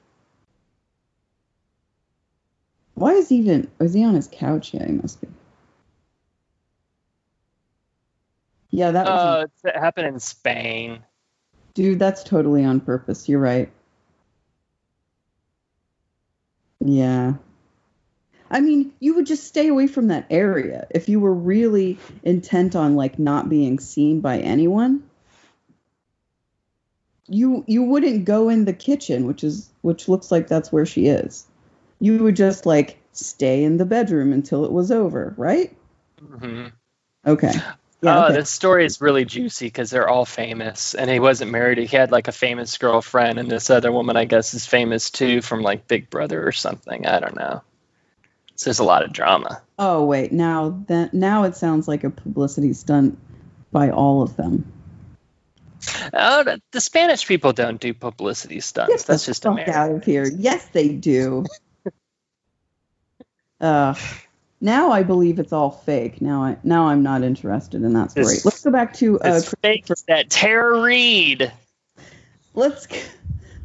Why 2.95 3.13
is 3.13 3.29
he 3.29 3.37
even? 3.37 3.71
Was 3.79 3.93
he 3.93 4.03
on 4.03 4.13
his 4.13 4.27
couch? 4.27 4.73
Yeah, 4.73 4.85
he 4.85 4.91
must 4.91 5.21
be. 5.21 5.27
Yeah, 8.69 8.91
that 8.91 9.05
was. 9.05 9.21
Oh, 9.23 9.41
it's- 9.43 9.75
it 9.75 9.79
happened 9.79 10.07
in 10.07 10.19
Spain. 10.19 11.03
Dude, 11.75 11.99
that's 11.99 12.23
totally 12.23 12.63
on 12.65 12.79
purpose. 12.79 13.29
You're 13.29 13.39
right. 13.39 13.71
Yeah. 16.85 17.35
I 18.49 18.61
mean, 18.61 18.93
you 19.01 19.15
would 19.15 19.25
just 19.25 19.43
stay 19.43 19.67
away 19.67 19.87
from 19.87 20.07
that 20.07 20.27
area 20.29 20.87
if 20.91 21.09
you 21.09 21.19
were 21.19 21.33
really 21.33 21.97
intent 22.23 22.73
on 22.75 22.95
like 22.95 23.19
not 23.19 23.49
being 23.49 23.79
seen 23.79 24.21
by 24.21 24.39
anyone. 24.39 25.03
You 27.27 27.65
you 27.67 27.83
wouldn't 27.83 28.23
go 28.25 28.47
in 28.47 28.63
the 28.65 28.71
kitchen, 28.73 29.25
which 29.27 29.43
is 29.43 29.69
which 29.81 30.07
looks 30.07 30.31
like 30.31 30.47
that's 30.47 30.71
where 30.71 30.85
she 30.85 31.07
is. 31.07 31.45
You 31.99 32.23
would 32.23 32.35
just 32.37 32.65
like 32.65 32.97
stay 33.11 33.63
in 33.63 33.75
the 33.77 33.85
bedroom 33.85 34.31
until 34.31 34.63
it 34.65 34.71
was 34.71 34.89
over, 34.91 35.33
right? 35.37 35.75
hmm 36.19 36.67
Okay. 37.25 37.53
Yeah, 38.03 38.17
oh, 38.17 38.25
okay. 38.25 38.33
this 38.33 38.49
story 38.49 38.85
is 38.85 38.99
really 38.99 39.23
juicy 39.23 39.67
because 39.67 39.89
they're 39.89 40.09
all 40.09 40.25
famous, 40.25 40.93
and 40.93 41.09
he 41.09 41.21
wasn't 41.21 41.51
married. 41.51 41.77
He 41.77 41.87
had 41.87 42.11
like 42.11 42.27
a 42.27 42.33
famous 42.33 42.77
girlfriend, 42.77 43.39
and 43.39 43.49
this 43.49 43.69
other 43.69 43.93
woman, 43.93 44.17
I 44.17 44.25
guess, 44.25 44.53
is 44.53 44.65
famous 44.65 45.09
too 45.09 45.41
from 45.41 45.61
like 45.61 45.87
Big 45.87 46.09
Brother 46.09 46.45
or 46.45 46.51
something. 46.51 47.07
I 47.07 47.21
don't 47.21 47.37
know. 47.37 47.61
So 48.55 48.65
there's 48.65 48.79
a 48.79 48.83
lot 48.83 49.03
of 49.03 49.13
drama. 49.13 49.61
Oh 49.79 50.03
wait, 50.03 50.33
now 50.33 50.83
that 50.87 51.13
now 51.13 51.45
it 51.45 51.55
sounds 51.55 51.87
like 51.87 52.03
a 52.03 52.09
publicity 52.09 52.73
stunt 52.73 53.17
by 53.71 53.91
all 53.91 54.21
of 54.21 54.35
them. 54.35 54.69
Oh, 56.13 56.43
the, 56.43 56.61
the 56.71 56.81
Spanish 56.81 57.25
people 57.25 57.53
don't 57.53 57.79
do 57.79 57.93
publicity 57.93 58.59
stunts. 58.59 58.91
Get 58.91 59.07
That's 59.07 59.25
the 59.25 59.29
just 59.31 59.43
fuck 59.43 59.53
America. 59.53 59.77
out 59.77 59.91
of 59.91 60.03
here. 60.03 60.25
Yes, 60.25 60.65
they 60.73 60.89
do. 60.89 61.45
uh, 63.61 63.95
now 64.63 64.91
I 64.91 65.03
believe 65.03 65.39
it's 65.39 65.51
all 65.51 65.69
fake. 65.69 66.21
Now 66.21 66.43
I 66.43 66.57
now 66.63 66.87
I'm 66.87 67.03
not 67.03 67.21
interested 67.21 67.83
in 67.83 67.93
that 67.93 68.11
story. 68.11 68.27
It's- 68.27 68.45
let's 68.45 68.63
go 68.63 68.71
back 68.71 68.93
to 68.95 69.19
uh, 69.19 69.41
fake. 69.61 69.87
That 70.07 70.29
Tara 70.29 70.81
Reade. 70.81 71.51
let's 72.55 72.87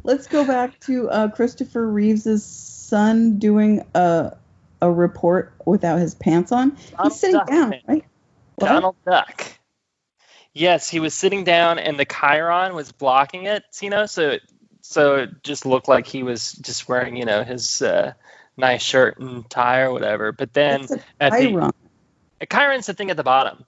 let's 0.03 0.27
go 0.27 0.45
back 0.45 0.77
to 0.81 1.09
uh, 1.09 1.29
Christopher 1.29 1.87
Reeves's 1.89 2.45
son 2.45 3.39
doing 3.39 3.85
a 3.95 4.35
a 4.81 4.91
report 4.91 5.53
without 5.65 5.99
his 5.99 6.15
pants 6.15 6.51
on. 6.51 6.77
Donald 6.91 7.13
He's 7.13 7.19
sitting 7.19 7.37
Duck, 7.37 7.47
down, 7.47 7.75
right? 7.87 8.05
What? 8.55 8.67
Donald 8.67 8.95
Duck. 9.05 9.45
Yes, 10.53 10.89
he 10.89 10.99
was 10.99 11.13
sitting 11.13 11.45
down, 11.45 11.79
and 11.79 11.97
the 11.97 12.05
Chiron 12.05 12.75
was 12.75 12.91
blocking 12.91 13.45
it. 13.45 13.63
You 13.81 13.89
know, 13.89 14.05
so 14.05 14.31
it, 14.31 14.41
so 14.81 15.15
it 15.15 15.43
just 15.43 15.65
looked 15.65 15.87
like 15.87 16.07
he 16.07 16.23
was 16.23 16.51
just 16.53 16.89
wearing, 16.89 17.15
you 17.15 17.23
know, 17.25 17.43
his 17.43 17.81
uh, 17.81 18.13
nice 18.59 18.81
shirt 18.83 19.17
and 19.19 19.49
tie 19.49 19.81
or 19.81 19.91
whatever. 19.91 20.31
But 20.31 20.53
then 20.53 20.87
at 21.19 21.31
the 21.33 21.49
Chiron. 21.49 21.71
a 22.41 22.45
Chiron's 22.45 22.85
the 22.85 22.93
thing 22.93 23.09
at 23.11 23.17
the 23.17 23.23
bottom 23.23 23.65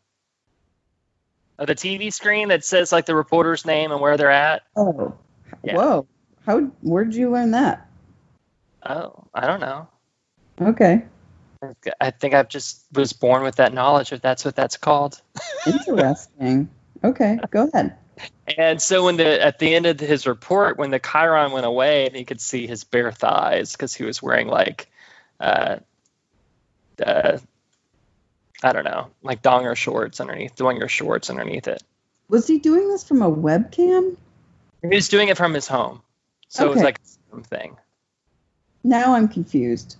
of 1.57 1.67
the 1.67 1.75
TV 1.75 2.11
screen 2.11 2.49
that 2.49 2.63
says 2.63 2.91
like 2.91 3.05
the 3.05 3.15
reporter's 3.15 3.65
name 3.65 3.91
and 3.91 4.01
where 4.01 4.17
they're 4.17 4.31
at. 4.31 4.63
Oh, 4.75 5.15
Yeah. 5.63 5.75
whoa! 5.75 6.07
How 6.45 6.59
where 6.81 7.03
did 7.05 7.15
you 7.15 7.29
learn 7.31 7.51
that? 7.51 7.87
Oh, 8.83 9.25
I 9.33 9.47
don't 9.47 9.59
know. 9.59 9.87
Okay, 10.59 11.03
I 11.99 12.11
think 12.11 12.33
I've 12.33 12.49
just 12.49 12.83
was 12.93 13.13
born 13.13 13.43
with 13.43 13.55
that 13.57 13.73
knowledge 13.73 14.11
if 14.11 14.21
that's 14.21 14.43
what 14.43 14.55
that's 14.55 14.77
called. 14.77 15.21
interesting. 15.67 16.69
okay, 17.03 17.39
go 17.51 17.69
ahead. 17.71 17.95
And 18.57 18.81
so 18.81 19.05
when 19.05 19.17
the 19.17 19.41
at 19.41 19.59
the 19.59 19.73
end 19.73 19.85
of 19.85 19.99
his 19.99 20.27
report, 20.27 20.77
when 20.77 20.91
the 20.91 20.99
Chiron 20.99 21.51
went 21.51 21.65
away, 21.65 22.07
and 22.07 22.15
he 22.15 22.25
could 22.25 22.41
see 22.41 22.67
his 22.67 22.83
bare 22.83 23.11
thighs 23.11 23.71
because 23.71 23.93
he 23.93 24.03
was 24.03 24.21
wearing 24.21 24.47
like, 24.47 24.89
uh, 25.39 25.77
uh, 27.05 27.37
I 28.63 28.73
don't 28.73 28.83
know, 28.83 29.09
like 29.21 29.41
donger 29.41 29.75
shorts 29.75 30.19
underneath, 30.19 30.55
donger 30.55 30.89
shorts 30.89 31.29
underneath 31.29 31.67
it. 31.67 31.81
Was 32.29 32.47
he 32.47 32.59
doing 32.59 32.87
this 32.89 33.03
from 33.03 33.21
a 33.21 33.31
webcam? 33.31 34.17
He 34.81 34.87
was 34.87 35.09
doing 35.09 35.29
it 35.29 35.37
from 35.37 35.53
his 35.53 35.67
home, 35.67 36.01
so 36.47 36.65
it 36.65 36.73
was 36.73 36.83
like 36.83 36.99
a 37.33 37.41
thing. 37.41 37.77
Now 38.83 39.13
I'm 39.13 39.27
confused. 39.27 39.97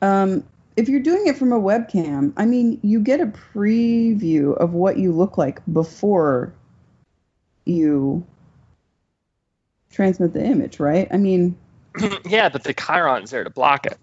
Um, 0.00 0.44
if 0.76 0.88
you're 0.88 1.00
doing 1.00 1.26
it 1.26 1.36
from 1.36 1.52
a 1.52 1.60
webcam, 1.60 2.32
I 2.36 2.46
mean, 2.46 2.80
you 2.82 3.00
get 3.00 3.20
a 3.20 3.26
preview 3.26 4.56
of 4.56 4.72
what 4.72 4.96
you 4.96 5.12
look 5.12 5.36
like 5.36 5.60
before 5.70 6.52
you 7.64 8.26
transmit 9.90 10.32
the 10.32 10.44
image, 10.44 10.80
right? 10.80 11.08
I 11.10 11.16
mean, 11.16 11.56
yeah, 12.24 12.48
but 12.48 12.64
the 12.64 12.74
Chiron's 12.74 13.30
there 13.30 13.44
to 13.44 13.50
block 13.50 13.86
it. 13.86 13.98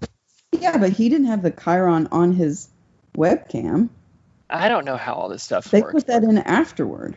yeah, 0.51 0.77
but 0.77 0.91
he 0.91 1.09
didn't 1.09 1.27
have 1.27 1.41
the 1.41 1.51
Chiron 1.51 2.07
on 2.11 2.33
his 2.33 2.69
webcam. 3.17 3.89
I 4.49 4.69
don't 4.69 4.85
know 4.85 4.97
how 4.97 5.13
all 5.13 5.29
this 5.29 5.43
stuff 5.43 5.65
They 5.65 5.81
works. 5.81 5.93
put 5.93 6.07
that 6.07 6.23
in 6.23 6.37
afterward. 6.39 7.15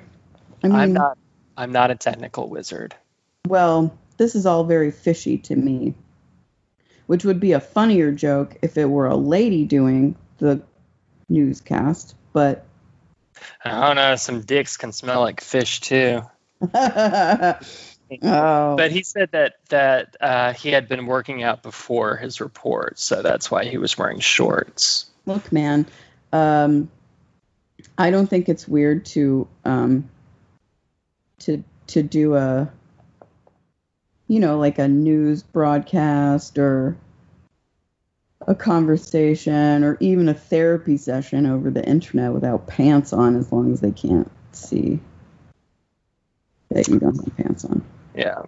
I 0.62 0.68
mean, 0.68 0.76
I'm 0.76 0.92
not. 0.92 1.18
I'm 1.56 1.72
not 1.72 1.90
a 1.90 1.94
technical 1.94 2.48
wizard. 2.48 2.94
well, 3.46 3.96
this 4.16 4.34
is 4.34 4.46
all 4.46 4.64
very 4.64 4.90
fishy 4.90 5.38
to 5.38 5.56
me. 5.56 5.94
Which 7.06 7.24
would 7.24 7.40
be 7.40 7.52
a 7.52 7.60
funnier 7.60 8.12
joke 8.12 8.56
if 8.62 8.78
it 8.78 8.86
were 8.86 9.06
a 9.06 9.16
lady 9.16 9.64
doing 9.64 10.14
the 10.38 10.62
newscast, 11.28 12.14
but 12.32 12.64
I 13.64 13.86
don't 13.86 13.96
know. 13.96 14.16
Some 14.16 14.40
dicks 14.42 14.76
can 14.76 14.92
smell 14.92 15.20
like 15.20 15.40
fish 15.40 15.80
too. 15.80 16.22
oh, 16.74 17.56
But 18.22 18.92
he 18.92 19.02
said 19.02 19.30
that 19.32 19.54
that 19.68 20.16
uh, 20.20 20.52
he 20.52 20.70
had 20.70 20.88
been 20.88 21.06
working 21.06 21.42
out 21.42 21.62
before 21.62 22.16
his 22.16 22.40
report, 22.40 22.98
so 22.98 23.22
that's 23.22 23.50
why 23.50 23.64
he 23.64 23.78
was 23.78 23.98
wearing 23.98 24.20
shorts. 24.20 25.06
look, 25.26 25.52
man, 25.52 25.86
um, 26.32 26.90
I 27.98 28.10
don't 28.10 28.28
think 28.28 28.48
it's 28.48 28.66
weird 28.68 29.04
to 29.06 29.48
um, 29.64 30.08
to 31.40 31.64
to 31.88 32.02
do 32.02 32.36
a 32.36 32.70
you 34.28 34.40
know 34.40 34.58
like 34.58 34.78
a 34.78 34.88
news 34.88 35.42
broadcast 35.42 36.58
or 36.58 36.96
a 38.46 38.54
conversation 38.54 39.84
or 39.84 39.96
even 40.00 40.28
a 40.28 40.34
therapy 40.34 40.96
session 40.96 41.46
over 41.46 41.70
the 41.70 41.84
internet 41.84 42.32
without 42.32 42.66
pants 42.66 43.12
on 43.12 43.36
as 43.36 43.52
long 43.52 43.72
as 43.72 43.80
they 43.80 43.92
can't 43.92 44.30
see 44.52 45.00
that 46.70 46.88
you 46.88 46.98
don't 46.98 47.16
have 47.16 47.36
pants 47.36 47.64
on. 47.64 47.84
Yeah. 48.14 48.42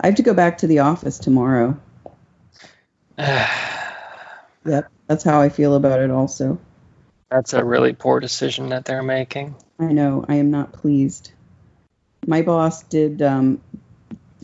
I 0.00 0.06
have 0.06 0.16
to 0.16 0.22
go 0.22 0.34
back 0.34 0.58
to 0.58 0.66
the 0.66 0.80
office 0.80 1.18
tomorrow. 1.18 1.78
Yep, 4.66 4.92
that's 5.06 5.24
how 5.24 5.40
I 5.40 5.48
feel 5.48 5.74
about 5.74 6.00
it 6.00 6.10
also. 6.10 6.58
That's 7.30 7.54
a 7.54 7.64
really 7.64 7.94
poor 7.94 8.20
decision 8.20 8.68
that 8.70 8.84
they're 8.84 9.02
making. 9.02 9.54
I 9.78 9.92
know, 9.92 10.24
I 10.28 10.34
am 10.34 10.50
not 10.50 10.72
pleased. 10.72 11.32
My 12.26 12.42
boss 12.42 12.82
did 12.82 13.22
um 13.22 13.62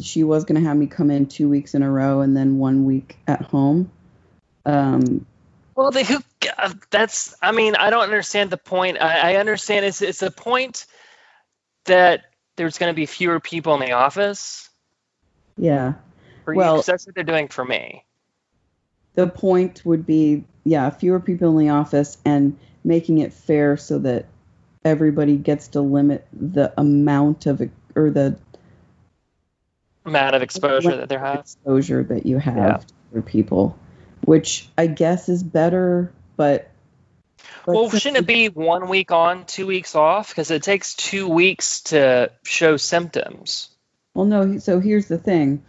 she 0.01 0.25
was 0.25 0.45
going 0.45 0.61
to 0.61 0.67
have 0.69 0.77
me 0.77 0.87
come 0.87 1.11
in 1.11 1.27
2 1.27 1.49
weeks 1.49 1.75
in 1.75 1.83
a 1.83 1.91
row 1.91 2.21
and 2.21 2.37
then 2.37 2.59
1 2.59 2.85
week 2.85 3.17
at 3.27 3.43
home. 3.43 3.91
Um 4.65 5.27
Well, 5.75 5.91
they 5.91 6.05
who 6.05 6.19
uh, 6.59 6.73
that's 6.91 7.35
I 7.43 7.53
mean 7.53 7.75
I 7.77 7.91
don't 7.91 8.03
understand 8.03 8.51
the 8.51 8.57
point. 8.57 8.99
I, 9.01 9.33
I 9.33 9.37
understand 9.37 9.85
it's 9.87 10.03
it's 10.03 10.23
a 10.23 10.31
point 10.31 10.87
that 11.85 12.25
there's 12.57 12.79
going 12.79 12.91
to 12.93 12.97
be 12.97 13.07
fewer 13.07 13.39
people 13.41 13.75
in 13.75 13.81
the 13.81 13.93
office 13.93 14.69
yeah. 15.59 15.95
for 16.45 16.55
Well- 16.55 16.77
'cause 16.77 16.87
that's 16.87 17.07
what 17.07 17.15
they're 17.15 17.25
doing 17.25 17.49
for 17.49 17.65
me. 17.65 18.05
the 19.15 19.27
point 19.27 19.83
would 19.85 20.05
be 20.07 20.45
yeah 20.65 20.91
fewer 20.91 21.21
people 21.21 21.59
in 21.59 21.67
the 21.67 21.73
office 21.73 22.19
and 22.25 22.59
making 22.85 23.19
it 23.19 23.33
fair 23.33 23.77
so 23.77 23.99
that 24.01 24.27
everybody 24.85 25.37
gets 25.37 25.69
to 25.69 25.81
limit 25.81 26.27
the 26.33 26.73
amount 26.79 27.47
of 27.47 27.63
or 27.95 28.11
the 28.11 28.39
Amount 30.07 30.37
of 30.37 30.43
exposure 30.43 30.97
that 30.97 31.09
they 31.09 31.19
have. 31.19 31.41
exposure 31.41 32.03
that 32.05 32.25
you 32.27 32.39
have 32.39 32.57
Yeah. 32.57 32.77
to 32.79 32.87
other 33.13 33.23
people 33.23 33.77
which 34.25 34.69
i 34.77 34.87
guess 34.87 35.29
is 35.29 35.43
better 35.43 36.13
but, 36.37 36.71
but 37.65 37.75
Well, 37.75 37.91
shouldn't 37.91 38.19
it 38.19 38.27
be 38.27 38.49
one 38.49 38.89
week 38.89 39.11
on, 39.11 39.47
two 39.47 39.67
weeks 39.67 39.95
off? 39.95 40.29
Because 40.29 40.51
it 40.51 40.63
takes 40.63 40.95
two 40.95 41.29
weeks 41.29 41.81
to 41.83 42.31
show 42.45 42.77
symptoms. 42.77 43.71
Well, 44.15 44.27
no. 44.27 44.59
So 44.59 44.81
here's 44.81 45.07
the 45.09 45.17
thing. 45.17 45.63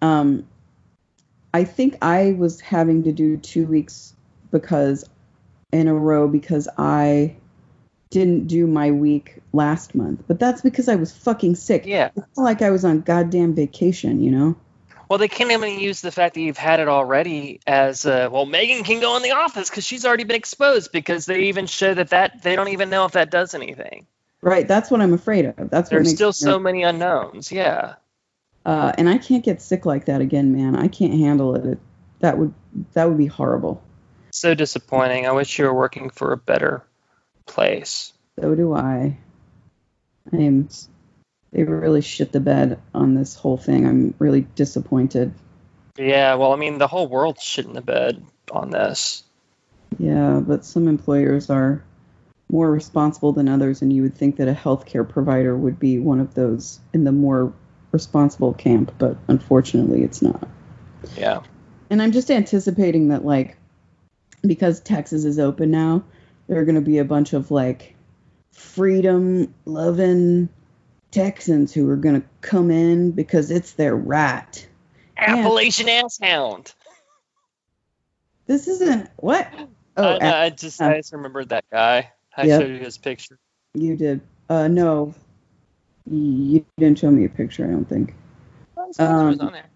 Um, 0.00 0.46
I 1.54 1.64
think 1.64 1.98
I 2.02 2.32
was 2.32 2.60
having 2.60 3.04
to 3.04 3.12
do 3.12 3.36
two 3.36 3.66
weeks 3.66 4.14
because 4.50 5.04
in 5.72 5.86
a 5.86 5.94
row 5.94 6.26
because 6.26 6.68
I 6.76 7.36
didn't 8.12 8.46
do 8.46 8.66
my 8.66 8.90
week 8.90 9.40
last 9.52 9.94
month. 9.94 10.22
But 10.28 10.38
that's 10.38 10.60
because 10.60 10.88
I 10.88 10.96
was 10.96 11.10
fucking 11.10 11.56
sick. 11.56 11.86
Yeah. 11.86 12.10
It's 12.14 12.36
not 12.36 12.44
like 12.44 12.62
I 12.62 12.70
was 12.70 12.84
on 12.84 13.00
goddamn 13.00 13.54
vacation, 13.54 14.22
you 14.22 14.30
know. 14.30 14.56
Well, 15.08 15.18
they 15.18 15.28
can't 15.28 15.50
even 15.50 15.78
use 15.78 16.00
the 16.00 16.12
fact 16.12 16.34
that 16.34 16.40
you've 16.40 16.58
had 16.58 16.78
it 16.78 16.88
already 16.88 17.60
as 17.66 18.06
uh, 18.06 18.28
well. 18.30 18.46
Megan 18.46 18.84
can 18.84 19.00
go 19.00 19.16
in 19.16 19.22
the 19.22 19.32
office 19.32 19.68
because 19.68 19.84
she's 19.84 20.06
already 20.06 20.24
been 20.24 20.36
exposed. 20.36 20.92
Because 20.92 21.26
they 21.26 21.44
even 21.44 21.66
show 21.66 21.92
that 21.92 22.10
that 22.10 22.42
they 22.42 22.54
don't 22.54 22.68
even 22.68 22.90
know 22.90 23.04
if 23.06 23.12
that 23.12 23.30
does 23.30 23.54
anything. 23.54 24.06
Right. 24.42 24.68
That's 24.68 24.90
what 24.90 25.00
I'm 25.00 25.12
afraid 25.12 25.46
of. 25.46 25.70
That's 25.70 25.90
There's 25.90 26.14
still 26.14 26.30
me 26.30 26.32
so 26.32 26.58
many 26.58 26.82
unknowns. 26.82 27.50
Yeah. 27.50 27.94
Uh, 28.64 28.92
and 28.96 29.08
I 29.08 29.18
can't 29.18 29.44
get 29.44 29.60
sick 29.60 29.86
like 29.86 30.04
that 30.04 30.20
again, 30.20 30.52
man. 30.52 30.76
I 30.76 30.88
can't 30.88 31.14
handle 31.14 31.56
it. 31.56 31.64
it. 31.64 31.78
That 32.20 32.38
would 32.38 32.54
that 32.92 33.08
would 33.08 33.18
be 33.18 33.26
horrible. 33.26 33.82
So 34.30 34.54
disappointing. 34.54 35.26
I 35.26 35.32
wish 35.32 35.58
you 35.58 35.64
were 35.64 35.74
working 35.74 36.10
for 36.10 36.32
a 36.32 36.36
better 36.36 36.84
place. 37.46 38.12
So 38.40 38.54
do 38.54 38.72
I. 38.74 39.18
I 40.32 40.36
am. 40.36 40.68
They 41.52 41.64
really 41.64 42.00
shit 42.00 42.32
the 42.32 42.40
bed 42.40 42.80
on 42.94 43.14
this 43.14 43.34
whole 43.34 43.58
thing. 43.58 43.86
I'm 43.86 44.14
really 44.18 44.42
disappointed. 44.54 45.34
Yeah. 45.98 46.34
Well, 46.36 46.52
I 46.52 46.56
mean, 46.56 46.78
the 46.78 46.86
whole 46.86 47.08
world's 47.08 47.42
shit 47.42 47.66
in 47.66 47.74
the 47.74 47.82
bed 47.82 48.24
on 48.50 48.70
this. 48.70 49.24
Yeah, 49.98 50.40
but 50.40 50.64
some 50.64 50.88
employers 50.88 51.50
are 51.50 51.84
more 52.50 52.70
responsible 52.70 53.32
than 53.32 53.48
others, 53.48 53.82
and 53.82 53.92
you 53.92 54.02
would 54.02 54.14
think 54.14 54.36
that 54.36 54.48
a 54.48 54.52
healthcare 54.52 55.08
provider 55.08 55.56
would 55.56 55.78
be 55.78 55.98
one 55.98 56.20
of 56.20 56.34
those 56.34 56.80
in 56.92 57.04
the 57.04 57.12
more 57.12 57.52
responsible 57.92 58.54
camp, 58.54 58.92
but 58.98 59.16
unfortunately, 59.28 60.02
it's 60.02 60.22
not. 60.22 60.48
Yeah. 61.16 61.40
And 61.90 62.00
I'm 62.00 62.12
just 62.12 62.30
anticipating 62.30 63.08
that, 63.08 63.24
like, 63.24 63.56
because 64.42 64.80
Texas 64.80 65.24
is 65.24 65.38
open 65.38 65.70
now, 65.70 66.04
there 66.52 66.60
are 66.60 66.66
going 66.66 66.74
to 66.74 66.82
be 66.82 66.98
a 66.98 67.04
bunch 67.04 67.32
of 67.32 67.50
like 67.50 67.94
freedom 68.52 69.54
loving 69.64 70.50
Texans 71.10 71.72
who 71.72 71.88
are 71.88 71.96
going 71.96 72.20
to 72.20 72.28
come 72.42 72.70
in 72.70 73.12
because 73.12 73.50
it's 73.50 73.72
their 73.72 73.96
right. 73.96 74.68
Appalachian 75.16 75.88
ass 75.88 76.18
hound. 76.20 76.74
This 78.46 78.68
isn't 78.68 79.08
what? 79.16 79.48
Oh, 79.96 80.04
I, 80.04 80.18
know, 80.18 80.36
I 80.36 80.50
just 80.50 80.78
I 80.82 80.98
just 80.98 81.14
remembered 81.14 81.48
that 81.48 81.64
guy. 81.72 82.12
I 82.36 82.46
Yep. 82.46 82.60
showed 82.60 82.70
you 82.70 82.80
his 82.80 82.98
picture. 82.98 83.38
you 83.72 83.96
did. 83.96 84.20
Uh, 84.50 84.68
no, 84.68 85.14
you 86.06 86.66
didn't 86.76 86.98
show 86.98 87.10
me 87.10 87.24
a 87.24 87.30
picture. 87.30 87.64
I 87.64 87.70
don't 87.70 87.88
think. 87.88 88.14
Oh, 88.76 88.88
was 88.88 89.00
Um, 89.00 89.40
on 89.40 89.52
there. 89.52 89.70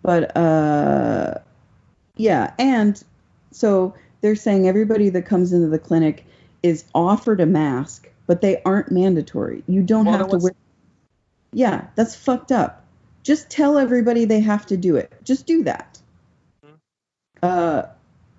But 0.00 0.34
uh, 0.34 1.34
yeah, 2.16 2.54
and 2.58 3.02
so 3.50 3.94
they're 4.22 4.36
saying 4.36 4.66
everybody 4.66 5.10
that 5.10 5.26
comes 5.26 5.52
into 5.52 5.68
the 5.68 5.78
clinic 5.78 6.24
is 6.62 6.84
offered 6.94 7.40
a 7.40 7.46
mask, 7.46 8.08
but 8.26 8.40
they 8.40 8.62
aren't 8.62 8.90
mandatory. 8.90 9.62
You 9.66 9.82
don't 9.82 10.06
Well, 10.06 10.18
have 10.18 10.28
to 10.30 10.38
wear. 10.38 10.52
Yeah, 11.52 11.88
that's 11.96 12.14
fucked 12.14 12.52
up. 12.52 12.84
Just 13.22 13.50
tell 13.50 13.76
everybody 13.76 14.24
they 14.24 14.40
have 14.40 14.64
to 14.66 14.76
do 14.76 14.96
it. 14.96 15.12
Just 15.22 15.46
do 15.46 15.64
that. 15.64 16.00
Mhm. 16.64 16.78
Uh, 17.42 17.82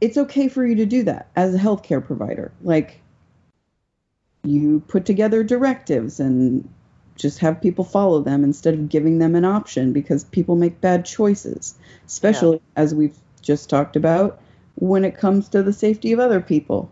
it's 0.02 0.18
okay 0.18 0.48
for 0.48 0.66
you 0.66 0.76
to 0.76 0.86
do 0.86 1.04
that 1.04 1.28
as 1.36 1.54
a 1.54 1.60
healthcare 1.60 2.04
provider. 2.04 2.52
Like, 2.64 3.02
you 4.44 4.82
put 4.88 5.06
together 5.06 5.44
directives 5.44 6.20
and 6.20 6.68
just 7.16 7.40
have 7.40 7.62
people 7.62 7.86
follow 7.86 8.22
them 8.22 8.44
instead 8.44 8.74
of 8.74 8.90
giving 8.90 9.20
them 9.20 9.36
an 9.36 9.46
option 9.46 9.94
because 9.94 10.24
people 10.24 10.56
make 10.56 10.82
bad 10.82 11.06
choices, 11.06 11.76
especially 12.06 12.62
as 12.76 12.96
we've 12.96 13.16
just 13.42 13.70
talked 13.70 13.96
about 13.96 14.40
when 14.76 15.06
it 15.06 15.18
comes 15.18 15.50
to 15.50 15.64
the 15.64 15.74
safety 15.74 16.14
of 16.14 16.20
other 16.20 16.42
people. 16.42 16.92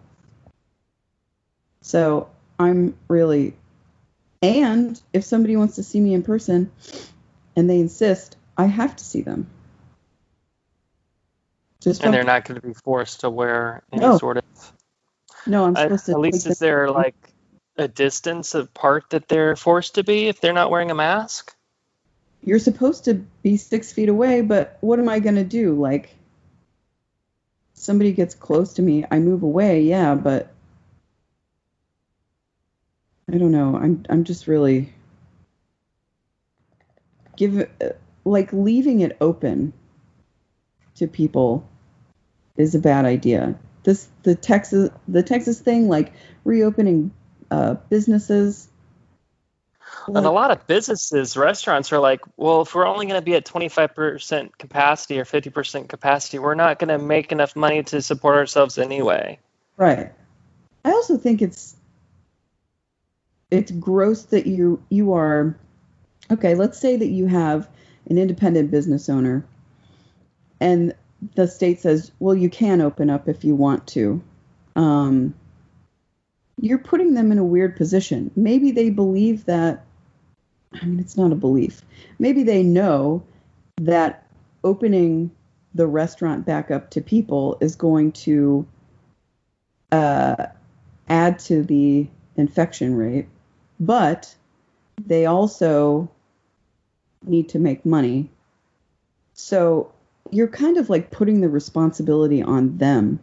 So 1.82 2.30
I'm 2.60 2.96
really, 3.08 3.56
and 4.42 5.00
if 5.14 5.24
somebody 5.24 5.56
wants 5.58 5.76
to 5.76 5.84
see 5.84 6.00
me 6.00 6.14
in 6.14 6.24
person 6.24 6.72
and 7.56 7.70
they 7.70 7.80
insist, 7.80 8.38
I 8.58 8.66
have 8.66 8.96
to 8.96 9.04
see 9.04 9.22
them. 9.22 9.48
Just 11.82 12.04
And 12.04 12.14
they're 12.14 12.24
don't- 12.24 12.46
going 12.46 12.62
to 12.62 12.68
be 12.68 12.74
forced 12.74 13.22
to 13.22 13.30
wear 13.30 13.82
any 13.92 14.02
No. 14.02 14.18
sort 14.20 14.38
of. 14.38 14.44
no, 15.48 15.66
I'm 15.66 15.76
At, 15.76 15.84
supposed 15.84 16.06
to. 16.06 16.12
at 16.12 16.20
least 16.20 16.46
is 16.46 16.60
there 16.60 16.92
like 16.92 17.16
a 17.78 17.88
distance 17.88 18.54
apart 18.54 19.06
that 19.10 19.28
they're 19.28 19.56
forced 19.56 19.96
to 19.96 20.04
be 20.04 20.28
if 20.28 20.40
they're 20.40 20.54
not 20.54 20.70
wearing 20.70 20.92
a 20.92 20.96
mask? 20.96 21.56
you're 22.44 22.58
supposed 22.58 23.06
to 23.06 23.14
be 23.44 23.56
six 23.56 23.92
feet 23.94 24.10
away, 24.10 24.42
but 24.42 24.76
what 24.82 24.98
am 24.98 25.08
I 25.08 25.20
going 25.20 25.36
to 25.36 25.44
do? 25.44 25.80
Like, 25.80 26.16
somebody 27.82 28.14
gets 28.14 28.36
close 28.36 28.74
to 28.74 28.82
me, 28.84 29.06
I 29.10 29.18
move 29.20 29.42
away, 29.42 29.82
yeah, 29.82 30.14
but 30.14 30.54
I 33.32 33.38
don't 33.38 33.52
know. 33.52 33.76
I'm 33.76 34.06
I'm 34.08 34.24
just 34.24 34.48
really 34.48 34.94
give 37.36 37.68
like 38.24 38.54
leaving 38.54 39.00
it 39.00 39.18
open 39.20 39.74
to 40.96 41.08
people 41.08 41.68
is 42.56 42.76
a 42.76 42.80
bad 42.80 43.06
idea. 43.06 43.58
This 43.84 44.08
the 44.22 44.36
Texas 44.36 44.92
the 45.08 45.24
Texas 45.24 45.60
thing 45.60 45.88
like 45.88 46.14
reopening 46.44 47.12
uh, 47.50 47.76
businesses. 47.90 48.68
And 50.08 50.26
a 50.26 50.32
lot 50.32 50.52
of 50.52 50.66
businesses, 50.68 51.38
restaurants 51.38 51.92
are 51.92 52.00
like, 52.00 52.22
well, 52.38 52.62
if 52.62 52.74
we're 52.74 52.88
only 52.88 53.06
going 53.06 53.20
to 53.20 53.24
be 53.24 53.36
at 53.36 53.46
25% 53.46 54.58
capacity 54.58 55.20
or 55.20 55.26
50% 55.26 55.90
capacity, 55.90 56.40
we're 56.40 56.56
not 56.56 56.80
going 56.80 56.90
to 56.90 56.98
make 56.98 57.32
enough 57.32 57.56
money 57.56 57.84
to 57.84 58.02
support 58.02 58.36
ourselves 58.38 58.78
anyway. 58.78 59.40
Right. 59.78 60.12
I 60.84 60.92
also 60.92 61.18
think 61.18 61.42
it's 61.42 61.76
it's 63.52 63.72
gross 63.72 64.24
that 64.26 64.48
you 64.48 64.82
you 64.90 65.14
are 65.14 65.56
okay, 66.32 66.56
let's 66.56 66.80
say 66.80 66.96
that 66.96 67.08
you 67.08 67.28
have 67.28 67.68
an 68.10 68.18
independent 68.18 68.72
business 68.72 69.10
owner 69.10 69.46
and 70.60 70.96
the 71.36 71.48
state 71.48 71.82
says, 71.82 72.12
"Well, 72.20 72.36
you 72.36 72.50
can 72.50 72.82
open 72.82 73.10
up 73.10 73.28
if 73.28 73.44
you 73.44 73.56
want 73.56 73.86
to." 73.88 74.24
Um 74.76 75.36
you're 76.62 76.78
putting 76.78 77.14
them 77.16 77.32
in 77.32 77.38
a 77.38 77.44
weird 77.44 77.76
position. 77.76 78.32
Maybe 78.36 78.72
they 78.72 78.90
believe 78.90 79.46
that 79.46 79.86
I 80.74 80.86
mean, 80.86 81.00
it's 81.00 81.18
not 81.18 81.34
a 81.34 81.36
belief. 81.36 81.82
Maybe 82.18 82.44
they 82.44 82.64
know 82.64 83.24
that 83.78 84.26
opening 84.64 85.32
the 85.74 85.88
restaurant 85.88 86.46
back 86.46 86.72
up 86.72 86.92
to 86.92 87.02
people 87.02 87.58
is 87.60 87.76
going 87.76 88.12
to 88.12 88.66
uh, 89.92 90.46
add 91.10 91.40
to 91.40 91.64
the 91.64 92.08
infection 92.38 92.96
rate, 92.96 93.28
but 93.80 94.34
they 95.06 95.26
also 95.26 96.10
need 97.26 97.50
to 97.50 97.60
make 97.60 97.86
money. 97.86 98.30
So 99.34 99.92
you're 100.30 100.48
kind 100.48 100.78
of 100.78 100.90
like 100.90 101.12
putting 101.12 101.42
the 101.42 101.50
responsibility 101.50 102.42
on 102.42 102.78
them. 102.78 103.20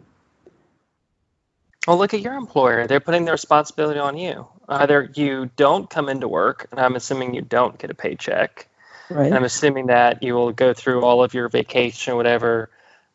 Well, 1.89 1.97
look 1.97 2.13
at 2.13 2.21
your 2.21 2.35
employer. 2.35 2.85
They're 2.85 2.99
putting 2.99 3.25
the 3.25 3.31
responsibility 3.31 3.99
on 3.99 4.15
you. 4.15 4.45
Either 4.67 5.09
you 5.15 5.49
don't 5.55 5.89
come 5.89 6.07
into 6.07 6.27
work, 6.27 6.67
and 6.69 6.79
I'm 6.79 6.95
assuming 6.95 7.33
you 7.33 7.41
don't 7.41 7.79
get 7.79 7.89
a 7.89 7.95
paycheck. 7.95 8.67
Right. 9.09 9.25
And 9.25 9.33
I'm 9.33 9.43
assuming 9.43 9.87
that 9.87 10.21
you 10.21 10.35
will 10.35 10.51
go 10.51 10.75
through 10.75 11.01
all 11.03 11.23
of 11.23 11.33
your 11.33 11.49
vacation, 11.49 12.15
whatever 12.15 12.69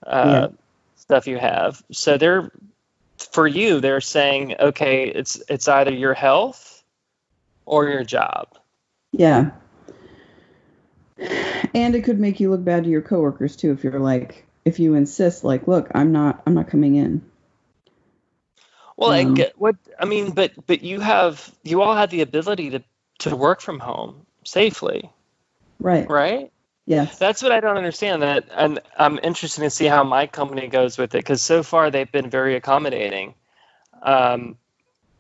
uh, 0.05 0.49
Yeah. 0.51 0.57
stuff 0.97 1.29
you 1.29 1.39
have. 1.39 1.85
So 1.93 2.19
they're 2.19 2.51
for 3.31 3.47
you. 3.47 3.79
They're 3.79 4.01
saying, 4.01 4.57
okay, 4.59 5.05
it's 5.05 5.41
it's 5.49 5.69
either 5.69 5.93
your 5.93 6.15
health 6.15 6.83
or 7.67 7.89
your 7.89 8.03
job. 8.03 8.59
Yeah. 9.13 9.53
And 11.17 11.95
it 11.95 12.03
could 12.03 12.19
make 12.19 12.41
you 12.41 12.51
look 12.51 12.65
bad 12.65 12.83
to 12.83 12.91
your 12.91 13.03
coworkers 13.03 13.55
too 13.55 13.71
if 13.71 13.85
you're 13.85 14.01
like 14.01 14.47
if 14.65 14.81
you 14.81 14.95
insist 14.95 15.45
like, 15.45 15.69
look, 15.69 15.93
I'm 15.95 16.11
not 16.11 16.43
I'm 16.45 16.55
not 16.55 16.67
coming 16.67 16.97
in. 16.97 17.23
Well, 18.97 19.11
I 19.13 19.23
Um, 19.23 19.35
get 19.35 19.59
what 19.59 19.77
I 19.99 20.05
mean, 20.05 20.33
but 20.33 20.53
but 20.67 20.83
you 20.83 21.01
have 21.01 21.51
you 21.63 21.83
all 21.83 21.95
have 21.97 22.11
the 22.11 22.21
ability 22.23 22.71
to 22.71 22.83
to 23.21 23.37
work 23.37 23.61
from 23.61 23.81
home 23.81 24.27
safely, 24.45 25.11
Right. 25.81 26.09
right? 26.09 26.53
Yes. 26.87 27.19
That's 27.19 27.43
what 27.43 27.53
I 27.53 27.61
don't 27.61 27.77
understand. 27.77 28.23
That 28.23 28.45
and 28.53 28.81
I'm 28.99 29.19
interested 29.23 29.63
to 29.63 29.71
see 29.71 29.87
how 29.87 30.05
my 30.05 30.27
company 30.27 30.69
goes 30.69 30.99
with 30.99 31.15
it 31.15 31.19
because 31.19 31.43
so 31.43 31.63
far 31.63 31.91
they've 31.91 32.11
been 32.11 32.31
very 32.31 32.57
accommodating, 32.57 33.35
um, 34.03 34.59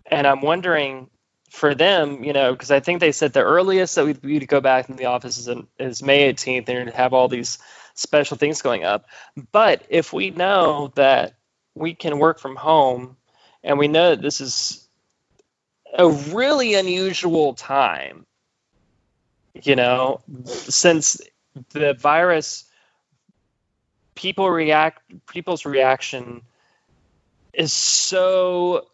and 0.07 0.27
I'm 0.27 0.43
wondering 0.43 1.11
for 1.51 1.75
them, 1.75 2.25
you 2.25 2.33
know, 2.33 2.53
because 2.53 2.71
I 2.71 2.81
think 2.81 3.01
they 3.01 3.13
said 3.13 3.33
the 3.33 3.43
earliest 3.43 3.95
that 3.95 4.05
we'd, 4.05 4.23
we'd 4.23 4.49
go 4.49 4.61
back 4.61 4.89
in 4.89 4.97
the 4.97 5.07
office 5.07 5.39
is, 5.39 5.49
in, 5.49 5.67
is 5.79 6.03
May 6.03 6.33
18th, 6.33 6.69
and 6.69 6.91
have 6.91 7.13
all 7.15 7.29
these 7.29 7.59
special 7.95 8.37
things 8.37 8.61
going 8.63 8.85
up. 8.85 9.07
But 9.53 9.85
if 9.89 10.13
we 10.13 10.31
know 10.31 10.93
that 10.97 11.35
we 11.75 11.95
can 11.95 12.19
work 12.19 12.41
from 12.41 12.57
home, 12.57 13.17
and 13.65 13.79
we 13.79 13.89
know 13.89 14.11
that 14.11 14.23
this 14.23 14.41
is 14.41 14.87
a 15.97 16.09
really 16.09 16.75
unusual 16.75 17.55
time, 17.55 18.27
you 19.61 19.75
know, 19.75 20.21
since 20.45 21.21
the 21.71 21.95
virus 21.95 22.65
people 24.15 24.49
react 24.49 25.03
people's 25.27 25.65
reaction 25.65 26.43
is 27.53 27.73
so 27.73 28.87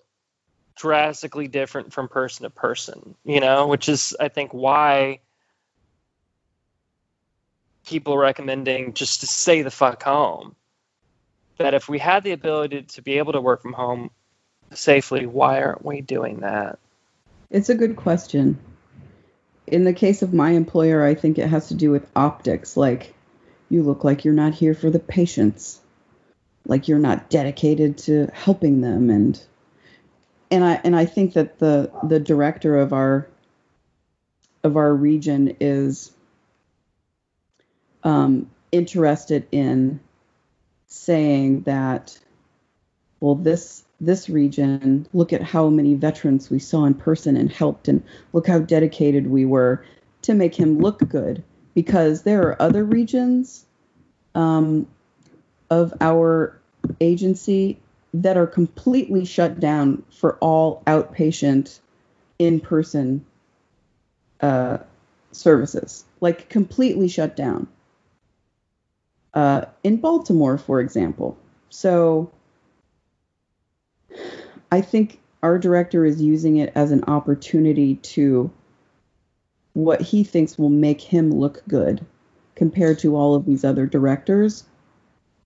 drastically 0.77 1.49
different 1.49 1.93
from 1.93 2.09
person 2.09 2.45
to 2.45 2.51
person 2.51 3.15
you 3.25 3.41
know 3.41 3.67
which 3.67 3.89
is 3.89 4.17
i 4.19 4.29
think 4.29 4.53
why 4.53 5.21
people 7.91 8.17
recommending 8.17 8.95
just 8.95 9.21
to 9.21 9.27
stay 9.27 9.63
the 9.63 9.71
fuck 9.71 10.03
home. 10.03 10.55
That 11.59 11.75
if 11.75 11.89
we 11.89 11.99
had 11.99 12.25
the 12.25 12.33
ability 12.33 12.83
to 12.83 13.03
be 13.03 13.19
able 13.19 13.33
to 13.33 13.41
work 13.41 13.63
from 13.63 13.73
home 13.73 14.11
safely 14.73 15.27
why 15.27 15.63
aren't 15.63 15.85
we 15.85 16.01
doing 16.01 16.41
that 16.41 16.79
It's 17.51 17.69
a 17.69 17.75
good 17.75 17.97
question. 17.97 18.59
In 19.67 19.85
the 19.85 19.93
case 19.93 20.23
of 20.23 20.35
my 20.35 20.51
employer, 20.51 21.05
I 21.05 21.15
think 21.15 21.39
it 21.39 21.49
has 21.49 21.69
to 21.69 21.75
do 21.75 21.91
with 21.91 22.11
optics. 22.17 22.77
Like, 22.77 23.15
you 23.69 23.83
look 23.83 24.05
like 24.05 24.25
you're 24.25 24.35
not 24.35 24.55
here 24.55 24.75
for 24.75 24.91
the 24.91 25.01
patients, 25.01 25.81
like 26.67 26.89
you're 26.89 26.99
not 26.99 27.31
dedicated 27.31 27.99
to 27.99 28.29
helping 28.33 28.81
them, 28.81 29.11
and 29.11 29.43
and 30.51 30.65
I 30.65 30.81
and 30.85 30.97
I 30.97 31.07
think 31.07 31.35
that 31.35 31.59
the 31.59 31.91
the 32.05 32.21
director 32.21 32.79
of 32.79 32.93
our 32.93 33.29
of 34.65 34.77
our 34.77 34.95
region 34.95 35.57
is 35.61 36.13
um, 38.05 38.51
interested 38.73 39.47
in 39.53 40.01
saying 40.89 41.63
that 41.63 42.19
well 43.21 43.37
this 43.37 43.85
this 44.01 44.29
region 44.29 45.07
look 45.13 45.33
at 45.33 45.43
how 45.43 45.69
many 45.69 45.95
veterans 45.95 46.51
we 46.51 46.59
saw 46.59 46.85
in 46.85 46.95
person 46.95 47.37
and 47.37 47.53
helped 47.53 47.89
and 47.89 48.03
look 48.33 48.47
how 48.47 48.59
dedicated 48.59 49.27
we 49.27 49.45
were 49.45 49.85
to 50.23 50.35
make 50.35 50.55
him 50.55 50.79
look 50.79 51.07
good. 51.09 51.43
Because 51.75 52.23
there 52.23 52.43
are 52.43 52.61
other 52.61 52.85
regions 52.85 53.65
um, 54.35 54.87
of 55.69 55.95
our 56.01 56.59
agency 57.01 57.79
that 58.15 58.37
are 58.37 58.47
completely 58.47 59.25
shut 59.25 59.61
down 59.61 60.03
for 60.11 60.37
all 60.39 60.83
outpatient 60.87 61.79
in-person 62.39 63.25
uh, 64.41 64.79
services. 65.31 66.05
Like 66.21 66.49
completely 66.49 67.09
shut 67.09 67.37
down. 67.37 67.69
Uh, 69.33 69.67
in 69.85 69.99
baltimore 69.99 70.59
for 70.59 70.81
example. 70.81 71.39
So 71.69 72.33
I 74.71 74.81
think 74.81 75.21
our 75.43 75.59
director 75.59 76.05
is 76.05 76.21
using 76.21 76.59
it 76.59 76.73
as 76.75 76.91
an 76.91 77.05
opportunity 77.05 77.97
to 77.97 78.51
what 79.73 80.01
he 80.01 80.25
thinks 80.25 80.59
will 80.59 80.69
make 80.69 81.01
him 81.01 81.31
look 81.31 81.63
good 81.67 82.05
compared 82.55 82.99
to 83.01 83.17
all 83.17 83.35
of 83.35 83.47
these 83.47 83.65
other 83.65 83.87
directors. 83.87 84.65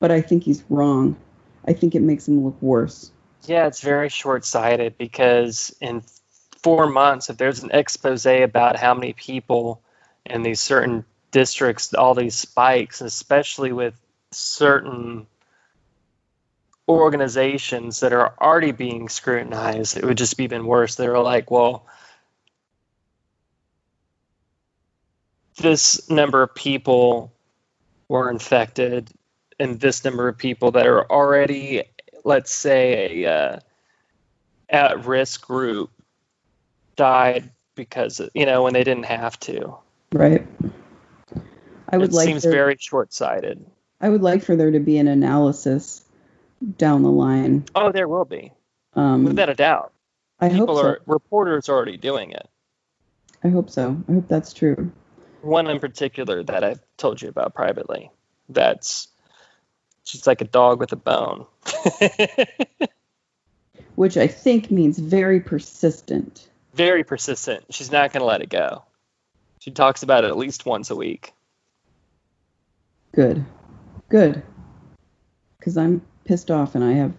But 0.00 0.10
I 0.10 0.20
think 0.20 0.42
he's 0.42 0.64
wrong. 0.68 1.16
I 1.66 1.72
think 1.72 1.94
it 1.94 2.02
makes 2.02 2.26
him 2.28 2.44
look 2.44 2.60
worse. 2.60 3.10
Yeah, 3.46 3.66
it's 3.66 3.80
very 3.80 4.08
short 4.08 4.44
sighted 4.44 4.98
because 4.98 5.74
in 5.80 6.02
four 6.62 6.86
months, 6.86 7.30
if 7.30 7.36
there's 7.36 7.62
an 7.62 7.70
expose 7.72 8.26
about 8.26 8.76
how 8.76 8.94
many 8.94 9.12
people 9.12 9.82
in 10.26 10.42
these 10.42 10.60
certain 10.60 11.04
districts, 11.30 11.92
all 11.94 12.14
these 12.14 12.34
spikes, 12.34 13.00
especially 13.00 13.72
with 13.72 13.94
certain 14.30 15.26
organizations 16.88 18.00
that 18.00 18.12
are 18.12 18.34
already 18.40 18.72
being 18.72 19.08
scrutinized, 19.08 19.96
it 19.96 20.04
would 20.04 20.18
just 20.18 20.36
be 20.36 20.44
even 20.44 20.66
worse. 20.66 20.96
They're 20.96 21.18
like, 21.18 21.50
well, 21.50 21.86
this 25.56 26.10
number 26.10 26.42
of 26.42 26.54
people 26.54 27.32
were 28.08 28.30
infected, 28.30 29.10
and 29.58 29.80
this 29.80 30.04
number 30.04 30.28
of 30.28 30.36
people 30.36 30.72
that 30.72 30.86
are 30.86 31.10
already, 31.10 31.84
let's 32.24 32.52
say, 32.54 33.24
a 33.24 33.32
uh, 33.32 33.60
at 34.68 35.06
risk 35.06 35.46
group 35.46 35.90
died 36.96 37.50
because 37.74 38.20
you 38.34 38.46
know 38.46 38.62
when 38.62 38.72
they 38.72 38.84
didn't 38.84 39.06
have 39.06 39.38
to. 39.40 39.76
Right. 40.12 40.46
I 41.88 41.96
would 41.96 42.10
it 42.10 42.14
like 42.14 42.26
seems 42.26 42.42
there, 42.42 42.52
very 42.52 42.76
short-sighted. 42.78 43.64
I 44.00 44.08
would 44.08 44.22
like 44.22 44.42
for 44.42 44.56
there 44.56 44.70
to 44.70 44.80
be 44.80 44.98
an 44.98 45.08
analysis 45.08 46.03
down 46.64 47.02
the 47.02 47.10
line. 47.10 47.64
Oh, 47.74 47.92
there 47.92 48.08
will 48.08 48.24
be, 48.24 48.52
Um, 48.94 49.24
without 49.24 49.48
a 49.50 49.54
doubt. 49.54 49.92
I 50.40 50.48
hope 50.48 50.68
so. 50.70 50.78
are 50.78 51.00
reporters 51.06 51.68
are 51.68 51.74
already 51.76 51.96
doing 51.96 52.32
it. 52.32 52.48
I 53.42 53.48
hope 53.48 53.70
so. 53.70 54.02
I 54.08 54.12
hope 54.12 54.28
that's 54.28 54.52
true. 54.52 54.90
One 55.42 55.66
in 55.68 55.78
particular 55.78 56.42
that 56.42 56.64
I've 56.64 56.80
told 56.96 57.20
you 57.22 57.28
about 57.28 57.54
privately. 57.54 58.10
That's 58.48 59.08
she's 60.04 60.26
like 60.26 60.40
a 60.40 60.46
dog 60.46 60.80
with 60.80 60.92
a 60.92 60.96
bone. 60.96 61.46
Which 63.94 64.16
I 64.16 64.26
think 64.26 64.70
means 64.70 64.98
very 64.98 65.40
persistent. 65.40 66.48
very 66.72 67.04
persistent. 67.04 67.64
She's 67.70 67.92
not 67.92 68.12
going 68.12 68.20
to 68.22 68.26
let 68.26 68.42
it 68.42 68.48
go. 68.48 68.82
She 69.60 69.70
talks 69.70 70.02
about 70.02 70.24
it 70.24 70.28
at 70.28 70.36
least 70.36 70.66
once 70.66 70.90
a 70.90 70.96
week. 70.96 71.32
Good. 73.14 73.44
Good. 74.08 74.42
Because 75.58 75.76
I'm 75.76 76.02
pissed 76.24 76.50
off 76.50 76.74
and 76.74 76.84
I 76.84 76.92
have 76.92 77.12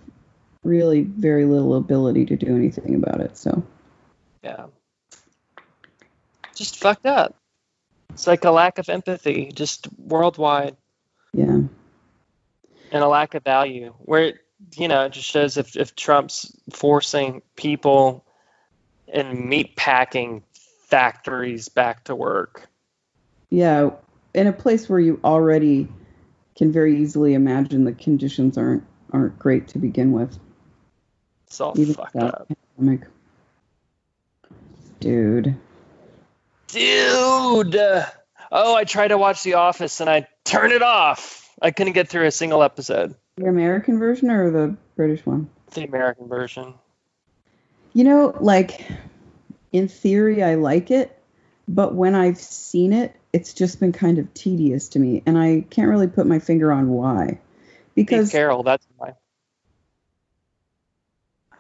really 0.64 1.02
very 1.04 1.46
little 1.46 1.76
ability 1.76 2.26
to 2.26 2.36
do 2.36 2.56
anything 2.56 2.96
about 2.96 3.22
it. 3.22 3.38
So, 3.38 3.64
Yeah. 4.44 4.66
Just 6.56 6.78
fucked 6.78 7.06
up. 7.06 7.36
It's 8.12 8.28
like 8.28 8.46
a 8.46 8.52
lack 8.52 8.78
of 8.78 8.88
empathy, 8.88 9.52
just 9.54 9.88
worldwide, 9.98 10.78
yeah. 11.34 11.48
and 11.48 11.70
a 12.92 13.08
lack 13.08 13.34
of 13.34 13.44
value. 13.44 13.94
Where, 14.00 14.40
you 14.78 14.88
know, 14.88 15.06
it 15.06 15.12
just 15.12 15.30
shows 15.30 15.58
if, 15.58 15.76
if 15.76 15.96
Trump's 15.96 16.56
forcing 16.72 17.42
people 17.58 18.26
in 19.08 19.50
meat 19.50 19.76
packing 19.76 20.44
factories 20.88 21.68
back 21.68 22.06
to 22.06 22.16
work. 22.16 22.70
Yeah. 23.50 23.92
In 24.34 24.48
a 24.48 24.54
place 24.54 24.88
where 24.88 25.00
you 25.00 25.20
already 25.24 25.90
can 26.56 26.72
very 26.72 27.02
easily 27.02 27.34
imagine 27.34 27.84
the 27.84 27.92
conditions 27.92 28.58
aren't 28.58 28.84
aren't 29.16 29.40
great 29.40 29.70
to 29.70 29.80
begin 29.80 30.12
with. 30.12 30.38
It's 31.48 31.62
all 31.62 31.74
Even 31.80 31.94
fucked 31.96 32.16
up. 32.18 32.48
pandemic. 32.78 33.08
Dude. 35.00 35.56
Dude! 36.68 37.76
Oh, 38.52 38.76
I 38.76 38.84
tried 38.84 39.10
to 39.10 39.18
watch 39.18 39.44
The 39.44 39.54
Office 39.56 40.02
and 40.02 40.10
I 40.10 40.28
turned 40.44 40.74
it 40.74 40.82
off. 40.82 41.50
I 41.62 41.72
couldn't 41.72 41.94
get 41.94 42.10
through 42.10 42.26
a 42.26 42.32
single 42.32 42.62
episode. 42.62 43.16
The 43.38 43.46
American 43.46 44.00
version 44.00 44.30
or 44.30 44.52
the 44.52 44.76
British 44.96 45.26
one? 45.26 45.50
The 45.74 45.84
American 45.86 46.28
version. 46.28 46.74
You 47.94 48.04
know, 48.04 48.36
like 48.40 48.86
in 49.72 49.88
theory, 49.88 50.44
I 50.44 50.56
like 50.56 50.92
it, 50.92 51.18
but 51.68 51.94
when 51.96 52.16
I've 52.16 52.38
seen 52.38 52.92
it, 52.94 53.16
it's 53.32 53.54
just 53.54 53.80
been 53.80 53.92
kind 53.94 54.18
of 54.18 54.34
tedious 54.34 54.90
to 54.90 55.00
me, 55.00 55.22
and 55.26 55.38
I 55.38 55.66
can't 55.70 55.90
really 55.90 56.08
put 56.08 56.26
my 56.28 56.40
finger 56.40 56.72
on 56.72 56.90
why. 56.90 57.40
Because 57.96 58.30
Steve 58.30 58.42
Carell, 58.42 58.64
that's 58.66 58.86
why. 58.98 59.14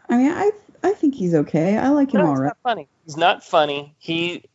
I 0.09 0.17
mean, 0.17 0.31
I 0.31 0.51
I 0.83 0.93
think 0.93 1.15
he's 1.15 1.33
okay. 1.33 1.77
I 1.77 1.89
like 1.89 2.13
him 2.13 2.21
No, 2.21 2.27
all 2.27 2.31
he's 2.33 2.41
not 2.41 2.57
funny. 2.63 2.89
He's 3.05 3.17
not 3.17 3.43
funny. 3.43 3.95
He 3.97 4.45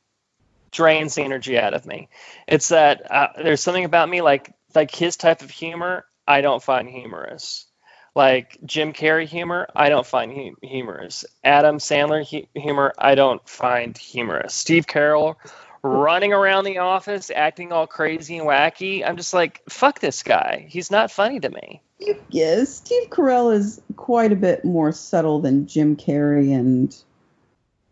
drains 0.70 1.14
the 1.16 1.22
energy 1.22 1.59
out 1.59 1.74
of 1.74 1.87
me. 1.87 2.09
It's 2.47 2.68
that 2.68 3.11
uh, 3.11 3.28
there's 3.43 3.61
something 3.61 3.85
about 3.85 4.09
me 4.09 4.20
like 4.22 4.53
like 4.74 4.95
his 4.95 5.16
type 5.16 5.43
of 5.43 5.51
humor 5.51 6.05
I 6.26 6.43
don't 6.43 6.62
find 6.62 6.89
humorous. 6.89 7.66
Like 8.14 8.59
Jim 8.64 8.93
Carrey 8.93 9.26
humor, 9.26 9.68
I 9.74 9.89
don't 9.89 10.07
find 10.07 10.33
hu- 10.33 10.57
humorous. 10.62 11.24
Adam 11.43 11.78
Sandler 11.78 12.28
hu- 12.28 12.61
humor, 12.61 12.93
I 12.99 13.14
don't 13.14 13.47
find 13.49 13.97
humorous. 13.97 14.55
Steve 14.55 14.87
Carell 14.87 15.37
running 15.83 16.33
around 16.33 16.64
the 16.64 16.78
office 16.78 17.31
acting 17.35 17.72
all 17.72 17.87
crazy 17.87 18.39
and 18.39 18.47
wacky. 18.47 19.07
I'm 19.07 19.16
just 19.16 19.35
like, 19.35 19.62
fuck 19.68 20.01
this 20.01 20.22
guy. 20.22 20.66
He's 20.68 20.91
not 20.91 21.11
funny 21.11 21.41
to 21.41 21.49
me. 21.49 21.83
Yeah, 22.31 22.64
Steve 22.64 23.11
Carell 23.11 23.55
is 23.55 23.81
quite 23.97 24.33
a 24.33 24.37
bit 24.37 24.64
more 24.64 24.93
subtle 24.93 25.41
than 25.41 25.66
Jim 25.66 25.97
Carrey 25.97 26.55
and 26.55 26.97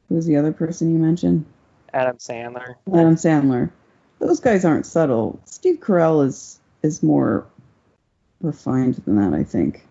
who's 0.09 0.27
the 0.27 0.37
other 0.37 0.53
person 0.53 0.93
you 0.93 0.99
mentioned? 0.99 1.45
Adam 1.93 2.17
Sandler. 2.17 2.77
Adam 2.93 3.17
Sandler. 3.17 3.71
Those 4.19 4.41
guys 4.41 4.65
aren't 4.65 4.87
subtle. 4.87 5.41
Steve 5.45 5.81
Carell 5.81 6.27
is 6.27 6.59
is 6.83 7.03
more 7.03 7.47
refined 8.41 8.95
than 8.95 9.17
that, 9.17 9.37
I 9.37 9.45
think. 9.45 9.87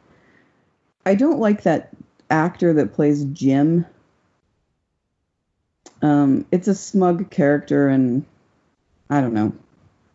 I 1.06 1.16
don't 1.16 1.40
like 1.40 1.64
that 1.64 1.90
actor 2.30 2.74
that 2.74 2.94
plays 2.94 3.24
Jim. 3.26 3.86
Um, 6.02 6.46
it's 6.52 6.68
a 6.68 6.76
smug 6.76 7.30
character, 7.30 7.88
and 7.88 8.26
I 9.10 9.22
don't 9.22 9.34
know. 9.34 9.54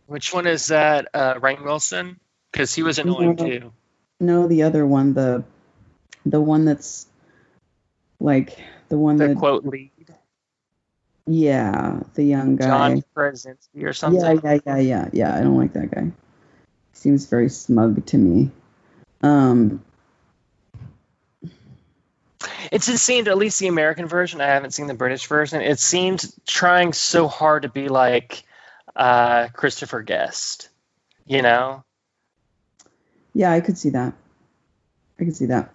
Which 0.07 0.33
one 0.33 0.47
is 0.47 0.67
that? 0.67 1.07
Uh, 1.13 1.35
Rainn 1.35 1.63
Wilson? 1.63 2.19
Because 2.51 2.73
he 2.73 2.83
was 2.83 2.99
annoying 2.99 3.35
No. 3.35 3.45
too. 3.45 3.73
No, 4.19 4.47
the 4.47 4.63
other 4.63 4.85
one, 4.85 5.13
the 5.13 5.43
the 6.25 6.39
one 6.39 6.65
that's 6.65 7.07
like 8.19 8.57
the 8.89 8.97
one 8.97 9.17
that 9.17 9.27
The 9.29 9.33
that, 9.33 9.39
quote 9.39 9.65
lead, 9.65 9.91
yeah, 11.25 11.99
the 12.13 12.23
young 12.23 12.55
guy. 12.55 12.65
John 12.65 13.03
Krasinski 13.13 13.85
or 13.85 13.93
something. 13.93 14.21
Yeah, 14.21 14.39
yeah, 14.43 14.59
yeah, 14.65 14.77
yeah, 14.77 15.09
yeah. 15.11 15.37
I 15.37 15.41
don't 15.41 15.57
like 15.57 15.73
that 15.73 15.91
guy. 15.91 16.11
Seems 16.93 17.25
very 17.25 17.49
smug 17.49 18.05
to 18.07 18.17
me. 18.17 18.51
Um, 19.21 19.83
It 22.71 22.81
just 22.81 23.03
seemed, 23.03 23.27
at 23.27 23.37
least 23.37 23.59
the 23.59 23.67
American 23.67 24.07
version, 24.07 24.41
I 24.41 24.47
haven't 24.47 24.71
seen 24.71 24.87
the 24.87 24.93
British 24.93 25.27
version, 25.27 25.61
it 25.61 25.79
seemed 25.79 26.25
trying 26.45 26.93
so 26.93 27.27
hard 27.27 27.63
to 27.63 27.69
be 27.69 27.89
like 27.89 28.43
uh, 28.95 29.47
Christopher 29.49 30.01
Guest. 30.01 30.69
You 31.25 31.41
know? 31.41 31.83
yeah, 33.33 33.51
I 33.51 33.61
could 33.61 33.77
see 33.77 33.89
that. 33.89 34.13
I 35.19 35.23
could 35.23 35.35
see 35.35 35.47
that. 35.47 35.73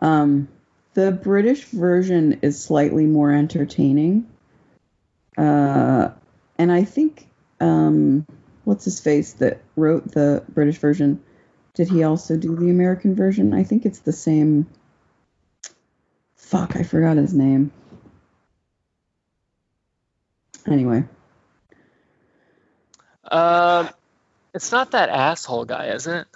Um, 0.00 0.48
the 0.94 1.10
British 1.10 1.64
version 1.64 2.40
is 2.42 2.62
slightly 2.62 3.06
more 3.06 3.32
entertaining. 3.32 4.28
Uh, 5.36 6.10
and 6.56 6.70
I 6.70 6.84
think 6.84 7.28
um, 7.60 8.26
what's 8.64 8.84
his 8.84 9.00
face 9.00 9.32
that 9.34 9.60
wrote 9.76 10.12
the 10.12 10.44
British 10.48 10.78
version? 10.78 11.22
Did 11.74 11.88
he 11.88 12.04
also 12.04 12.36
do 12.36 12.54
the 12.54 12.70
American 12.70 13.16
version? 13.16 13.52
I 13.52 13.64
think 13.64 13.84
it's 13.84 14.00
the 14.00 14.12
same. 14.12 14.66
Fuck, 16.54 16.76
I 16.76 16.84
forgot 16.84 17.16
his 17.16 17.34
name. 17.34 17.72
Anyway, 20.68 21.02
Um, 23.24 23.88
it's 24.54 24.70
not 24.70 24.92
that 24.92 25.08
asshole 25.08 25.64
guy, 25.64 25.86
is 25.86 26.06
it? 26.06 26.28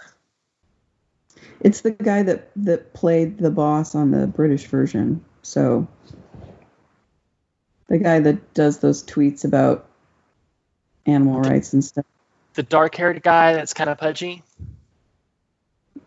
it's 1.60 1.82
the 1.82 1.92
guy 1.92 2.24
that 2.24 2.50
that 2.56 2.94
played 2.94 3.38
the 3.38 3.52
boss 3.52 3.94
on 3.94 4.10
the 4.10 4.26
British 4.26 4.66
version. 4.66 5.24
So 5.42 5.86
the 7.86 7.98
guy 7.98 8.18
that 8.18 8.54
does 8.54 8.80
those 8.80 9.04
tweets 9.04 9.44
about 9.44 9.86
animal 11.06 11.42
rights 11.42 11.72
and 11.74 11.84
stuff. 11.84 12.06
The 12.54 12.64
dark 12.64 12.96
haired 12.96 13.22
guy 13.22 13.52
that's 13.52 13.72
kind 13.72 13.88
of 13.88 13.98
pudgy? 13.98 14.42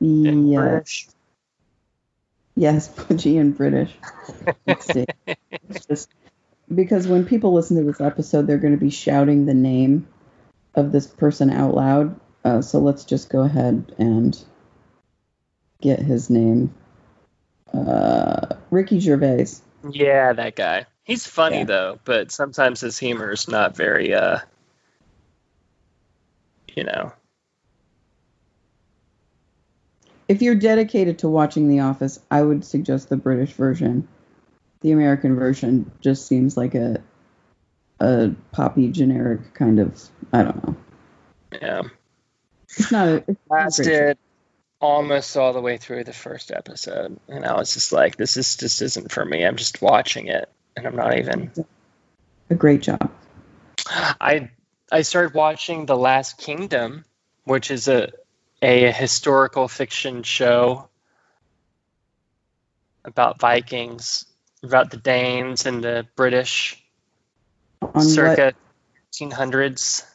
Yeah. 0.02 0.60
British? 0.60 1.08
Yes, 2.56 2.88
pudgy 3.08 3.38
and 3.38 3.56
British. 3.56 3.94
It's 4.68 5.86
just 5.88 6.10
because 6.74 7.08
when 7.08 7.26
people 7.26 7.54
listen 7.54 7.78
to 7.78 7.84
this 7.84 8.02
episode, 8.02 8.48
they're 8.48 8.58
going 8.58 8.74
to 8.74 8.80
be 8.80 8.90
shouting 8.90 9.46
the 9.46 9.54
name 9.54 10.08
of 10.76 10.92
this 10.92 11.08
person 11.08 11.50
out 11.52 11.74
loud. 11.74 12.20
Uh, 12.44 12.62
so 12.62 12.80
let's 12.80 13.06
just 13.06 13.30
go 13.30 13.42
ahead 13.42 13.94
and 13.98 14.38
get 15.82 16.00
his 16.00 16.30
name. 16.30 16.74
Uh, 17.74 18.56
Ricky 18.70 19.00
Gervais. 19.00 19.48
Yeah, 19.90 20.34
that 20.34 20.56
guy. 20.56 20.86
He's 21.04 21.26
funny 21.26 21.60
Yeah. 21.60 21.66
though, 21.66 22.00
but 22.06 22.32
sometimes 22.32 22.82
his 22.82 22.98
humor 22.98 23.32
is 23.32 23.48
not 23.48 23.76
very 23.76 24.14
uh 24.14 24.40
you 26.76 26.84
know. 26.84 27.12
If 30.32 30.42
you're 30.42 30.56
dedicated 30.56 31.20
to 31.20 31.28
watching 31.28 31.68
The 31.68 31.82
Office, 31.82 32.18
I 32.32 32.42
would 32.42 32.64
suggest 32.64 33.10
the 33.10 33.18
British 33.18 33.52
version. 33.52 34.08
The 34.80 34.94
American 34.94 35.36
version 35.36 35.92
just 36.00 36.26
seems 36.26 36.56
like 36.56 36.74
a 36.74 37.02
a 38.00 38.32
poppy 38.54 38.88
generic 38.92 39.54
kind 39.54 39.78
of. 39.78 40.02
I 40.32 40.44
don't 40.44 40.66
know. 40.66 40.76
Yeah. 41.62 41.82
It's 42.64 42.90
not 42.94 43.08
a. 43.10 43.16
It's 43.28 43.40
not 43.50 43.60
a 43.60 43.84
great 43.84 43.86
show. 43.86 43.92
Lasted 43.92 44.18
almost 44.80 45.36
all 45.36 45.52
the 45.52 45.60
way 45.60 45.76
through 45.76 46.06
the 46.06 46.14
first 46.14 46.50
episode, 46.50 47.20
and 47.28 47.44
I 47.46 47.58
was 47.58 47.74
just 47.74 47.92
like, 47.92 48.16
"This 48.16 48.38
is 48.38 48.56
just 48.56 48.82
isn't 48.82 49.12
for 49.12 49.26
me." 49.26 49.46
I'm 49.46 49.58
just 49.58 49.82
watching 49.82 50.28
it, 50.28 50.48
and 50.78 50.88
I'm 50.88 50.96
not 50.96 51.18
even. 51.18 51.52
a 52.50 52.56
great 52.56 52.84
job. 52.84 53.12
I 53.86 54.50
I 54.90 55.02
started 55.02 55.34
watching 55.34 55.88
The 55.88 55.98
Last 55.98 56.38
Kingdom, 56.38 57.04
which 57.44 57.70
is 57.70 57.90
a 57.90 58.14
a 58.62 58.92
historical 58.92 59.68
fiction 59.68 60.24
show 60.24 60.88
about 63.04 63.40
Vikings, 63.40 64.26
about 64.64 64.92
the 64.92 64.98
Danes 64.98 65.66
and 65.66 65.84
the 65.84 66.08
British. 66.16 66.84
On 67.82 68.02
circa 68.04 68.54
1800s. 69.14 70.06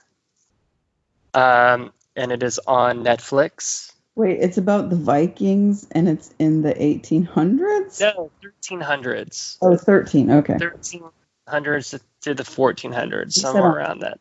Um, 1.34 1.92
and 2.14 2.32
it 2.32 2.42
is 2.42 2.58
on 2.60 3.04
Netflix. 3.04 3.92
Wait, 4.14 4.38
it's 4.40 4.56
about 4.56 4.88
the 4.88 4.96
Vikings 4.96 5.86
and 5.90 6.08
it's 6.08 6.32
in 6.38 6.62
the 6.62 6.72
1800s. 6.72 8.00
No, 8.00 8.30
1300s. 8.62 9.58
Oh, 9.60 9.76
13. 9.76 10.30
Okay. 10.30 10.54
1300s 10.54 12.00
to, 12.22 12.34
the 12.34 12.42
1400s, 12.42 13.36
You 13.36 13.42
somewhere 13.42 13.72
around 13.72 14.00
that. 14.00 14.18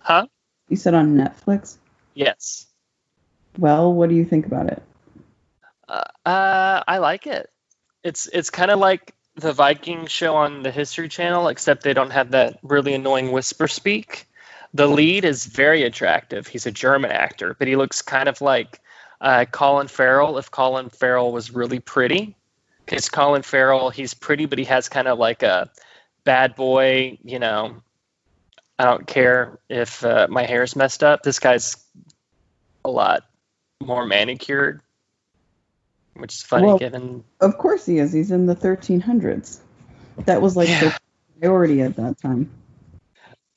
Huh? 0.00 0.26
You 0.68 0.76
said 0.76 0.94
on 0.94 1.14
Netflix. 1.14 1.76
Yes. 2.14 2.66
Well, 3.58 3.92
what 3.92 4.08
do 4.08 4.14
you 4.14 4.24
think 4.24 4.46
about 4.46 4.68
it? 4.68 4.82
Uh, 5.88 6.02
uh, 6.24 6.82
I 6.86 6.98
like 6.98 7.26
it. 7.26 7.50
It's 8.02 8.26
it's 8.26 8.50
kind 8.50 8.70
of 8.70 8.78
like 8.78 9.14
the 9.36 9.52
Viking 9.52 10.06
show 10.06 10.36
on 10.36 10.62
the 10.62 10.70
History 10.70 11.08
Channel, 11.08 11.48
except 11.48 11.82
they 11.82 11.94
don't 11.94 12.10
have 12.10 12.32
that 12.32 12.58
really 12.62 12.94
annoying 12.94 13.32
whisper 13.32 13.68
speak. 13.68 14.26
The 14.74 14.86
lead 14.86 15.24
is 15.24 15.46
very 15.46 15.84
attractive. 15.84 16.46
He's 16.46 16.66
a 16.66 16.72
German 16.72 17.10
actor, 17.10 17.54
but 17.58 17.68
he 17.68 17.76
looks 17.76 18.02
kind 18.02 18.28
of 18.28 18.40
like 18.40 18.80
uh, 19.20 19.44
Colin 19.50 19.88
Farrell 19.88 20.38
if 20.38 20.50
Colin 20.50 20.90
Farrell 20.90 21.32
was 21.32 21.50
really 21.50 21.80
pretty. 21.80 22.36
Because 22.84 23.08
Colin 23.08 23.42
Farrell, 23.42 23.90
he's 23.90 24.14
pretty, 24.14 24.46
but 24.46 24.58
he 24.58 24.64
has 24.66 24.88
kind 24.88 25.08
of 25.08 25.18
like 25.18 25.42
a 25.42 25.70
bad 26.24 26.54
boy, 26.54 27.18
you 27.24 27.38
know. 27.38 27.82
I 28.78 28.84
don't 28.84 29.06
care 29.06 29.58
if 29.68 30.04
uh, 30.04 30.28
my 30.30 30.44
hair's 30.44 30.76
messed 30.76 31.02
up. 31.02 31.22
This 31.22 31.38
guy's 31.38 31.76
a 32.84 32.90
lot 32.90 33.24
more 33.82 34.06
manicured, 34.06 34.80
which 36.14 36.34
is 36.34 36.42
funny 36.42 36.66
Well- 36.66 36.78
given 36.78 37.24
Of 37.40 37.58
course 37.58 37.86
he 37.86 37.98
is. 37.98 38.12
He's 38.12 38.30
in 38.30 38.46
the 38.46 38.54
1300s. 38.54 39.60
That 40.24 40.40
was 40.40 40.56
like 40.56 40.68
Yeah. 40.68 40.80
the 40.80 40.98
priority 41.40 41.82
at 41.82 41.96
that 41.96 42.18
time. 42.20 42.50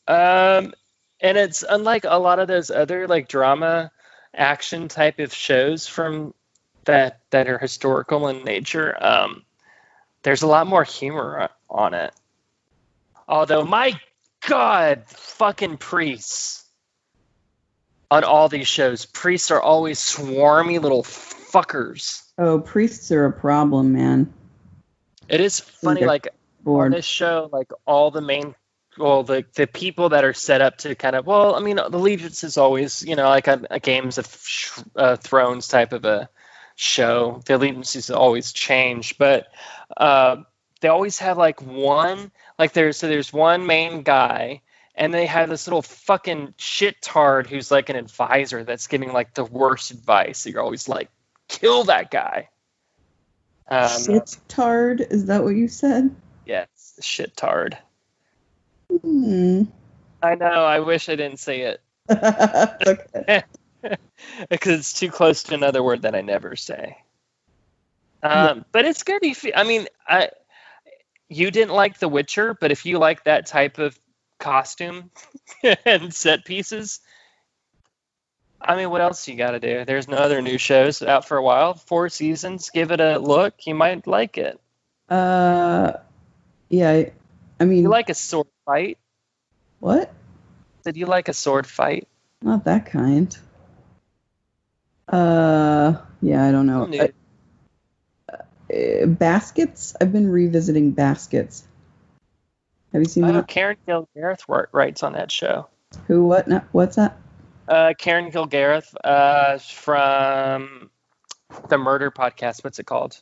Um, 0.07 0.73
and 1.21 1.37
it's 1.37 1.63
unlike 1.67 2.05
a 2.05 2.17
lot 2.19 2.39
of 2.39 2.47
those 2.47 2.71
other 2.71 3.07
like 3.07 3.27
drama 3.27 3.91
action 4.33 4.87
type 4.87 5.19
of 5.19 5.33
shows 5.33 5.87
from 5.87 6.33
that 6.85 7.21
that 7.29 7.47
are 7.47 7.57
historical 7.57 8.27
in 8.27 8.43
nature. 8.43 8.95
Um, 8.99 9.43
there's 10.23 10.41
a 10.41 10.47
lot 10.47 10.67
more 10.67 10.83
humor 10.83 11.49
on 11.69 11.93
it. 11.93 12.13
Although 13.27 13.63
my 13.63 13.99
god, 14.47 15.03
fucking 15.07 15.77
priests 15.77 16.58
on 18.11 18.23
all 18.23 18.49
these 18.49 18.67
shows, 18.67 19.05
priests 19.05 19.51
are 19.51 19.61
always 19.61 19.99
swarmy 19.99 20.81
little 20.81 21.03
fuckers. 21.03 22.23
Oh, 22.37 22.59
priests 22.59 23.11
are 23.11 23.25
a 23.25 23.31
problem, 23.31 23.93
man. 23.93 24.33
It 25.27 25.41
is 25.41 25.59
funny, 25.59 26.05
like 26.05 26.29
bored. 26.63 26.87
on 26.87 26.91
this 26.91 27.05
show, 27.05 27.49
like 27.51 27.71
all 27.85 28.09
the 28.09 28.21
main, 28.21 28.55
well, 28.97 29.23
the 29.23 29.45
the 29.53 29.67
people 29.67 30.09
that 30.09 30.23
are 30.23 30.33
set 30.33 30.61
up 30.61 30.77
to 30.79 30.95
kind 30.95 31.15
of, 31.15 31.27
well, 31.27 31.55
I 31.55 31.59
mean, 31.59 31.75
the 31.75 31.87
Allegiance 31.87 32.43
is 32.43 32.57
always, 32.57 33.03
you 33.03 33.15
know, 33.15 33.29
like 33.29 33.47
a, 33.47 33.61
a 33.69 33.79
Games 33.79 34.17
of 34.17 34.25
Sh- 34.43 34.79
uh, 34.95 35.15
Thrones 35.17 35.67
type 35.67 35.93
of 35.93 36.05
a 36.05 36.29
show. 36.79 37.41
The 37.45 37.57
allegiances 37.57 38.09
always 38.09 38.53
change, 38.53 39.17
but 39.17 39.47
uh, 39.97 40.37
they 40.79 40.87
always 40.87 41.19
have 41.19 41.37
like 41.37 41.61
one, 41.61 42.31
like 42.57 42.73
there's 42.73 42.97
so 42.97 43.07
there's 43.07 43.33
one 43.33 43.65
main 43.65 44.01
guy. 44.01 44.61
And 44.99 45.13
they 45.13 45.27
have 45.27 45.49
this 45.49 45.65
little 45.65 45.81
fucking 45.81 46.53
shit 46.57 47.01
tard 47.01 47.47
who's 47.47 47.71
like 47.71 47.87
an 47.87 47.95
advisor 47.95 48.65
that's 48.65 48.87
giving 48.87 49.13
like 49.13 49.33
the 49.33 49.45
worst 49.45 49.91
advice. 49.91 50.39
So 50.39 50.49
you're 50.49 50.61
always 50.61 50.89
like, 50.89 51.09
kill 51.47 51.85
that 51.85 52.11
guy. 52.11 52.49
Um, 53.69 53.89
Shit 54.05 54.35
tard, 54.49 54.99
is 54.99 55.27
that 55.27 55.43
what 55.43 55.55
you 55.55 55.69
said? 55.69 56.13
Yes, 56.45 56.99
shit 57.01 57.37
tard. 57.37 57.77
Hmm. 59.01 59.63
I 60.21 60.35
know. 60.35 60.65
I 60.65 60.81
wish 60.81 61.07
I 61.07 61.15
didn't 61.15 61.39
say 61.39 61.61
it 61.61 61.81
okay. 62.11 63.43
because 64.49 64.79
it's 64.79 64.93
too 64.93 65.11
close 65.11 65.43
to 65.43 65.53
another 65.53 65.81
word 65.81 66.01
that 66.01 66.15
I 66.15 66.21
never 66.21 66.57
say. 66.57 66.97
Um, 68.21 68.65
But 68.73 68.83
it's 68.83 69.03
good. 69.03 69.23
If 69.23 69.45
you, 69.45 69.53
I 69.55 69.63
mean, 69.63 69.87
I 70.05 70.31
you 71.29 71.51
didn't 71.51 71.73
like 71.73 71.99
The 71.99 72.09
Witcher, 72.09 72.57
but 72.59 72.71
if 72.71 72.85
you 72.85 72.97
like 72.97 73.23
that 73.23 73.45
type 73.45 73.77
of 73.77 73.97
costume 74.39 75.11
and 75.85 76.13
set 76.13 76.45
pieces, 76.45 76.99
I 78.61 78.75
mean, 78.75 78.89
what 78.89 79.01
else 79.01 79.27
you 79.27 79.35
got 79.35 79.51
to 79.51 79.59
do? 79.59 79.85
There's 79.85 80.07
no 80.07 80.17
other 80.17 80.41
new 80.41 80.57
shows 80.57 81.01
out 81.01 81.27
for 81.27 81.37
a 81.37 81.43
while. 81.43 81.75
Four 81.75 82.09
seasons. 82.09 82.71
Give 82.71 82.91
it 82.91 82.99
a 82.99 83.17
look. 83.19 83.53
You 83.65 83.75
might 83.75 84.05
like 84.07 84.37
it. 84.37 84.59
Uh, 85.07 85.93
yeah. 86.69 86.89
I- 86.91 87.11
I 87.61 87.65
mean, 87.65 87.83
You 87.83 87.89
like 87.89 88.09
a 88.09 88.13
sword 88.13 88.47
fight? 88.65 88.97
what? 89.79 90.13
Did 90.85 90.95
you 90.95 91.05
like 91.07 91.27
a 91.27 91.33
sword 91.33 91.67
fight? 91.67 92.07
Not 92.41 92.63
that 92.65 92.85
kind. 92.85 93.37
Uh, 95.07 95.97
yeah, 96.21 96.45
I 96.45 96.51
don't 96.51 96.67
know. 96.67 96.85
Knew? 96.85 97.09
Uh, 98.31 99.05
baskets. 99.07 99.95
I've 99.99 100.13
been 100.13 100.29
revisiting 100.29 100.91
baskets. 100.91 101.63
Have 102.93 103.01
you 103.01 103.07
seen 103.07 103.25
Oh, 103.25 103.33
that? 103.33 103.47
Karen 103.47 103.77
Kilgariff 103.87 104.67
writes 104.71 105.03
on 105.03 105.13
that 105.13 105.31
show. 105.31 105.67
Who? 106.07 106.25
What? 106.25 106.47
No, 106.47 106.61
what's 106.71 106.95
that? 106.95 107.17
Uh, 107.67 107.93
Karen 107.97 108.31
Kilgariff 108.31 108.95
uh, 109.03 109.57
from 109.59 110.89
the 111.69 111.77
Murder 111.77 112.09
Podcast. 112.11 112.63
What's 112.63 112.79
it 112.79 112.85
called? 112.87 113.21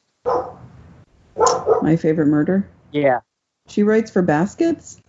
My 1.81 1.95
favorite 1.97 2.27
murder. 2.27 2.67
Yeah. 2.91 3.19
She 3.67 3.83
writes 3.83 4.09
for 4.09 4.21
baskets. 4.21 5.01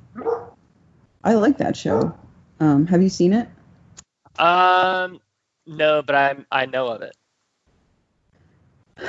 I 1.23 1.35
like 1.35 1.59
that 1.59 1.77
show. 1.77 2.15
Um, 2.61 2.87
have 2.89 3.03
you 3.03 3.09
seen 3.09 3.33
it? 3.33 3.49
Um, 4.39 5.21
no, 5.67 6.03
but 6.03 6.15
I 6.17 6.37
I 6.51 6.67
know 6.67 6.89
of 6.89 7.03
it. 7.03 7.17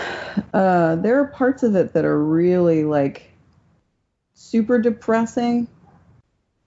Uh, 0.53 0.95
there 0.95 1.19
are 1.19 1.27
parts 1.27 1.63
of 1.63 1.75
it 1.75 1.93
that 1.93 2.05
are 2.05 2.23
really 2.23 2.83
like 2.83 3.28
super 4.49 4.79
depressing. 4.79 5.67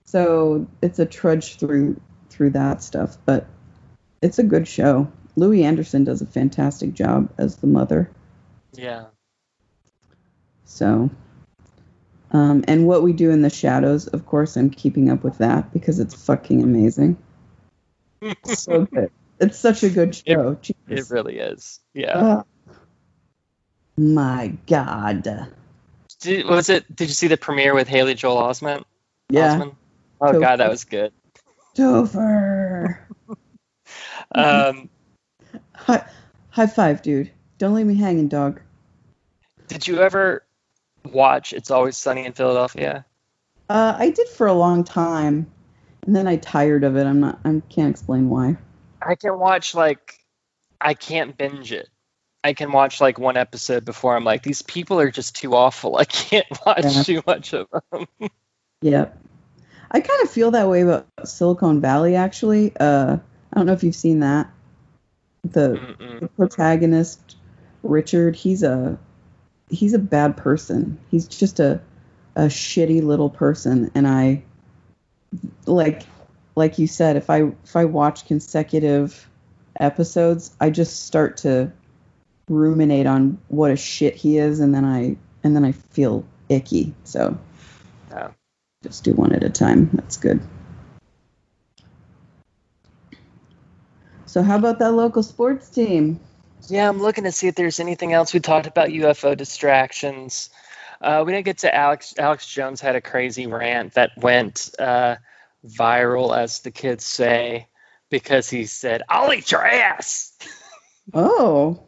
So 0.05 0.67
it's 0.81 0.99
a 0.99 1.05
trudge 1.05 1.55
through 1.57 1.99
through 2.29 2.51
that 2.51 2.81
stuff, 2.81 3.17
but 3.25 3.45
it's 4.21 4.39
a 4.39 4.43
good 4.43 4.67
show. 4.67 5.11
Louie 5.35 5.63
Anderson 5.63 6.03
does 6.03 6.21
a 6.21 6.25
fantastic 6.25 6.93
job 6.93 7.31
as 7.37 7.57
the 7.57 7.67
mother. 7.67 8.09
Yeah. 8.73 9.05
So, 10.65 11.09
um, 12.31 12.63
and 12.67 12.87
what 12.87 13.03
we 13.03 13.13
do 13.13 13.29
in 13.31 13.41
the 13.41 13.49
shadows, 13.49 14.07
of 14.07 14.25
course, 14.25 14.55
I'm 14.55 14.69
keeping 14.69 15.09
up 15.09 15.23
with 15.23 15.39
that 15.39 15.73
because 15.73 15.99
it's 15.99 16.15
fucking 16.15 16.63
amazing. 16.63 17.17
So 18.45 18.85
good. 18.93 19.11
It's 19.39 19.59
such 19.59 19.83
a 19.83 19.89
good 19.89 20.15
show. 20.15 20.57
It 20.61 20.75
Jesus. 20.87 21.11
really 21.11 21.37
is. 21.37 21.79
Yeah. 21.93 22.17
Uh, 22.17 22.43
my 23.97 24.53
God. 24.67 25.53
Did, 26.23 26.45
was 26.45 26.69
it? 26.69 26.93
Did 26.95 27.09
you 27.09 27.13
see 27.13 27.27
the 27.27 27.37
premiere 27.37 27.73
with 27.75 27.89
Haley 27.89 28.13
Joel 28.13 28.37
Osment? 28.37 28.85
Yeah. 29.29 29.59
Osment? 29.59 29.75
Oh 30.21 30.39
god, 30.39 30.57
that 30.57 30.69
was 30.69 30.85
good. 30.85 31.13
Topher. 31.75 32.99
Um, 34.35 34.89
High, 35.75 36.03
high 36.49 36.65
five, 36.65 37.03
dude. 37.03 37.29
Don't 37.59 37.75
leave 37.75 37.85
me 37.85 37.93
hanging, 37.95 38.29
dog. 38.29 38.61
did 39.67 39.87
you 39.87 39.99
ever 39.99 40.43
watch 41.11 41.53
It's 41.53 41.69
Always 41.69 41.97
Sunny 41.97 42.25
in 42.25 42.33
Philadelphia? 42.33 43.05
Uh, 43.69 43.95
I 43.97 44.09
did 44.09 44.27
for 44.29 44.47
a 44.47 44.53
long 44.53 44.83
time, 44.83 45.51
and 46.07 46.15
then 46.15 46.25
I 46.27 46.37
tired 46.37 46.83
of 46.83 46.95
it. 46.95 47.05
I'm 47.05 47.19
not. 47.19 47.39
I 47.45 47.61
can't 47.69 47.91
explain 47.91 48.29
why. 48.29 48.57
I 49.01 49.13
can 49.15 49.37
watch 49.37 49.75
like 49.75 50.19
I 50.81 50.95
can't 50.95 51.37
binge 51.37 51.71
it. 51.71 51.89
I 52.43 52.53
can 52.53 52.71
watch 52.71 52.99
like 52.99 53.17
one 53.17 53.37
episode 53.37 53.85
before 53.85 54.15
I'm 54.15 54.23
like, 54.25 54.43
these 54.43 54.61
people 54.61 54.99
are 54.99 55.11
just 55.11 55.35
too 55.35 55.55
awful. 55.55 55.95
I 55.99 56.05
can't 56.05 56.45
watch 56.65 56.83
Yeah. 56.83 57.03
too 57.03 57.21
much 57.25 57.53
of 57.53 57.67
them. 57.91 58.07
Yep. 58.81 59.17
I 59.91 59.99
kind 60.01 60.23
of 60.23 60.29
feel 60.29 60.51
that 60.51 60.67
way 60.67 60.81
about 60.81 61.05
Silicon 61.23 61.79
Valley, 61.79 62.15
actually. 62.17 62.75
Uh, 62.77 63.15
I 63.53 63.55
don't 63.55 63.65
know 63.65 63.71
if 63.71 63.81
you've 63.81 63.95
seen 63.95 64.19
that. 64.19 64.51
The, 65.45 65.95
the 66.19 66.27
protagonist, 66.27 67.37
Richard, 67.81 68.35
he's 68.35 68.61
a 68.61 68.97
he's 69.69 69.93
a 69.93 69.99
bad 69.99 70.35
person. 70.35 70.99
He's 71.11 71.27
just 71.29 71.61
a 71.61 71.79
a 72.35 72.47
shitty 72.47 73.01
little 73.03 73.29
person, 73.29 73.89
and 73.95 74.05
I 74.05 74.43
like 75.65 76.03
like 76.55 76.77
you 76.79 76.87
said, 76.87 77.15
if 77.15 77.29
I 77.29 77.43
if 77.63 77.75
I 77.75 77.85
watch 77.85 78.25
consecutive 78.25 79.29
episodes, 79.79 80.53
I 80.59 80.71
just 80.71 81.05
start 81.05 81.37
to 81.37 81.71
ruminate 82.53 83.05
on 83.07 83.39
what 83.47 83.71
a 83.71 83.75
shit 83.75 84.15
he 84.15 84.37
is, 84.37 84.59
and 84.59 84.73
then 84.73 84.85
I 84.85 85.17
and 85.43 85.55
then 85.55 85.65
I 85.65 85.71
feel 85.71 86.25
icky. 86.49 86.93
So 87.03 87.37
Yeah. 88.11 88.31
just 88.83 89.03
do 89.03 89.13
one 89.13 89.33
at 89.33 89.43
a 89.43 89.49
time. 89.49 89.89
That's 89.93 90.17
good. 90.17 90.41
So 94.25 94.41
how 94.41 94.57
about 94.57 94.79
that 94.79 94.91
local 94.93 95.21
sports 95.23 95.69
team? 95.69 96.19
Yeah, 96.67 96.87
I'm 96.89 96.99
looking 96.99 97.25
to 97.25 97.31
see 97.31 97.47
if 97.47 97.55
there's 97.55 97.79
anything 97.79 98.13
else. 98.13 98.33
We 98.33 98.39
talked 98.39 98.67
about 98.67 98.89
UFO 98.89 99.37
distractions. 99.37 100.49
Uh, 101.01 101.23
we 101.25 101.33
didn't 101.33 101.45
get 101.45 101.57
to 101.59 101.75
Alex. 101.75 102.15
Alex 102.17 102.47
Jones 102.47 102.79
had 102.79 102.95
a 102.95 103.01
crazy 103.01 103.47
rant 103.47 103.93
that 103.93 104.11
went 104.17 104.73
uh, 104.79 105.17
viral, 105.67 106.35
as 106.35 106.59
the 106.61 106.71
kids 106.71 107.05
say, 107.05 107.67
because 108.09 108.49
he 108.49 108.65
said, 108.65 109.03
"I'll 109.09 109.31
eat 109.33 109.51
your 109.51 109.65
ass." 109.65 110.31
Oh, 111.13 111.83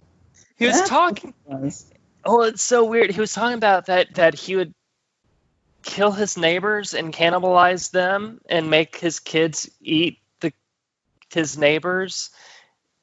He 0.58 0.66
was 0.68 0.76
That's 0.76 0.90
talking. 0.90 1.34
was. 1.46 1.86
Oh, 2.24 2.42
it's 2.44 2.64
so 2.64 2.86
weird. 2.86 3.12
He 3.12 3.20
was 3.20 3.34
talking 3.34 3.58
about 3.58 3.88
that 3.88 4.16
that 4.16 4.34
he 4.36 4.56
would 4.56 4.74
kill 5.84 6.12
his 6.12 6.38
neighbors 6.38 6.94
and 6.94 7.14
cannibalize 7.14 7.92
them 7.92 8.42
and 8.50 8.70
make 8.70 8.98
his 8.98 9.20
kids 9.20 9.70
eat 9.82 10.20
the 10.42 10.52
his 11.34 11.58
neighbors 11.58 12.32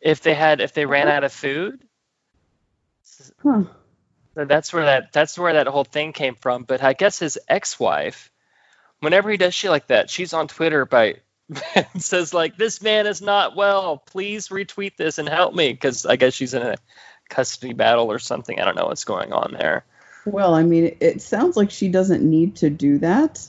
if 0.00 0.22
they 0.22 0.34
had 0.34 0.60
if 0.60 0.74
they 0.74 0.86
ran 0.86 1.08
out 1.08 1.24
of 1.24 1.32
food. 1.32 1.80
Huh. 3.42 3.64
So 4.34 4.44
that's 4.46 4.72
where 4.72 4.86
that 4.86 5.12
that's 5.12 5.38
where 5.38 5.54
that 5.54 5.66
whole 5.66 5.84
thing 5.84 6.12
came 6.12 6.34
from. 6.36 6.64
But 6.64 6.82
I 6.82 6.94
guess 6.94 7.18
his 7.18 7.38
ex-wife, 7.48 8.30
whenever 9.00 9.30
he 9.30 9.36
does 9.36 9.54
shit 9.54 9.70
like 9.70 9.88
that, 9.88 10.10
she's 10.10 10.32
on 10.32 10.48
Twitter 10.48 10.86
by 10.86 11.16
and 11.74 11.86
says 12.02 12.32
like, 12.34 12.56
"This 12.56 12.82
man 12.82 13.06
is 13.06 13.22
not 13.22 13.56
well. 13.56 13.98
Please 13.98 14.48
retweet 14.48 14.96
this 14.96 15.18
and 15.18 15.28
help 15.28 15.54
me," 15.54 15.72
because 15.72 16.06
I 16.06 16.16
guess 16.16 16.34
she's 16.34 16.54
in 16.54 16.62
a 16.62 16.76
custody 17.32 17.72
battle 17.72 18.12
or 18.12 18.18
something. 18.18 18.60
I 18.60 18.64
don't 18.64 18.76
know 18.76 18.86
what's 18.86 19.04
going 19.04 19.32
on 19.32 19.56
there. 19.58 19.84
Well, 20.24 20.54
I 20.54 20.62
mean, 20.62 20.96
it 21.00 21.20
sounds 21.20 21.56
like 21.56 21.70
she 21.70 21.88
doesn't 21.88 22.22
need 22.22 22.56
to 22.56 22.70
do 22.70 22.98
that. 22.98 23.48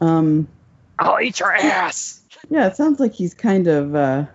Um, 0.00 0.48
I'll 0.98 1.20
eat 1.20 1.40
your 1.40 1.52
ass. 1.54 2.20
yeah, 2.50 2.66
it 2.66 2.76
sounds 2.76 3.00
like 3.00 3.14
he's 3.14 3.32
kind 3.32 3.68
of 3.68 3.94
uh, 3.94 4.26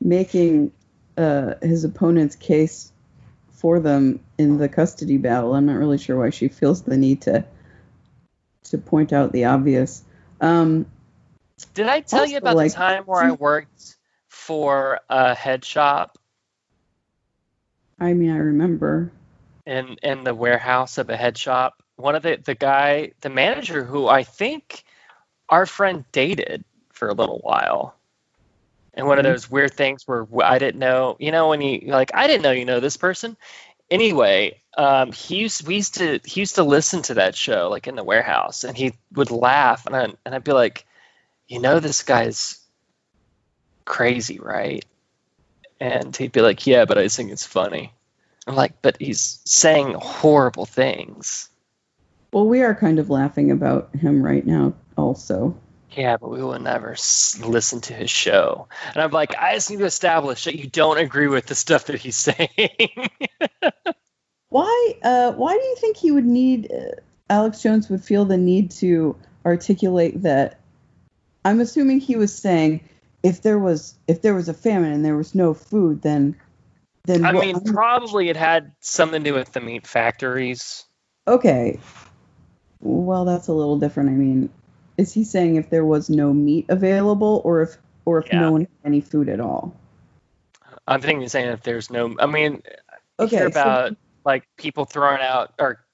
making 0.00 0.72
uh, 1.18 1.54
his 1.60 1.84
opponent's 1.84 2.36
case 2.36 2.92
for 3.50 3.78
them 3.78 4.20
in 4.38 4.56
the 4.56 4.68
custody 4.68 5.18
battle. 5.18 5.54
I'm 5.54 5.66
not 5.66 5.76
really 5.76 5.98
sure 5.98 6.18
why 6.18 6.30
she 6.30 6.48
feels 6.48 6.82
the 6.82 6.96
need 6.96 7.22
to 7.22 7.44
to 8.64 8.78
point 8.78 9.12
out 9.12 9.32
the 9.32 9.44
obvious. 9.44 10.02
Um, 10.40 10.86
Did 11.74 11.88
I 11.88 12.00
tell 12.00 12.24
you 12.24 12.38
about 12.38 12.56
like- 12.56 12.70
the 12.70 12.76
time 12.76 13.04
where 13.04 13.22
I 13.22 13.32
worked 13.32 13.96
for 14.28 15.00
a 15.10 15.34
head 15.34 15.64
shop 15.64 16.16
I 18.02 18.14
mean, 18.14 18.30
I 18.30 18.38
remember. 18.38 19.12
in 19.66 19.96
in 20.02 20.24
the 20.24 20.34
warehouse 20.34 20.98
of 20.98 21.10
a 21.10 21.16
head 21.16 21.38
shop? 21.38 21.82
One 21.96 22.14
of 22.16 22.22
the 22.22 22.36
the 22.36 22.54
guy, 22.54 23.12
the 23.20 23.30
manager, 23.30 23.84
who 23.84 24.08
I 24.08 24.24
think 24.24 24.84
our 25.48 25.66
friend 25.66 26.04
dated 26.12 26.64
for 26.92 27.08
a 27.08 27.14
little 27.14 27.40
while. 27.40 27.96
And 28.94 29.06
one 29.06 29.18
of 29.18 29.24
Mhm. 29.24 29.28
those 29.32 29.50
weird 29.50 29.74
things 29.74 30.02
where 30.06 30.26
I 30.42 30.58
didn't 30.58 30.78
know, 30.80 31.16
you 31.20 31.32
know, 31.32 31.48
when 31.48 31.62
you 31.62 31.80
like, 31.86 32.10
I 32.14 32.26
didn't 32.26 32.42
know 32.42 32.52
you 32.52 32.64
know 32.66 32.80
this 32.80 32.96
person. 32.96 33.36
anyway, 33.90 34.60
um, 34.78 35.12
he 35.12 35.36
used 35.38 35.66
we 35.66 35.76
used 35.76 35.96
to 35.96 36.20
he 36.24 36.40
used 36.40 36.56
to 36.56 36.64
listen 36.64 37.02
to 37.04 37.14
that 37.16 37.36
show 37.36 37.68
like 37.70 37.88
in 37.88 37.96
the 37.96 38.04
warehouse, 38.04 38.64
and 38.64 38.76
he 38.76 38.94
would 39.14 39.30
laugh, 39.30 39.86
and 39.86 39.96
I, 39.96 40.04
and 40.26 40.34
I'd 40.34 40.44
be 40.44 40.52
like, 40.52 40.86
you 41.48 41.60
know, 41.60 41.80
this 41.80 42.02
guy's 42.04 42.58
crazy, 43.84 44.38
right? 44.40 44.84
And 45.82 46.16
he'd 46.16 46.30
be 46.30 46.42
like, 46.42 46.64
yeah, 46.64 46.84
but 46.84 46.96
I 46.96 47.08
think 47.08 47.32
it's 47.32 47.44
funny. 47.44 47.92
I'm 48.46 48.54
like, 48.54 48.80
but 48.82 48.98
he's 49.00 49.40
saying 49.44 49.96
horrible 50.00 50.64
things. 50.64 51.48
Well, 52.32 52.46
we 52.46 52.62
are 52.62 52.74
kind 52.74 53.00
of 53.00 53.10
laughing 53.10 53.50
about 53.50 53.94
him 53.96 54.22
right 54.22 54.46
now, 54.46 54.74
also. 54.96 55.56
Yeah, 55.90 56.18
but 56.18 56.30
we 56.30 56.40
will 56.40 56.58
never 56.60 56.92
s- 56.92 57.40
listen 57.44 57.80
to 57.82 57.94
his 57.94 58.10
show. 58.10 58.68
And 58.94 59.02
I'm 59.02 59.10
like, 59.10 59.36
I 59.36 59.54
just 59.54 59.70
need 59.70 59.80
to 59.80 59.84
establish 59.84 60.44
that 60.44 60.54
you 60.54 60.68
don't 60.68 60.98
agree 60.98 61.26
with 61.26 61.46
the 61.46 61.56
stuff 61.56 61.86
that 61.86 61.98
he's 61.98 62.16
saying. 62.28 63.08
Why? 64.50 64.94
Uh, 65.02 65.32
why 65.32 65.54
do 65.54 65.64
you 65.64 65.76
think 65.80 65.96
he 65.96 66.12
would 66.12 66.24
need? 66.24 66.70
Uh, 66.72 66.92
Alex 67.28 67.60
Jones 67.60 67.90
would 67.90 68.04
feel 68.04 68.24
the 68.24 68.36
need 68.36 68.70
to 68.72 69.16
articulate 69.44 70.22
that. 70.22 70.60
I'm 71.44 71.60
assuming 71.60 71.98
he 71.98 72.14
was 72.14 72.32
saying, 72.32 72.88
if 73.22 73.42
there 73.42 73.58
was 73.58 73.94
if 74.08 74.22
there 74.22 74.34
was 74.34 74.48
a 74.48 74.54
famine 74.54 74.92
and 74.92 75.04
there 75.04 75.16
was 75.16 75.34
no 75.34 75.54
food, 75.54 76.02
then 76.02 76.36
then 77.04 77.24
I 77.24 77.32
what- 77.32 77.44
mean, 77.44 77.60
probably 77.64 78.28
it 78.28 78.36
had 78.36 78.72
something 78.80 79.22
to 79.24 79.30
do 79.30 79.34
with 79.34 79.52
the 79.52 79.60
meat 79.60 79.86
factories. 79.86 80.84
okay. 81.26 81.78
Well, 82.80 83.24
that's 83.24 83.46
a 83.48 83.52
little 83.52 83.78
different. 83.78 84.10
I 84.10 84.12
mean, 84.14 84.50
is 84.98 85.12
he 85.12 85.22
saying 85.24 85.54
if 85.56 85.70
there 85.70 85.84
was 85.84 86.10
no 86.10 86.32
meat 86.32 86.66
available, 86.68 87.40
or 87.44 87.62
if 87.62 87.76
or 88.04 88.18
if 88.18 88.26
Yeah. 88.26 88.40
no 88.40 88.52
one 88.52 88.60
had 88.62 88.68
any 88.84 89.00
food 89.00 89.28
at 89.28 89.40
all? 89.40 89.72
I'm 90.88 91.00
thinking 91.00 91.20
he's 91.20 91.30
saying 91.32 91.48
if 91.48 91.62
there's 91.62 91.90
no, 91.90 92.16
I 92.18 92.26
mean, 92.26 92.62
Okay, 93.20 93.36
hear 93.36 93.44
so- 93.52 93.60
about 93.60 93.96
like 94.24 94.44
people 94.56 94.84
throwing 94.84 95.20
out 95.20 95.52
or 95.60 95.84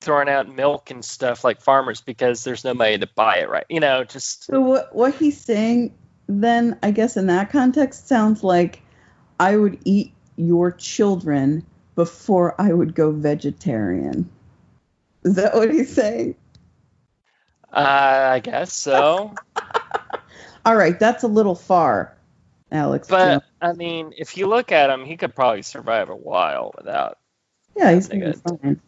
throwing 0.00 0.28
out 0.28 0.48
milk 0.52 0.90
and 0.90 1.04
stuff 1.04 1.42
like 1.44 1.60
farmers 1.60 2.00
because 2.00 2.42
there's 2.44 2.64
nobody 2.64 2.98
to 2.98 3.08
buy 3.14 3.36
it, 3.38 3.48
right? 3.48 3.66
You 3.68 3.80
know, 3.80 4.02
just 4.04 4.44
So 4.44 4.60
what 4.60 4.94
what 4.94 5.14
he's 5.14 5.40
saying 5.40 5.94
then 6.28 6.78
I 6.82 6.90
guess 6.90 7.16
in 7.16 7.26
that 7.26 7.50
context 7.50 8.06
sounds 8.06 8.44
like 8.44 8.82
I 9.40 9.56
would 9.56 9.78
eat 9.84 10.12
your 10.36 10.70
children 10.70 11.64
before 11.94 12.54
I 12.60 12.72
would 12.72 12.94
go 12.94 13.10
vegetarian. 13.10 14.30
Is 15.24 15.34
that 15.34 15.54
what 15.54 15.72
he's 15.72 15.92
saying? 15.92 16.36
uh, 17.72 18.30
I 18.32 18.40
guess 18.40 18.72
so. 18.72 19.34
All 20.64 20.76
right, 20.76 20.98
that's 20.98 21.22
a 21.22 21.28
little 21.28 21.54
far, 21.54 22.16
Alex. 22.70 23.08
But. 23.08 23.42
I 23.60 23.72
mean, 23.72 24.12
if 24.16 24.36
you 24.36 24.46
look 24.46 24.70
at 24.70 24.90
him, 24.90 25.04
he 25.04 25.16
could 25.16 25.34
probably 25.34 25.62
survive 25.62 26.10
a 26.10 26.16
while 26.16 26.72
without. 26.76 27.18
yeah, 27.76 27.92
he's 27.92 28.06
gonna 28.06 28.32
be 28.32 28.38
fine. 28.38 28.80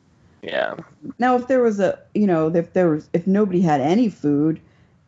Yeah, 0.43 0.77
Now, 1.19 1.37
if 1.37 1.49
there 1.49 1.61
was 1.61 1.81
a, 1.81 1.99
you 2.15 2.27
know, 2.27 2.55
if 2.55 2.73
there 2.73 2.89
was, 2.89 3.09
if 3.13 3.27
nobody 3.27 3.61
had 3.61 3.81
any 3.81 4.09
food, 4.09 4.61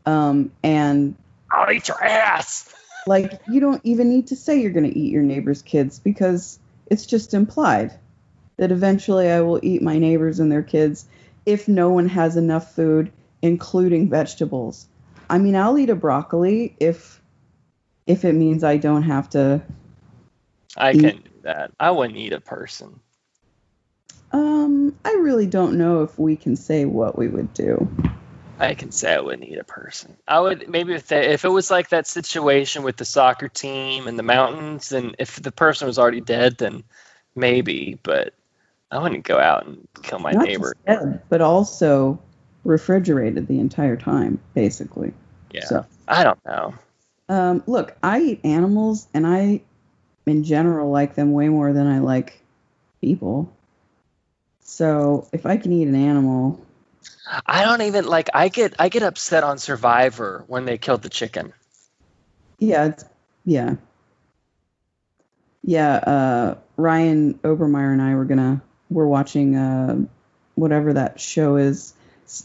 um, 0.04 0.50
and 0.62 1.14
I'll 1.52 1.70
eat 1.70 1.88
your 1.88 2.02
ass. 2.02 2.68
like 3.06 3.40
you 3.48 3.60
don't 3.60 3.80
even 3.84 4.08
need 4.08 4.28
to 4.28 4.36
say 4.36 4.60
you're 4.60 4.70
gonna 4.72 4.88
eat 4.88 5.12
your 5.12 5.22
neighbor's 5.22 5.62
kids 5.62 5.98
because 5.98 6.58
it's 6.86 7.06
just 7.06 7.34
implied 7.34 7.92
that 8.56 8.72
eventually 8.72 9.30
I 9.30 9.40
will 9.40 9.60
eat 9.62 9.82
my 9.82 9.98
neighbors 9.98 10.40
and 10.40 10.50
their 10.50 10.62
kids 10.62 11.06
if 11.46 11.66
no 11.68 11.90
one 11.90 12.08
has 12.08 12.36
enough 12.36 12.74
food, 12.74 13.10
including 13.40 14.08
vegetables. 14.08 14.86
I 15.28 15.38
mean, 15.38 15.56
I'll 15.56 15.78
eat 15.78 15.90
a 15.90 15.96
broccoli 15.96 16.76
if 16.78 17.20
if 18.06 18.24
it 18.24 18.34
means 18.34 18.64
I 18.64 18.76
don't 18.76 19.02
have 19.02 19.30
to. 19.30 19.62
I 20.76 20.92
Eat. 20.92 21.00
can 21.00 21.16
do 21.16 21.30
that. 21.42 21.72
I 21.80 21.90
wouldn't 21.90 22.18
eat 22.18 22.32
a 22.32 22.40
person. 22.40 23.00
Um, 24.32 24.96
I 25.04 25.12
really 25.20 25.46
don't 25.46 25.76
know 25.76 26.02
if 26.02 26.18
we 26.18 26.36
can 26.36 26.56
say 26.56 26.84
what 26.84 27.18
we 27.18 27.28
would 27.28 27.52
do. 27.52 27.88
I 28.58 28.74
can 28.74 28.92
say 28.92 29.14
I 29.14 29.20
wouldn't 29.20 29.48
eat 29.48 29.58
a 29.58 29.64
person. 29.64 30.16
I 30.28 30.38
would 30.40 30.68
maybe 30.68 30.94
if 30.94 31.08
they, 31.08 31.32
if 31.32 31.44
it 31.44 31.48
was 31.48 31.70
like 31.70 31.88
that 31.88 32.06
situation 32.06 32.82
with 32.84 32.96
the 32.96 33.04
soccer 33.04 33.48
team 33.48 34.06
and 34.06 34.18
the 34.18 34.22
mountains, 34.22 34.92
and 34.92 35.16
if 35.18 35.40
the 35.42 35.52
person 35.52 35.86
was 35.86 35.98
already 35.98 36.20
dead, 36.20 36.58
then 36.58 36.84
maybe. 37.34 37.98
But 38.02 38.34
I 38.90 38.98
wouldn't 38.98 39.24
go 39.24 39.38
out 39.38 39.66
and 39.66 39.88
kill 40.02 40.18
my 40.18 40.32
Not 40.32 40.46
neighbor. 40.46 40.74
dead, 40.86 41.22
but 41.28 41.40
also 41.40 42.20
refrigerated 42.64 43.48
the 43.48 43.58
entire 43.58 43.96
time, 43.96 44.38
basically. 44.54 45.12
Yeah, 45.52 45.64
So, 45.66 45.86
I 46.06 46.22
don't 46.22 46.44
know. 46.44 46.74
um, 47.28 47.62
look, 47.66 47.96
I 48.02 48.20
eat 48.20 48.40
animals, 48.44 49.08
and 49.14 49.26
I, 49.26 49.62
in 50.26 50.44
general, 50.44 50.90
like 50.90 51.14
them 51.14 51.32
way 51.32 51.48
more 51.48 51.72
than 51.72 51.86
I 51.86 51.98
like 51.98 52.40
people. 53.00 53.52
So 54.60 55.26
if 55.32 55.46
I 55.46 55.56
can 55.56 55.72
eat 55.72 55.88
an 55.88 55.94
animal, 55.96 56.60
I 57.46 57.64
don't 57.64 57.82
even 57.82 58.04
like. 58.06 58.30
I 58.34 58.48
get 58.48 58.74
I 58.78 58.88
get 58.88 59.02
upset 59.02 59.44
on 59.44 59.58
Survivor 59.58 60.44
when 60.46 60.64
they 60.64 60.78
killed 60.78 61.02
the 61.02 61.08
chicken. 61.08 61.52
yeah, 62.58 62.86
it's, 62.86 63.04
yeah, 63.44 63.76
yeah. 65.62 65.94
Uh, 65.96 66.54
Ryan 66.76 67.34
Obermeyer 67.44 67.92
and 67.92 68.02
I 68.02 68.14
were 68.14 68.24
gonna 68.24 68.62
we're 68.90 69.06
watching 69.06 69.56
uh, 69.56 70.04
whatever 70.54 70.92
that 70.94 71.20
show 71.20 71.56
is. 71.56 71.94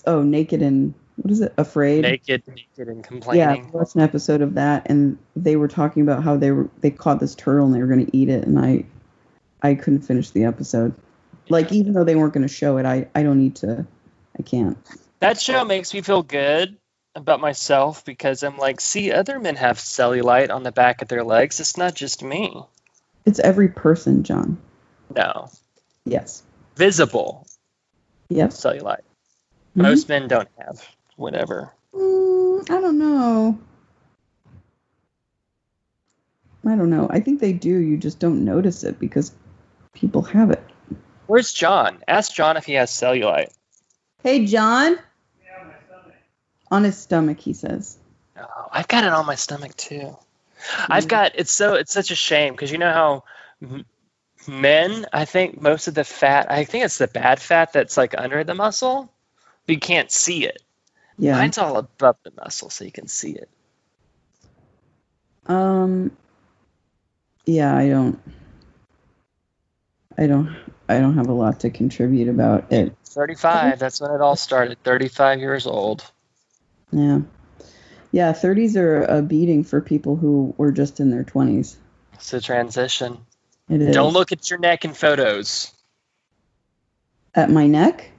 Oh, 0.06 0.22
Naked 0.22 0.62
and 0.62 0.94
what 1.16 1.32
is 1.32 1.42
it? 1.42 1.54
Afraid. 1.58 2.02
Naked, 2.04 2.44
naked, 2.48 2.88
and 2.88 2.98
Yeah, 2.98 3.02
complaining. 3.04 3.66
we 3.66 3.72
watched 3.80 3.96
an 3.96 4.02
episode 4.02 4.42
of 4.42 4.56
that, 4.56 4.88
and 4.90 5.18
they 5.36 5.56
were 5.56 5.68
talking 5.68 6.04
about 6.04 6.24
how 6.24 6.38
they 6.38 6.52
were 6.52 6.70
they 6.82 6.92
caught 6.92 7.20
this 7.20 7.36
turtle 7.36 7.66
and 7.66 7.74
they 7.74 7.80
were 7.80 7.88
going 7.88 8.06
to 8.06 8.16
eat 8.18 8.30
it, 8.30 8.46
and 8.46 8.60
I 8.60 8.86
I 9.62 9.76
couldn't 9.76 10.02
finish 10.02 10.30
the 10.32 10.44
episode. 10.44 10.94
Like 11.50 11.72
even 11.72 11.94
though 11.94 12.04
they 12.04 12.16
weren't 12.16 12.34
going 12.34 12.48
to 12.48 12.54
show 12.54 12.78
it, 12.78 12.86
I 12.86 13.08
I 13.16 13.24
don't 13.24 13.40
need 13.40 13.56
to, 13.58 13.88
I 14.40 14.44
can't. 14.44 14.78
That 15.20 15.42
show 15.42 15.66
makes 15.66 15.94
me 15.94 16.02
feel 16.02 16.22
good 16.24 16.78
about 17.16 17.40
myself 17.40 18.06
because 18.06 18.44
I'm 18.44 18.58
like, 18.58 18.80
see, 18.80 19.12
other 19.12 19.40
men 19.40 19.56
have 19.56 19.78
cellulite 19.78 20.52
on 20.52 20.64
the 20.64 20.72
back 20.72 21.02
of 21.02 21.08
their 21.08 21.24
legs. 21.24 21.60
It's 21.60 21.78
not 21.78 21.96
just 21.96 22.24
me. 22.24 22.62
It's 23.26 23.40
every 23.40 23.68
person, 23.70 24.24
John. 24.24 24.58
No, 25.16 25.50
Yes. 26.06 26.44
visible 26.76 27.48
Yep. 28.30 28.52
cellulite. 28.52 29.02
Mhm. 29.76 29.84
Most 29.84 30.10
men 30.10 30.28
don't 30.28 30.50
have 30.60 30.88
whatever. 31.16 31.74
Mm, 31.94 32.70
I 32.70 32.82
don't 32.82 33.00
know. 33.00 33.58
I 36.66 36.76
don't 36.76 36.90
know. 36.90 37.08
I 37.10 37.20
think 37.22 37.40
they 37.40 37.54
do. 37.54 37.70
You 37.70 37.98
just 37.98 38.20
don't 38.20 38.44
notice 38.44 38.84
it 38.84 39.00
because 39.00 39.32
people 39.94 40.22
have 40.24 40.52
it. 40.52 40.64
Where's 41.28 41.54
John? 41.54 42.04
Ask 42.08 42.34
John 42.34 42.58
if 42.58 42.66
he 42.66 42.74
has 42.74 42.92
cellulite. 42.92 43.52
Hey, 44.24 44.46
John. 44.46 44.98
On 46.72 46.84
his 46.84 46.98
stomach, 46.98 47.40
he 47.40 47.54
says. 47.54 47.98
Oh, 48.38 48.68
I've 48.72 48.88
got 48.88 49.04
it 49.04 49.14
on 49.14 49.26
my 49.26 49.36
stomach 49.36 49.76
too. 49.76 50.18
I've 50.90 51.08
got 51.08 51.34
it's 51.36 51.52
so 51.54 51.76
it's 51.76 51.94
such 51.94 52.12
a 52.12 52.16
shame 52.16 52.54
because 52.54 52.72
you 52.72 52.78
know 52.80 52.92
how 52.92 53.24
m- 53.62 53.86
men 54.48 55.06
I 55.14 55.26
think 55.26 55.62
most 55.62 55.88
of 55.88 55.94
the 55.94 56.04
fat 56.04 56.52
I 56.52 56.66
think 56.66 56.86
it's 56.86 56.98
the 56.98 57.08
bad 57.08 57.40
fat 57.40 57.74
that's 57.74 57.96
like 57.96 58.16
under 58.18 58.44
the 58.44 58.56
muscle, 58.56 59.12
but 59.66 59.74
you 59.76 59.80
can't 59.80 60.12
see 60.12 60.46
it. 60.46 60.62
Yeah. 61.18 61.34
Mine's 61.38 61.58
all 61.58 61.78
above 61.78 62.18
the 62.24 62.32
muscle, 62.36 62.70
so 62.70 62.86
you 62.86 62.92
can 62.92 63.08
see 63.08 63.34
it. 63.34 63.50
Um. 65.48 66.12
Yeah, 67.46 67.76
I 67.76 67.90
don't. 67.90 68.20
I 70.18 70.28
don't. 70.28 70.56
I 70.90 71.00
don't 71.00 71.16
have 71.16 71.28
a 71.28 71.34
lot 71.34 71.60
to 71.62 71.70
contribute 71.70 72.30
about 72.30 72.72
it. 72.72 72.96
35, 73.06 73.80
that's 73.80 74.00
when 74.00 74.12
it 74.12 74.22
all 74.22 74.36
started. 74.36 74.82
35 74.84 75.40
years 75.40 75.68
old. 75.68 76.10
Yeah. 76.92 77.22
Yeah, 78.12 78.32
30s 78.32 78.78
are 78.78 79.04
a 79.04 79.22
beating 79.22 79.64
for 79.64 79.82
people 79.82 80.16
who 80.16 80.54
were 80.58 80.72
just 80.72 81.00
in 81.00 81.12
their 81.12 81.24
20s. 81.26 81.76
It's 82.14 82.34
a 82.34 82.40
transition. 82.40 83.18
It 83.70 83.82
is. 83.82 83.94
Don't 83.94 84.14
look 84.14 84.32
at 84.32 84.50
your 84.50 84.60
neck 84.60 84.86
in 84.86 84.94
photos. 84.94 85.74
at 87.36 87.50
my 87.50 87.68
neck. 87.68 88.10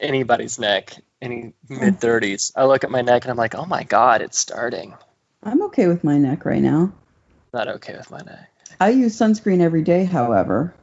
Anybody's 0.00 0.58
neck, 0.58 0.96
any 1.20 1.52
mid 1.68 2.00
30s. 2.00 2.52
I 2.56 2.64
look 2.64 2.84
at 2.84 2.90
my 2.90 3.02
neck 3.02 3.24
and 3.24 3.30
I'm 3.30 3.36
like, 3.36 3.54
oh 3.54 3.66
my 3.66 3.84
God, 3.84 4.22
it's 4.22 4.38
starting. 4.38 4.94
I'm 5.42 5.62
okay 5.64 5.86
with 5.88 6.04
my 6.04 6.18
neck 6.18 6.44
right 6.44 6.62
now. 6.62 6.92
Not 7.52 7.68
okay 7.68 7.96
with 7.96 8.10
my 8.10 8.20
neck. 8.20 8.50
I 8.80 8.90
use 8.90 9.16
sunscreen 9.16 9.60
every 9.60 9.82
day, 9.82 10.04
however. 10.04 10.74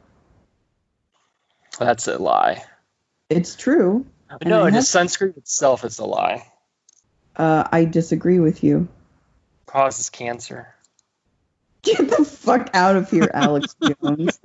That's 1.84 2.06
a 2.08 2.18
lie. 2.18 2.64
It's 3.28 3.56
true. 3.56 4.06
No, 4.44 4.64
the 4.64 4.72
have- 4.72 4.84
sunscreen 4.84 5.36
itself 5.36 5.84
is 5.84 5.98
a 5.98 6.04
lie. 6.04 6.46
Uh, 7.36 7.64
I 7.70 7.84
disagree 7.84 8.40
with 8.40 8.62
you. 8.62 8.88
Causes 9.66 10.10
cancer. 10.10 10.74
Get 11.82 12.08
the 12.08 12.24
fuck 12.24 12.70
out 12.74 12.96
of 12.96 13.10
here, 13.10 13.30
Alex 13.32 13.74
Jones. 14.02 14.38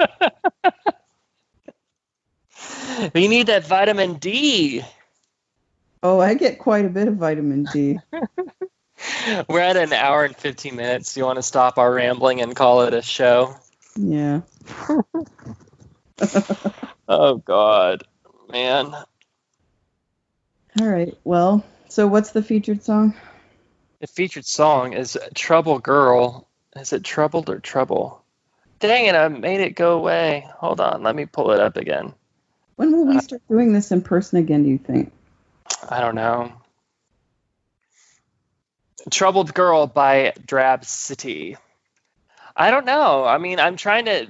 You 3.13 3.29
need 3.29 3.47
that 3.47 3.67
vitamin 3.67 4.15
D. 4.15 4.83
Oh, 6.01 6.19
I 6.19 6.33
get 6.33 6.59
quite 6.59 6.85
a 6.85 6.89
bit 6.89 7.07
of 7.07 7.15
vitamin 7.15 7.67
D. 7.71 7.99
We're 9.49 9.59
at 9.59 9.77
an 9.77 9.93
hour 9.93 10.23
and 10.23 10.35
15 10.35 10.75
minutes. 10.75 11.13
Do 11.13 11.19
you 11.19 11.25
want 11.25 11.37
to 11.37 11.43
stop 11.43 11.77
our 11.77 11.93
rambling 11.93 12.41
and 12.41 12.55
call 12.55 12.81
it 12.81 12.93
a 12.93 13.01
show? 13.01 13.55
Yeah. 13.95 14.41
oh 17.07 17.37
God, 17.37 18.03
man. 18.51 18.93
All 20.79 20.87
right. 20.87 21.17
Well, 21.23 21.65
so 21.89 22.07
what's 22.07 22.31
the 22.31 22.43
featured 22.43 22.83
song? 22.83 23.15
The 23.99 24.07
featured 24.07 24.45
song 24.45 24.93
is 24.93 25.17
"Trouble 25.33 25.79
Girl." 25.79 26.47
Is 26.75 26.93
it 26.93 27.03
troubled 27.03 27.49
or 27.49 27.59
trouble? 27.59 28.23
Dang 28.79 29.05
it! 29.05 29.15
I 29.15 29.27
made 29.27 29.61
it 29.61 29.71
go 29.71 29.97
away. 29.97 30.47
Hold 30.57 30.79
on, 30.79 31.01
let 31.01 31.15
me 31.15 31.25
pull 31.25 31.51
it 31.51 31.59
up 31.59 31.77
again. 31.77 32.13
When 32.75 32.91
will 32.91 33.07
we 33.07 33.17
uh, 33.17 33.21
start 33.21 33.41
doing 33.49 33.73
this 33.73 33.91
in 33.91 34.03
person 34.03 34.37
again? 34.37 34.63
Do 34.63 34.69
you 34.69 34.77
think? 34.77 35.11
I 35.89 35.99
don't 35.99 36.15
know. 36.15 36.53
Troubled 39.09 39.53
Girl 39.53 39.87
by 39.87 40.33
Drab 40.45 40.85
City. 40.85 41.57
I 42.55 42.69
don't 42.69 42.85
know. 42.85 43.25
I 43.25 43.39
mean, 43.39 43.59
I'm 43.59 43.77
trying 43.77 44.05
to 44.05 44.27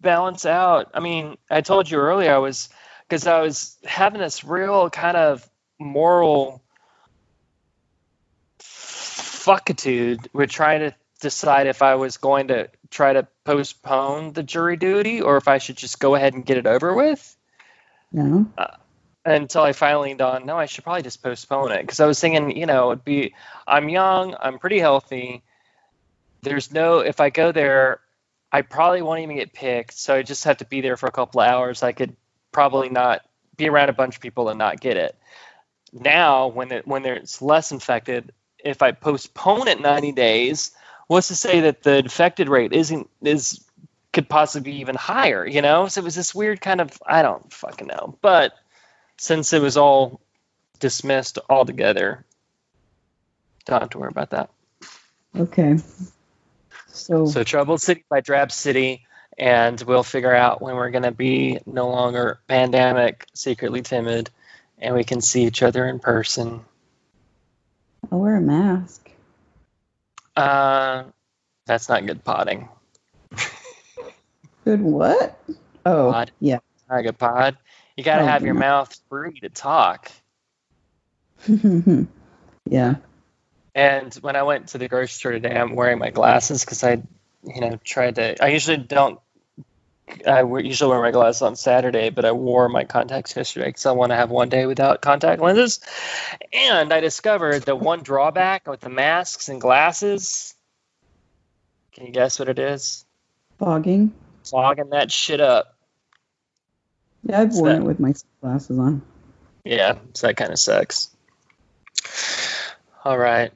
balance 0.00 0.46
out. 0.46 0.90
I 0.94 1.00
mean, 1.00 1.36
I 1.50 1.60
told 1.60 1.90
you 1.90 1.98
earlier 1.98 2.34
I 2.34 2.38
was 2.38 2.68
because 3.08 3.26
I 3.26 3.40
was 3.40 3.76
having 3.84 4.20
this 4.20 4.44
real 4.44 4.90
kind 4.90 5.16
of 5.16 5.48
moral 5.78 6.62
fuckitude. 8.60 10.28
We're 10.32 10.46
trying 10.46 10.80
to 10.80 10.94
decide 11.20 11.66
if 11.66 11.82
I 11.82 11.96
was 11.96 12.16
going 12.16 12.48
to 12.48 12.70
try 12.90 13.12
to 13.12 13.26
postpone 13.44 14.32
the 14.32 14.42
jury 14.42 14.76
duty 14.76 15.20
or 15.22 15.36
if 15.36 15.48
I 15.48 15.58
should 15.58 15.76
just 15.76 16.00
go 16.00 16.14
ahead 16.14 16.34
and 16.34 16.44
get 16.44 16.56
it 16.56 16.66
over 16.66 16.94
with. 16.94 17.36
No. 18.12 18.50
Uh, 18.56 18.76
until 19.24 19.62
I 19.62 19.72
finally 19.72 20.14
dawned, 20.14 20.46
no, 20.46 20.56
I 20.56 20.66
should 20.66 20.84
probably 20.84 21.02
just 21.02 21.22
postpone 21.22 21.72
it 21.72 21.82
because 21.82 22.00
I 22.00 22.06
was 22.06 22.18
thinking, 22.18 22.56
you 22.56 22.66
know, 22.66 22.90
it'd 22.90 23.04
be, 23.04 23.34
I'm 23.66 23.88
young, 23.88 24.34
I'm 24.40 24.58
pretty 24.58 24.78
healthy. 24.78 25.42
There's 26.42 26.72
no, 26.72 27.00
if 27.00 27.20
I 27.20 27.28
go 27.30 27.52
there, 27.52 28.00
I 28.52 28.62
probably 28.62 29.02
won't 29.02 29.20
even 29.20 29.36
get 29.36 29.52
picked. 29.52 29.98
So 29.98 30.14
I 30.14 30.22
just 30.22 30.44
have 30.44 30.58
to 30.58 30.64
be 30.64 30.80
there 30.80 30.96
for 30.96 31.06
a 31.06 31.12
couple 31.12 31.40
of 31.40 31.48
hours. 31.48 31.82
I 31.82 31.92
could 31.92 32.16
probably 32.52 32.88
not 32.88 33.22
be 33.56 33.68
around 33.68 33.90
a 33.90 33.94
bunch 33.94 34.16
of 34.16 34.22
people 34.22 34.48
and 34.48 34.58
not 34.58 34.80
get 34.80 34.96
it. 34.96 35.16
Now, 35.92 36.48
when 36.48 36.72
it, 36.72 36.86
when 36.86 37.02
there's 37.02 37.40
less 37.42 37.72
infected, 37.72 38.32
if 38.64 38.82
I 38.82 38.92
postpone 38.92 39.68
it 39.68 39.80
90 39.80 40.12
days, 40.12 40.72
what's 41.06 41.28
to 41.28 41.36
say 41.36 41.60
that 41.62 41.82
the 41.82 41.98
infected 41.98 42.48
rate 42.48 42.72
isn't 42.72 43.08
is 43.22 43.64
could 44.12 44.28
possibly 44.28 44.72
be 44.72 44.78
even 44.78 44.96
higher? 44.96 45.46
You 45.46 45.62
know, 45.62 45.88
so 45.88 46.00
it 46.00 46.04
was 46.04 46.14
this 46.14 46.34
weird 46.34 46.60
kind 46.60 46.80
of 46.80 47.02
I 47.04 47.22
don't 47.22 47.52
fucking 47.52 47.86
know, 47.86 48.16
but 48.20 48.52
since 49.16 49.52
it 49.52 49.62
was 49.62 49.76
all 49.76 50.20
dismissed 50.78 51.38
altogether, 51.48 52.24
don't 53.66 53.80
have 53.80 53.90
to 53.90 53.98
worry 53.98 54.10
about 54.10 54.30
that. 54.30 54.50
Okay. 55.36 55.78
So, 56.92 57.26
So 57.26 57.42
Troubled 57.44 57.80
City 57.80 58.04
by 58.08 58.20
Drab 58.20 58.52
City, 58.52 59.06
and 59.38 59.80
we'll 59.80 60.02
figure 60.02 60.34
out 60.34 60.60
when 60.60 60.74
we're 60.76 60.90
going 60.90 61.04
to 61.04 61.12
be 61.12 61.58
no 61.66 61.88
longer 61.88 62.40
pandemic, 62.48 63.26
secretly 63.34 63.82
timid, 63.82 64.30
and 64.78 64.94
we 64.94 65.04
can 65.04 65.20
see 65.20 65.44
each 65.44 65.62
other 65.62 65.86
in 65.86 65.98
person. 65.98 66.60
I'll 68.10 68.18
wear 68.20 68.36
a 68.36 68.40
mask. 68.40 69.10
Uh, 70.36 71.04
that's 71.66 71.88
not 71.88 72.06
good 72.06 72.24
potting. 72.24 72.68
Good 74.64 74.80
what? 74.82 75.38
Oh, 75.86 76.12
Pod. 76.12 76.32
yeah. 76.40 76.58
Not 76.88 77.02
good 77.02 77.18
pod. 77.18 77.56
You 77.96 78.04
got 78.04 78.16
to 78.16 78.22
Oh, 78.22 78.26
have 78.26 78.42
your 78.42 78.54
yeah. 78.54 78.60
mouth 78.60 79.00
free 79.08 79.40
to 79.40 79.48
talk. 79.48 80.10
yeah. 81.48 82.96
And 83.74 84.12
when 84.14 84.36
I 84.36 84.42
went 84.42 84.68
to 84.68 84.78
the 84.78 84.88
grocery 84.88 85.08
store 85.08 85.32
today, 85.32 85.56
I'm 85.56 85.74
wearing 85.74 85.98
my 85.98 86.10
glasses 86.10 86.64
because 86.64 86.82
I, 86.82 87.02
you 87.44 87.60
know, 87.60 87.78
tried 87.84 88.16
to. 88.16 88.42
I 88.42 88.48
usually 88.48 88.78
don't. 88.78 89.20
I 90.26 90.42
usually 90.42 90.90
wear 90.90 91.00
my 91.00 91.12
glasses 91.12 91.42
on 91.42 91.54
Saturday, 91.54 92.10
but 92.10 92.24
I 92.24 92.32
wore 92.32 92.68
my 92.68 92.84
contacts 92.84 93.36
yesterday 93.36 93.66
because 93.66 93.86
I 93.86 93.92
want 93.92 94.10
to 94.10 94.16
have 94.16 94.30
one 94.30 94.48
day 94.48 94.66
without 94.66 95.00
contact 95.00 95.40
lenses. 95.40 95.78
And 96.52 96.92
I 96.92 96.98
discovered 96.98 97.62
the 97.62 97.76
one 97.76 98.02
drawback 98.02 98.66
with 98.66 98.80
the 98.80 98.88
masks 98.88 99.48
and 99.48 99.60
glasses. 99.60 100.54
Can 101.92 102.06
you 102.06 102.12
guess 102.12 102.40
what 102.40 102.48
it 102.48 102.58
is? 102.58 103.04
Fogging. 103.58 104.12
Fogging 104.44 104.90
that 104.90 105.12
shit 105.12 105.40
up. 105.40 105.76
Yeah, 107.22 107.42
I've 107.42 107.54
worn 107.54 107.82
it 107.82 107.84
with 107.84 108.00
my 108.00 108.14
glasses 108.40 108.78
on. 108.78 109.02
Yeah, 109.64 109.98
so 110.14 110.26
that 110.26 110.36
kind 110.36 110.50
of 110.50 110.58
sucks. 110.58 111.14
All 113.04 113.18
right. 113.18 113.52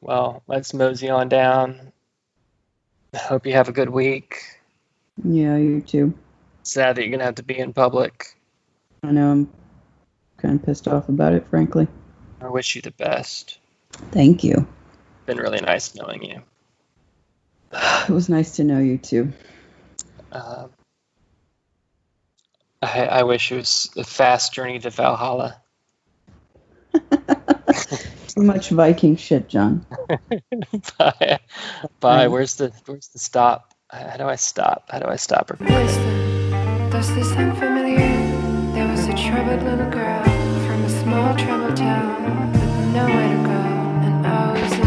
Well, 0.00 0.42
let's 0.46 0.72
mosey 0.72 1.10
on 1.10 1.28
down. 1.28 1.92
Hope 3.14 3.46
you 3.46 3.52
have 3.52 3.68
a 3.68 3.72
good 3.72 3.90
week. 3.90 4.42
Yeah, 5.22 5.56
you 5.56 5.80
too. 5.80 6.14
Sad 6.62 6.96
that 6.96 7.02
you're 7.02 7.10
gonna 7.10 7.24
have 7.24 7.34
to 7.36 7.42
be 7.42 7.58
in 7.58 7.72
public. 7.72 8.36
I 9.02 9.10
know 9.10 9.30
I'm 9.32 9.52
kind 10.38 10.58
of 10.58 10.64
pissed 10.64 10.88
off 10.88 11.08
about 11.08 11.32
it, 11.32 11.46
frankly. 11.48 11.88
I 12.40 12.48
wish 12.48 12.76
you 12.76 12.82
the 12.82 12.92
best. 12.92 13.58
Thank 13.92 14.44
you. 14.44 14.66
Been 15.26 15.38
really 15.38 15.60
nice 15.60 15.94
knowing 15.94 16.22
you. 16.22 16.42
It 18.08 18.12
was 18.12 18.28
nice 18.28 18.56
to 18.56 18.64
know 18.64 18.78
you 18.80 18.98
too. 18.98 19.32
Um, 20.32 20.70
I, 22.82 23.04
I 23.06 23.22
wish 23.24 23.52
it 23.52 23.56
was 23.56 23.90
a 23.96 24.04
fast 24.04 24.52
journey 24.52 24.78
to 24.80 24.90
Valhalla. 24.90 25.60
Too 28.40 28.46
much 28.46 28.70
Viking 28.70 29.16
shit, 29.16 29.48
John. 29.50 29.84
Bye. 30.08 30.40
Bye. 30.98 31.38
Right. 32.02 32.26
Where's 32.26 32.54
the 32.54 32.72
Where's 32.86 33.08
the 33.08 33.18
stop? 33.18 33.74
How 33.90 34.16
do 34.16 34.24
I 34.24 34.36
stop? 34.36 34.84
How 34.88 34.98
do 34.98 35.08
I 35.08 35.16
stop? 35.16 35.50
Listen, 35.60 36.88
does 36.88 37.14
this 37.14 37.28
sound 37.34 37.58
familiar? 37.58 37.98
There 38.72 38.88
was 38.88 39.06
a 39.08 39.12
troubled 39.14 39.62
little 39.62 39.90
girl 39.90 40.24
from 40.24 40.82
a 40.84 40.88
small 40.88 41.36
troubled 41.36 41.76
town 41.76 42.50
with 42.52 42.94
nowhere 42.94 43.28
to 43.28 43.42
go 43.44 43.60
and 44.06 44.26
always 44.26 44.79